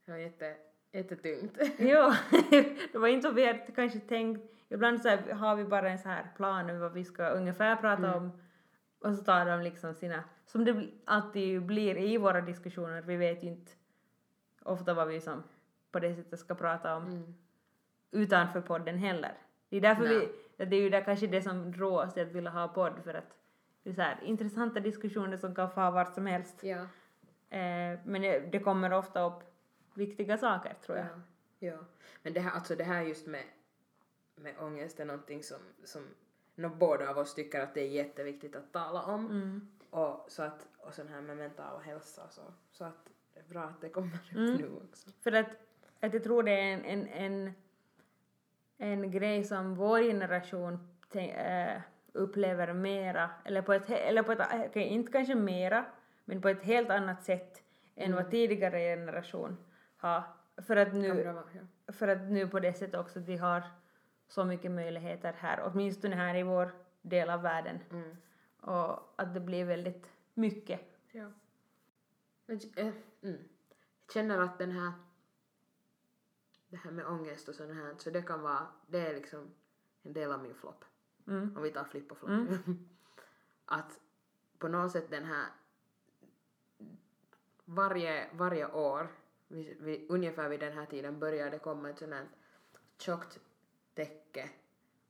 Det 0.05 0.13
var 0.13 0.19
jätte, 0.19 0.57
jättetyngt. 0.93 1.59
jo, 1.79 2.13
det 2.93 2.99
var 2.99 3.09
inte 3.09 3.29
så 3.29 3.35
vi 3.35 3.47
hade 3.47 3.59
kanske 3.75 4.01
tänkt, 4.01 4.51
ibland 4.69 5.03
så 5.03 5.09
här, 5.09 5.33
har 5.33 5.57
vi 5.57 5.65
bara 5.65 5.91
en 5.91 5.99
så 5.99 6.09
här 6.09 6.27
plan 6.37 6.71
över 6.71 6.81
vad 6.81 6.93
vi 6.93 7.05
ska 7.05 7.29
ungefär 7.29 7.77
prata 7.77 8.17
om 8.17 8.33
och 9.01 9.15
så 9.15 9.25
tar 9.25 9.47
de 9.47 9.61
liksom 9.63 9.95
sina, 9.95 10.25
som 10.47 10.65
det 10.65 10.87
alltid 11.05 11.63
blir 11.67 11.99
i 11.99 12.17
våra 12.19 12.41
diskussioner, 12.41 13.03
vi 13.03 13.17
vet 13.17 13.43
ju 13.45 13.49
inte 13.49 13.73
ofta 14.63 14.95
vad 14.95 15.09
vi 15.09 15.21
som 15.21 15.43
på 15.93 15.99
det 16.01 16.15
sättet 16.15 16.39
ska 16.39 16.55
prata 16.55 16.97
om 16.97 17.07
Mm. 17.07 17.35
utanför 18.11 18.61
podden 18.61 18.99
heller. 18.99 19.33
Det 19.69 19.77
är 19.77 19.81
därför 19.81 20.05
Nej. 20.05 20.29
vi, 20.59 20.65
det 20.65 20.77
är 20.77 20.81
ju 20.81 20.91
där 20.91 21.01
kanske 21.05 21.27
det 21.27 21.43
som 21.43 21.73
drog 21.73 21.93
oss 21.93 22.15
till 22.15 22.23
att 22.23 22.33
vilja 22.33 22.51
ha 22.51 22.69
podd 22.69 22.93
för 23.05 23.15
att 23.15 23.37
det 23.83 23.91
är 23.91 23.95
så 23.95 24.03
här 24.03 24.19
intressanta 24.23 24.81
diskussioner 24.81 25.37
som 25.37 25.55
kan 25.55 25.71
få 25.71 25.81
ha 25.81 25.91
vart 25.91 26.15
som 26.15 26.27
helst. 26.27 26.61
Ja. 26.63 26.77
Eh, 27.59 27.99
men 28.05 28.23
det, 28.23 28.53
det 28.53 28.59
kommer 28.59 28.93
ofta 28.93 29.23
upp 29.23 29.43
viktiga 29.97 30.39
saker 30.39 30.75
tror 30.87 30.99
jag. 30.99 31.07
Ja. 31.07 31.69
ja. 31.69 31.79
Men 32.23 32.33
det 32.33 32.41
här, 32.41 32.51
alltså 32.51 32.77
det 32.77 32.85
här 32.85 33.03
just 33.03 33.27
med, 33.27 33.45
med 34.35 34.55
ångest 34.59 35.01
är 35.01 35.05
någonting 35.05 35.43
som, 35.43 35.59
som 35.85 36.03
nog 36.55 36.77
båda 36.77 37.11
av 37.11 37.19
oss 37.19 37.35
tycker 37.35 37.61
att 37.61 37.75
det 37.75 37.81
är 37.81 37.89
jätteviktigt 37.89 38.57
att 38.57 38.73
tala 38.73 39.03
om. 39.03 39.27
Mm. 39.27 39.69
Och, 39.91 40.25
så 40.29 40.43
att, 40.43 40.69
och 40.79 40.95
sån 40.95 41.09
här 41.09 41.21
med 41.21 41.37
mental 41.37 41.83
hälsa 41.83 42.29
så, 42.29 42.43
så 42.71 42.85
att 42.85 43.11
det 43.35 43.41
är 43.41 43.45
bra 43.45 43.63
att 43.63 43.81
det 43.81 43.89
kommer 43.89 44.09
upp 44.15 44.37
Mm. 44.37 44.55
nu 44.55 44.71
också. 44.91 45.11
För 45.21 45.33
att, 45.33 45.47
att 46.01 46.15
jag 46.15 46.25
tror 46.25 46.43
det 46.43 46.53
är 46.53 46.73
en, 46.73 46.85
en, 46.85 47.07
en, 47.07 47.53
en 48.79 49.11
grej 49.11 49.45
som 49.45 49.75
vår 49.75 49.99
generation 50.03 50.79
äh, 51.13 51.81
upplever 52.13 52.73
mera, 52.73 53.31
eller 53.45 53.63
på 53.63 53.73
ett, 53.73 53.91
eller 53.91 54.23
på 54.23 54.33
ett 54.33 54.41
äh, 54.41 54.61
okej, 54.67 54.83
inte 54.83 55.13
kanske 55.13 55.35
mera, 55.35 55.85
men 56.25 56.43
på 56.43 56.49
ett 56.49 56.63
helt 56.63 56.91
annat 56.91 57.25
sätt 57.25 57.63
än 57.95 58.15
vad 58.15 58.31
tidigare 58.31 58.79
generation 58.79 59.57
ha. 59.99 60.25
För 60.57 60.77
att 60.77 60.95
nu, 60.95 61.23
bra 61.23 61.45
ja. 61.55 61.93
för 61.93 62.09
att 62.09 62.31
nu 62.31 62.49
på 62.49 62.61
det 62.61 62.73
sättet 62.73 63.01
också 63.01 63.21
vi 63.21 63.37
har 63.37 63.63
så 64.29 64.45
mycket 64.45 64.71
möjligheter 64.71 65.33
här, 65.33 65.61
åtminstone 65.65 66.17
här 66.17 66.35
i 66.35 66.43
vår 66.43 66.71
del 67.03 67.31
av 67.31 67.43
världen. 67.43 67.79
Mm. 67.91 68.17
Och 68.61 69.15
att 69.17 69.35
det 69.35 69.41
blir 69.41 69.65
väldigt 69.65 70.13
mycket. 70.35 70.81
Ja. 71.13 71.31
Men, 72.47 72.61
äh, 72.77 72.87
mm. 73.23 73.49
Jag 74.07 74.13
känner 74.13 74.39
att 74.39 74.59
den 74.59 74.73
här 74.73 74.93
det 76.69 76.77
här 76.77 76.91
med 76.91 77.07
ångest 77.07 77.49
och 77.49 77.55
sånt 77.55 77.75
här, 77.75 77.95
så 77.99 78.11
det 78.11 78.23
kan 78.23 78.43
vara, 78.43 78.67
det 78.87 78.99
är 78.99 79.15
liksom 79.15 79.51
en 80.03 80.13
del 80.13 80.33
av 80.33 80.43
min 80.43 80.55
flopp. 80.55 80.85
Mm. 81.27 81.57
Om 81.57 81.63
vi 81.63 81.71
tar 81.71 81.85
flipp 81.85 82.13
och 82.13 82.19
flopp. 82.19 82.31
Mm. 82.31 82.89
att 83.65 84.01
på 84.59 84.69
något 84.69 84.93
sätt 84.93 85.11
den 85.11 85.25
här 85.25 85.47
varje, 87.65 88.29
varje 88.33 88.73
år, 88.73 89.09
vid, 89.49 89.81
vid, 89.81 90.07
ungefär 90.11 90.49
vid 90.49 90.61
den 90.61 90.73
här 90.73 90.87
tiden 90.87 91.19
börjar 91.19 91.51
det 91.51 91.59
komma 91.59 91.91
ett 91.91 91.99
sånt 91.99 92.13
här 92.13 92.29
tjockt 92.99 93.41
täcke 93.95 94.51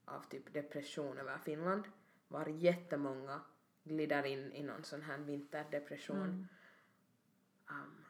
av 0.05 0.21
typ 0.31 0.53
depression 0.53 1.19
över 1.19 1.39
Finland. 1.39 1.85
Var 2.29 2.47
jättemånga 2.47 3.41
glider 3.85 4.27
in 4.27 4.53
i 4.53 4.63
någon 4.63 4.85
sån 4.85 5.03
här 5.03 5.19
vinterdepression. 5.19 6.17
Mm. 6.23 6.47
Um, 7.71 8.05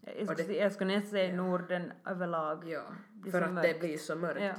Jag, 0.00 0.26
skulle, 0.28 0.48
det- 0.48 0.56
jag 0.58 0.72
skulle 0.72 0.94
nästan 0.94 1.10
säga 1.10 1.36
Norden 1.36 1.92
överlag. 2.06 2.68
ja, 2.68 2.94
Det 3.12 3.30
för 3.30 3.42
att 3.42 3.48
det 3.48 3.52
mörkt. 3.54 3.80
blir 3.80 3.98
så 3.98 4.16
mörkt. 4.16 4.40
Ja. 4.42 4.54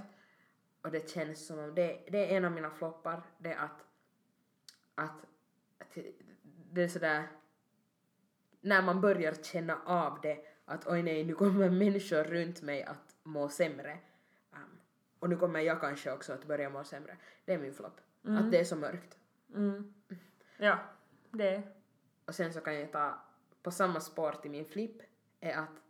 Och 0.82 0.91
det 0.91 1.09
känns 1.09 1.47
som 1.47 1.59
om 1.59 1.76
det, 1.76 2.03
det 2.11 2.32
är 2.34 2.38
en 2.38 2.45
av 2.45 2.51
mina 2.51 2.70
floppar, 2.72 3.22
det 3.38 3.53
är 3.53 3.57
att, 3.57 3.86
att, 4.95 5.26
att 5.78 5.97
det 6.72 6.84
är 6.84 6.88
sådär 6.88 7.28
när 8.64 8.82
man 8.82 9.01
börjar 9.01 9.34
känna 9.34 9.78
av 9.86 10.20
det 10.22 10.45
att 10.66 10.88
oj 10.88 11.03
nej 11.03 11.24
nu 11.24 11.34
kommer 11.34 11.70
människor 11.70 12.24
runt 12.24 12.61
mig 12.61 12.84
att 12.84 13.16
må 13.24 13.49
sämre 13.49 13.97
um, 14.51 14.59
och 15.20 15.30
nu 15.30 15.36
kommer 15.36 15.59
jag 15.59 15.82
kanske 15.82 16.11
också 16.11 16.34
att 16.34 16.45
börja 16.45 16.70
må 16.70 16.84
sämre. 16.84 17.18
Det 17.45 17.53
är 17.53 17.57
min 17.57 17.74
flopp. 17.74 18.01
Att 18.28 18.51
det 18.51 18.59
är 18.59 18.64
så 18.64 18.76
mörkt. 18.76 19.18
Mm. 19.55 19.93
Ja, 20.57 20.80
det. 21.32 21.61
Och 22.26 22.36
sen 22.36 22.53
så 22.53 22.61
kan 22.61 22.80
jag 22.80 22.91
ta 22.91 23.20
på 23.61 23.72
samma 23.72 23.99
spår 23.99 24.32
till 24.41 24.51
min 24.51 24.66
flipp 24.66 25.01
är 25.39 25.57
att 25.57 25.82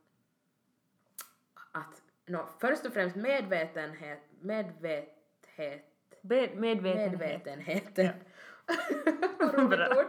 att 1.72 2.02
no, 2.26 2.48
först 2.60 2.86
och 2.86 2.94
främst 2.94 3.16
medvetenhet 3.16 4.20
medvetenhet 4.40 5.86
Be- 6.22 6.56
medvetenhet. 6.56 7.12
medvetenheten. 7.12 8.14
Vad 9.40 9.54
roligt 9.54 9.98
ord. 9.98 10.06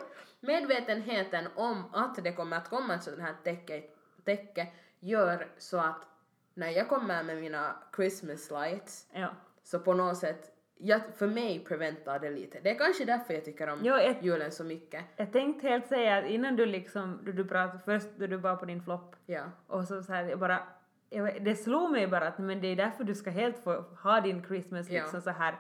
Medvetenheten 0.47 1.45
om 1.57 1.85
att 1.93 2.25
det 2.25 2.33
kommer 2.33 2.57
att 2.57 2.69
komma 2.71 2.95
ett 2.95 3.03
sånt 3.03 3.21
här 3.21 3.35
täcke, 3.45 3.83
täcke 4.25 4.67
gör 5.01 5.47
så 5.59 5.79
att 5.79 6.07
när 6.55 6.69
jag 6.69 6.89
kommer 6.89 7.23
med 7.23 7.37
mina 7.37 7.77
Christmas 7.97 8.51
lights 8.51 9.07
Ja. 9.13 9.29
så 9.63 9.79
på 9.79 9.95
något 9.95 10.17
sätt, 10.17 10.51
jag, 10.79 11.01
för 11.17 11.27
mig 11.27 11.65
preventar 11.69 12.19
det 12.19 12.31
lite. 12.31 12.61
Det 12.63 12.71
är 12.71 12.75
kanske 12.79 13.05
därför 13.05 13.35
jag 13.35 13.45
tycker 13.45 13.69
om 13.69 13.79
Jo, 13.83 13.95
ett- 13.95 14.23
julen 14.25 14.53
så 14.53 14.65
mycket. 14.65 15.05
Jag 15.17 15.33
tänkte 15.33 15.69
helt 15.69 15.87
säga 15.87 16.17
att 16.19 16.25
innan 16.25 16.57
du 16.57 16.67
liksom, 16.67 17.19
då 17.25 17.33
du 17.33 17.45
pratade 17.45 17.79
först, 17.85 18.07
då 18.17 18.27
du 18.27 18.37
var 18.37 18.57
på 18.57 18.65
din 18.65 18.83
flopp 18.83 19.17
Ja. 19.27 19.43
och 19.67 19.85
så, 19.85 20.03
så 20.03 20.13
här, 20.13 20.25
jag 20.25 20.39
bara, 20.39 20.59
jag, 21.11 21.45
det 21.45 21.55
slog 21.57 21.91
mig 21.91 22.07
bara 22.07 22.29
att 22.29 22.39
men 22.39 22.61
det 22.61 22.69
är 22.69 22.77
därför 22.77 23.05
du 23.05 23.15
ska 23.15 23.31
helt 23.31 23.59
få 23.59 23.85
ha 24.03 24.21
din 24.21 24.45
Christmas 24.45 24.91
Ja. 24.91 25.03
liksom 25.03 25.21
så 25.23 25.31
här 25.31 25.55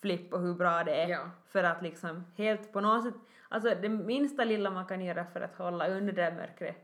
flipp 0.00 0.32
och 0.32 0.40
hur 0.40 0.54
bra 0.54 0.84
det 0.84 0.94
är. 1.02 1.08
Ja. 1.08 1.30
För 1.46 1.64
att 1.64 1.82
liksom 1.82 2.24
helt 2.36 2.72
på 2.72 2.80
något 2.80 3.04
sätt, 3.04 3.14
alltså 3.54 3.74
det 3.82 3.88
minsta 3.88 4.44
lilla 4.44 4.70
man 4.70 4.86
kan 4.86 5.00
göra 5.04 5.26
för 5.26 5.40
att 5.40 5.56
hålla 5.56 5.88
under 5.88 6.12
det 6.12 6.22
där 6.22 6.32
mörkret 6.32 6.76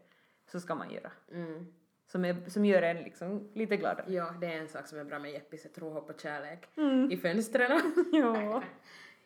så 0.52 0.60
ska 0.60 0.74
man 0.74 0.90
göra. 0.90 1.10
Mm. 1.32 1.66
Som, 2.06 2.24
är, 2.24 2.48
som 2.48 2.64
gör 2.64 2.82
en 2.82 2.96
liksom 2.96 3.50
lite 3.54 3.76
gladare. 3.76 4.04
Ja, 4.08 4.34
det 4.40 4.46
är 4.46 4.58
en 4.60 4.68
sak 4.68 4.86
som 4.86 4.98
är 4.98 5.04
bra 5.04 5.18
med 5.18 5.32
Jeppis, 5.32 5.64
jag 5.64 5.74
tror 5.74 5.90
hopp 5.92 6.10
och 6.10 6.20
kärlek 6.20 6.68
Mm. 6.76 7.10
i 7.10 7.16
fönstren. 7.16 7.80
ja. 8.12 8.62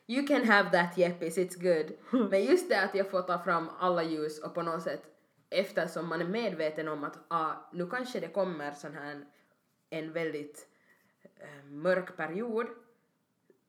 You 0.07 0.27
can 0.27 0.47
have 0.47 0.69
that 0.71 0.97
Jeppis, 0.97 1.37
it's 1.37 1.61
good. 1.61 1.97
Men 2.29 2.43
just 2.43 2.69
det 2.69 2.81
att 2.83 2.95
jag 2.95 3.11
får 3.11 3.21
ta 3.21 3.43
fram 3.43 3.69
alla 3.79 4.03
ljus 4.03 4.43
och 4.43 4.53
på 4.53 4.61
något 4.61 4.83
sätt 4.83 5.03
eftersom 5.49 6.07
man 6.07 6.21
är 6.21 6.25
medveten 6.25 6.87
om 6.87 7.03
att 7.03 7.17
ah, 7.27 7.51
nu 7.73 7.89
kanske 7.89 8.19
det 8.19 8.27
kommer 8.27 8.71
sån 8.71 8.93
här 8.93 9.25
en 9.89 10.13
väldigt 10.13 10.67
eh, 11.39 11.65
mörk 11.65 12.17
period 12.17 12.67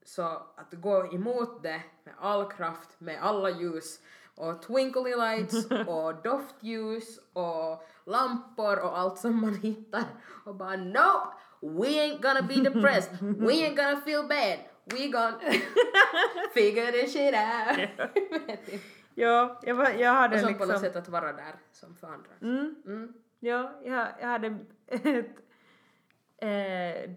så 0.06 0.22
att 0.56 0.72
gå 0.72 1.14
emot 1.14 1.62
det 1.62 1.82
med 2.04 2.14
all 2.18 2.50
kraft, 2.50 3.00
med 3.00 3.22
alla 3.22 3.50
ljus 3.50 4.00
och 4.34 4.62
twinkly 4.62 5.16
lights 5.16 5.66
och 5.86 6.22
doftljus 6.22 7.18
och 7.32 7.86
lampor 8.04 8.78
och 8.78 8.98
allt 8.98 9.18
som 9.18 9.40
man 9.40 9.54
hittar 9.54 10.04
och 10.44 10.54
bara 10.54 10.76
nope, 10.76 11.36
we 11.60 11.88
ain't 11.88 12.22
gonna 12.22 12.42
be 12.42 12.54
depressed, 12.54 13.18
we 13.20 13.52
ain't 13.52 13.76
gonna 13.76 14.00
feel 14.00 14.22
bad, 14.28 14.58
we 14.84 15.08
gonna 15.08 15.38
figure 16.54 16.92
this 16.92 17.12
shit 17.12 17.34
out. 17.34 18.80
Ja, 19.18 19.60
jag, 19.62 19.74
var, 19.74 19.90
jag 19.90 20.12
hade 20.12 20.34
och 20.34 20.40
som 20.40 20.48
liksom... 20.48 20.66
på 20.66 20.72
något 20.72 20.82
sätt 20.82 20.96
att 20.96 21.08
vara 21.08 21.32
där 21.32 21.54
som 21.72 21.96
för 21.96 22.06
andra. 22.06 22.30
Mm. 22.42 22.74
Mm. 22.86 23.12
Ja, 23.40 23.80
jag, 23.84 24.08
jag 24.20 24.28
hade 24.28 24.58
ett 24.86 25.36
eh, 26.40 27.14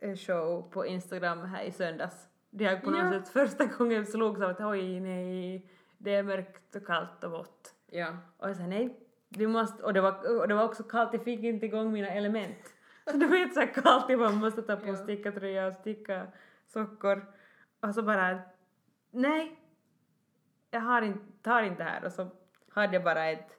dansshow 0.00 0.70
på 0.70 0.86
Instagram 0.86 1.44
här 1.44 1.62
i 1.62 1.70
söndags. 1.72 2.28
Det 2.50 2.64
jag 2.64 2.82
på 2.82 2.90
något 2.90 3.00
Ja. 3.00 3.10
sätt 3.10 3.28
första 3.28 3.64
gången 3.64 4.06
slogs 4.06 4.40
av 4.40 4.50
att 4.50 4.60
oj 4.60 5.00
nej, 5.00 5.66
det 5.98 6.14
är 6.14 6.22
mörkt 6.22 6.76
och 6.76 6.86
kallt 6.86 7.24
och 7.24 7.30
vått. 7.30 7.74
Ja. 7.86 8.16
Och 8.36 8.48
jag 8.48 8.56
sa 8.56 8.62
nej, 8.66 8.96
du 9.28 9.46
måste, 9.46 9.82
och 9.82 9.92
det 9.92 10.00
var, 10.00 10.40
och 10.40 10.48
det 10.48 10.54
var 10.54 10.64
också 10.64 10.82
kallt, 10.82 11.12
jag 11.12 11.24
fick 11.24 11.40
inte 11.40 11.66
igång 11.66 11.92
mina 11.92 12.08
element. 12.08 12.74
Så 13.10 13.16
du 13.16 13.26
vet 13.26 13.54
så 13.54 13.60
här 13.60 13.74
kallt, 13.74 14.04
jag 14.08 14.18
bara 14.18 14.30
måste 14.32 14.62
ta 14.62 14.76
på 14.76 14.88
Ja. 14.88 14.96
stickartröja 14.96 15.66
och 15.66 15.74
sticka 15.74 16.26
sockor. 16.66 17.26
Och 17.80 17.94
så 17.94 18.02
bara, 18.02 18.40
nej, 19.10 19.58
jag 20.70 20.80
har 20.80 21.02
inte, 21.02 21.24
tar 21.42 21.62
inte 21.62 21.82
här. 21.82 22.04
Och 22.04 22.12
så 22.12 22.28
hade 22.72 22.92
jag 22.94 23.04
bara 23.04 23.26
ett, 23.30 23.56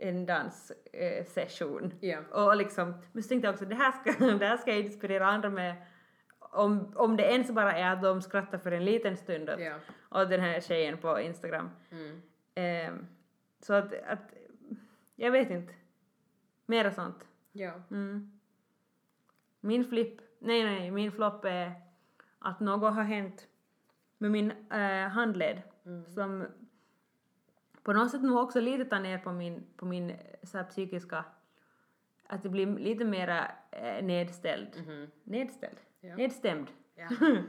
en 0.00 0.26
danssession. 0.26 1.92
Eh. 2.00 2.08
Ja. 2.08 2.18
och 2.30 2.56
liksom, 2.56 2.94
men 3.12 3.22
så 3.22 3.28
tänkte 3.28 3.46
jag 3.46 3.52
också, 3.52 3.64
det 3.64 3.74
här 3.74 3.92
ska, 3.92 4.26
det 4.38 4.46
här 4.46 4.56
ska 4.56 4.70
jag 4.70 4.80
inspirera 4.80 5.26
andra 5.26 5.50
med. 5.50 5.76
Om, 6.38 6.92
om 6.96 7.16
det 7.16 7.22
ens 7.22 7.50
bara 7.50 7.72
är 7.72 7.92
att 7.92 8.02
de 8.02 8.22
skrattar 8.22 8.58
för 8.58 8.72
en 8.72 8.84
liten 8.84 9.16
stund 9.16 9.50
åt, 9.50 9.58
åt 10.10 10.30
den 10.30 10.40
här 10.40 10.60
tjejen 10.60 10.98
på 10.98 11.20
Instagram. 11.20 11.70
Mm. 11.90 12.22
Ehm, 12.54 13.06
så 13.60 13.74
att, 13.74 13.94
att, 14.02 14.34
jag 15.16 15.30
vet 15.30 15.50
inte. 15.50 15.74
Mera 16.66 16.90
sånt. 16.90 17.26
Ja. 17.52 17.72
Mm. 17.90 18.40
Min 19.60 19.84
flipp, 19.84 20.20
nej 20.38 20.64
nej, 20.64 20.90
min 20.90 21.12
flopp 21.12 21.44
är 21.44 21.72
att 22.38 22.60
något 22.60 22.94
har 22.94 23.02
hänt 23.02 23.46
med 24.18 24.30
min 24.30 24.50
eh, 24.70 25.08
handled 25.08 25.62
Mm. 25.86 26.04
som 26.06 26.46
på 27.82 27.92
något 27.92 28.10
sätt 28.10 28.22
nog 28.22 28.38
också 28.38 28.60
lite 28.60 28.84
tar 28.84 29.00
ner 29.00 29.18
på 29.18 29.32
min, 29.32 29.62
på 29.76 29.86
min 29.86 30.10
eh, 30.10 30.16
så 30.42 30.58
här, 30.58 30.64
psykiska, 30.64 31.24
att 32.26 32.42
det 32.42 32.48
blir 32.48 32.66
lite 32.66 33.04
mera 33.04 33.50
eh, 33.70 34.04
nedställd. 34.04 34.68
Mhm. 34.86 35.10
Nedställd? 35.24 35.76
Ja. 36.00 36.16
Nedstämd. 36.16 36.66
Ja. 36.94 37.08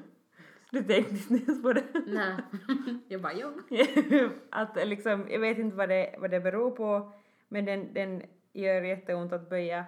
Du 0.72 0.84
tänkte 0.84 1.34
inte 1.34 1.46
ens 1.46 1.62
på 1.62 1.74
det. 1.74 1.84
Nej. 2.08 2.36
jag 3.08 3.22
bara 3.22 3.34
jo. 3.34 3.54
att 4.50 4.88
liksom, 4.88 5.28
jag 5.30 5.40
vet 5.40 5.58
inte 5.58 5.76
vad 5.76 5.90
det, 5.90 6.16
vad 6.20 6.32
det 6.32 6.40
beror 6.40 6.72
på, 6.72 7.12
men 7.48 7.66
den, 7.66 7.94
den 7.94 8.24
gör 8.54 8.82
jätteont 8.82 9.34
att 9.34 9.50
böja 9.50 9.86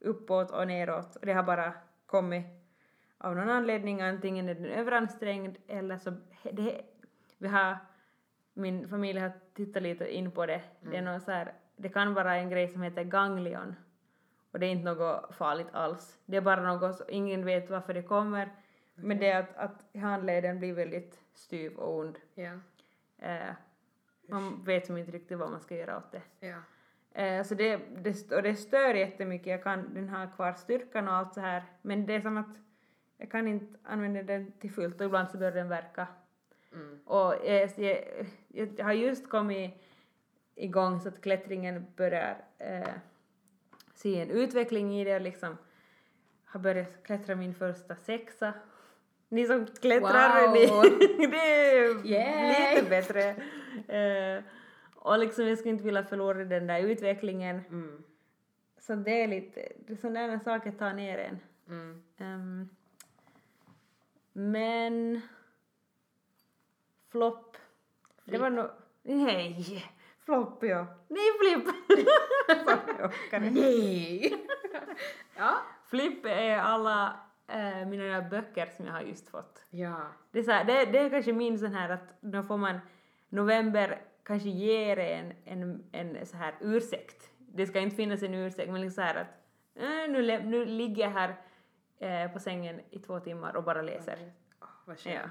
uppåt 0.00 0.50
och 0.50 0.66
neråt. 0.66 1.16
Det 1.22 1.32
har 1.32 1.42
bara 1.42 1.72
kommit 2.06 2.46
av 3.18 3.36
någon 3.36 3.50
anledning, 3.50 4.00
antingen 4.00 4.48
är 4.48 4.54
den 4.54 4.66
överansträngd 4.66 5.56
eller 5.66 5.98
så, 5.98 6.12
det, 6.52 6.82
vi 7.38 7.48
har, 7.48 7.76
min 8.56 8.88
familj 8.88 9.18
har 9.20 9.32
tittat 9.54 9.82
lite 9.82 10.14
in 10.16 10.30
på 10.30 10.46
det. 10.46 10.62
Det 10.80 10.96
är 10.96 11.02
någon 11.02 11.20
så 11.20 11.30
här, 11.30 11.52
det 11.76 11.88
kan 11.88 12.14
vara 12.14 12.36
en 12.36 12.50
grej 12.50 12.68
som 12.68 12.82
heter 12.82 13.04
ganglion. 13.04 13.74
Och 14.50 14.58
det 14.60 14.66
är 14.66 14.70
inte 14.70 14.94
något 14.94 15.34
farligt 15.34 15.66
alls. 15.72 16.18
Det 16.26 16.36
är 16.36 16.40
bara 16.40 16.62
något, 16.74 16.96
som- 16.96 17.06
ingen 17.08 17.44
vet 17.44 17.70
varför 17.70 17.94
det 17.94 18.02
kommer. 18.02 18.48
Men 18.94 19.18
det 19.18 19.30
är 19.30 19.40
att, 19.40 19.56
att 19.56 20.00
handleden 20.02 20.58
blir 20.58 20.72
väldigt 20.72 21.20
styv 21.34 21.76
och 21.76 21.98
ond. 21.98 22.18
Ja. 22.34 22.52
Eh, 23.18 23.54
man 24.28 24.64
vet 24.64 24.86
som 24.86 24.96
inte 24.96 25.12
riktigt 25.12 25.38
vad 25.38 25.50
man 25.50 25.60
ska 25.60 25.76
göra 25.76 25.96
åt 25.96 26.12
det. 26.12 26.22
Ja. 26.46 26.56
Eh, 27.22 27.42
så 27.44 27.54
det, 27.54 27.76
det, 27.76 28.32
och 28.32 28.42
det 28.42 28.54
stör 28.56 28.94
jättemycket. 28.94 29.46
Jag 29.46 29.62
kan, 29.62 29.94
den 29.94 30.08
har 30.08 30.26
kvar 30.36 30.52
styrkan 30.52 31.08
och 31.08 31.14
allt 31.14 31.34
så 31.34 31.40
här. 31.40 31.62
Men 31.82 32.06
det 32.06 32.14
är 32.14 32.20
som 32.20 32.36
att 32.36 32.58
jag 33.16 33.30
kan 33.30 33.48
inte 33.48 33.78
använda 33.84 34.22
den 34.22 34.52
till 34.52 34.72
fullt 34.72 35.00
och 35.00 35.06
ibland 35.06 35.30
så 35.30 35.38
börjar 35.38 35.52
den 35.52 35.68
verka. 35.68 36.06
Mm. 36.72 36.98
Och 37.04 37.34
jag, 37.44 37.70
jag, 37.76 38.68
jag 38.76 38.84
har 38.84 38.92
just 38.92 39.28
kommit 39.30 39.74
igång 40.54 41.00
så 41.00 41.08
att 41.08 41.20
klättringen 41.20 41.86
börjar 41.96 42.44
eh, 42.58 42.88
se 43.94 44.20
en 44.20 44.30
utveckling 44.30 45.00
i 45.00 45.04
det. 45.04 45.10
Jag 45.10 45.22
liksom 45.22 45.56
har 46.44 46.60
börjat 46.60 47.02
klättra 47.02 47.34
min 47.34 47.54
första 47.54 47.96
sexa. 47.96 48.52
Ni 49.28 49.46
som 49.46 49.66
klättrar, 49.66 50.42
Wow. 50.46 50.52
ni, 50.54 51.26
det 51.26 51.36
är 51.36 52.06
Yay. 52.06 52.74
lite 52.76 52.90
bättre. 52.90 53.28
Eh, 53.98 54.42
Och 54.94 55.18
liksom 55.18 55.46
jag 55.46 55.58
skulle 55.58 55.72
inte 55.72 55.84
vilja 55.84 56.04
förlora 56.04 56.44
den 56.44 56.66
där 56.66 56.80
utvecklingen. 56.80 57.60
Mm. 57.68 58.02
Så 58.78 58.94
det 58.94 59.22
är 59.22 59.28
lite, 59.28 59.72
det 59.86 59.92
är 59.92 59.96
sådana 59.96 60.40
saker 60.40 60.72
tar 60.72 60.92
ner 60.92 61.18
en. 61.18 61.38
Mm. 61.68 62.02
Ehm, 62.18 62.68
men 64.32 65.20
flopp. 67.10 67.56
Det 68.24 68.38
var 68.38 68.50
nog... 68.50 68.66
Nej! 69.02 69.84
Flopp 70.24 70.62
ja. 70.62 70.86
Nej 71.08 71.24
flipp! 71.40 71.74
Nej! 73.40 74.46
ja. 75.36 75.56
Flipp 75.84 76.26
är 76.26 76.56
alla 76.56 77.20
äh, 77.48 77.86
mina 77.86 78.22
böcker 78.22 78.66
som 78.66 78.86
jag 78.86 78.92
har 78.92 79.00
just 79.00 79.28
fått. 79.28 79.64
Ja. 79.70 79.96
Det 80.30 80.38
är, 80.38 80.42
så 80.42 80.50
här, 80.50 80.64
det, 80.64 80.84
det 80.84 80.98
är 80.98 81.10
kanske 81.10 81.32
min 81.32 81.58
sån 81.58 81.74
här 81.74 81.88
att 81.88 82.20
då 82.20 82.42
får 82.42 82.56
man 82.56 82.78
november 83.28 84.00
kanske 84.22 84.48
ger 84.48 84.98
en, 84.98 85.32
en, 85.44 85.84
en 85.92 86.26
så 86.26 86.36
här 86.36 86.54
ursäkt. 86.60 87.30
Det 87.38 87.66
ska 87.66 87.80
inte 87.80 87.96
finnas 87.96 88.22
en 88.22 88.34
ursäkt 88.34 88.72
men 88.72 88.80
liksom 88.80 89.02
så 89.02 89.06
här 89.06 89.14
att 89.14 89.28
äh, 89.74 90.12
nu, 90.12 90.42
nu 90.42 90.64
ligger 90.64 91.02
jag 91.02 91.10
här 91.10 91.36
eh, 91.98 92.32
på 92.32 92.38
sängen 92.38 92.80
i 92.90 92.98
två 92.98 93.20
timmar 93.20 93.56
och 93.56 93.64
bara 93.64 93.82
läser. 93.82 94.32
Åh, 94.60 94.68
vad 94.84 94.98
skönt. 94.98 95.16
Ja. 95.16 95.30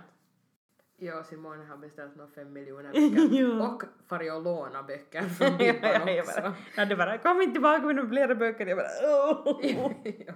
Jag 0.98 1.20
och 1.20 1.26
Simone 1.26 1.66
har 1.66 1.78
beställt 1.78 2.16
några 2.16 2.30
fem 2.32 2.54
miljoner 2.54 2.92
böcker 2.92 3.62
och 3.62 3.84
farit 4.08 4.34
och 4.34 4.44
lånat 4.44 4.88
böcker 4.88 5.22
från 5.38 5.58
Bibban 5.58 6.08
ja, 6.08 6.22
också. 6.22 6.54
ja, 6.78 6.86
det 6.86 6.96
bara 6.96 7.18
kom 7.18 7.42
inte 7.42 7.54
tillbaka 7.54 7.86
med 7.86 7.96
några 7.96 8.10
flera 8.10 8.36
böcker. 8.36 8.66
Jag 8.66 8.78
bara 8.78 8.88
ja. 9.02 10.34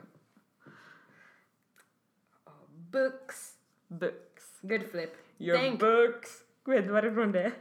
Oh, 2.46 2.54
books. 2.92 3.56
Books. 3.88 4.60
Good 4.62 4.84
flip. 4.84 5.10
Your 5.38 5.58
Tänk. 5.58 5.80
books. 5.80 6.44
Vet 6.66 6.86
du 6.86 6.92
varifrån 6.92 7.32
det 7.32 7.44
är? 7.44 7.52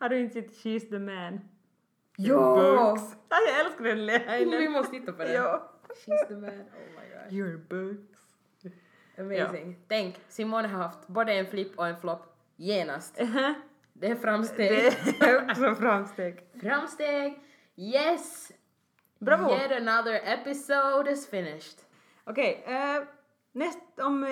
Har 0.00 0.08
du 0.08 0.18
inte 0.18 0.34
sett 0.34 0.50
She's 0.50 0.90
the 0.90 0.98
man? 0.98 1.40
Ja! 2.16 2.54
Books. 2.54 3.16
Ja, 3.28 3.36
jag 3.48 3.66
älskar 3.66 3.84
den 3.84 4.06
Vi 4.38 4.44
linen. 4.44 4.72
måste 4.72 4.90
titta 4.92 5.12
på 5.12 5.22
den. 5.22 5.42
She's 5.42 6.28
the 6.28 6.34
man. 6.34 6.50
Oh 6.50 6.88
my 6.96 7.08
god. 7.24 7.32
Your 7.32 7.56
books. 7.56 8.11
Amazing. 9.18 9.76
Tänk, 9.88 10.20
Simone 10.28 10.68
har 10.68 10.78
haft 10.82 11.06
både 11.08 11.32
en 11.32 11.46
flipp 11.46 11.78
och 11.78 11.86
en 11.86 11.96
flopp 12.00 12.36
genast. 12.56 13.18
Uh-huh. 13.18 13.54
Det 13.92 14.06
är 14.06 14.14
framsteg. 14.14 14.92
Det 15.20 15.26
är 15.26 15.44
också 15.50 15.74
framsteg. 15.74 16.46
Framsteg! 16.62 17.40
Yes! 17.76 18.52
Bravo! 19.18 19.50
Yet 19.54 19.72
another 19.72 20.20
episode 20.24 21.10
is 21.12 21.30
finished. 21.30 21.78
Okej, 22.24 22.64
eh, 22.66 23.02
näst 23.52 23.78
om 23.96 24.24
eh, 24.24 24.30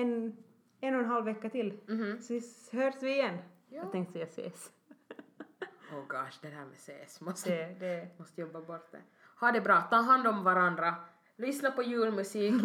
en, 0.00 0.36
en 0.80 0.94
och 0.94 1.00
en 1.00 1.06
halv 1.06 1.24
vecka 1.24 1.48
till 1.50 1.80
Mhm. 1.88 2.20
så 2.22 2.32
hörs 2.76 2.94
vi 3.02 3.10
igen. 3.12 3.38
Ja. 3.68 3.76
Jag 3.82 3.92
tänkte 3.92 4.12
säga 4.12 4.26
ses. 4.26 4.70
Oh 5.92 6.06
gosh, 6.08 6.38
det 6.42 6.48
här 6.48 6.64
med 6.64 6.78
CS. 6.78 7.20
Måste, 7.20 7.50
Det, 7.50 7.76
det. 7.80 8.08
måste 8.18 8.40
jobba 8.40 8.60
bort 8.60 8.92
det. 8.92 9.00
Ha 9.40 9.52
det 9.52 9.60
bra, 9.60 9.80
ta 9.90 9.96
hand 9.96 10.26
om 10.26 10.44
varandra. 10.44 10.94
Lyssna 11.36 11.70
på 11.70 11.82
julmusik. 11.82 12.54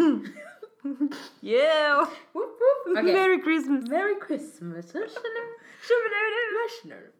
Yeah! 1.41 2.07
Woop, 2.33 2.59
woop. 2.59 2.97
Okej. 2.97 3.13
Merry 3.13 3.41
Christmas! 3.41 3.89
Merry 3.89 4.15
Christmas. 4.27 4.85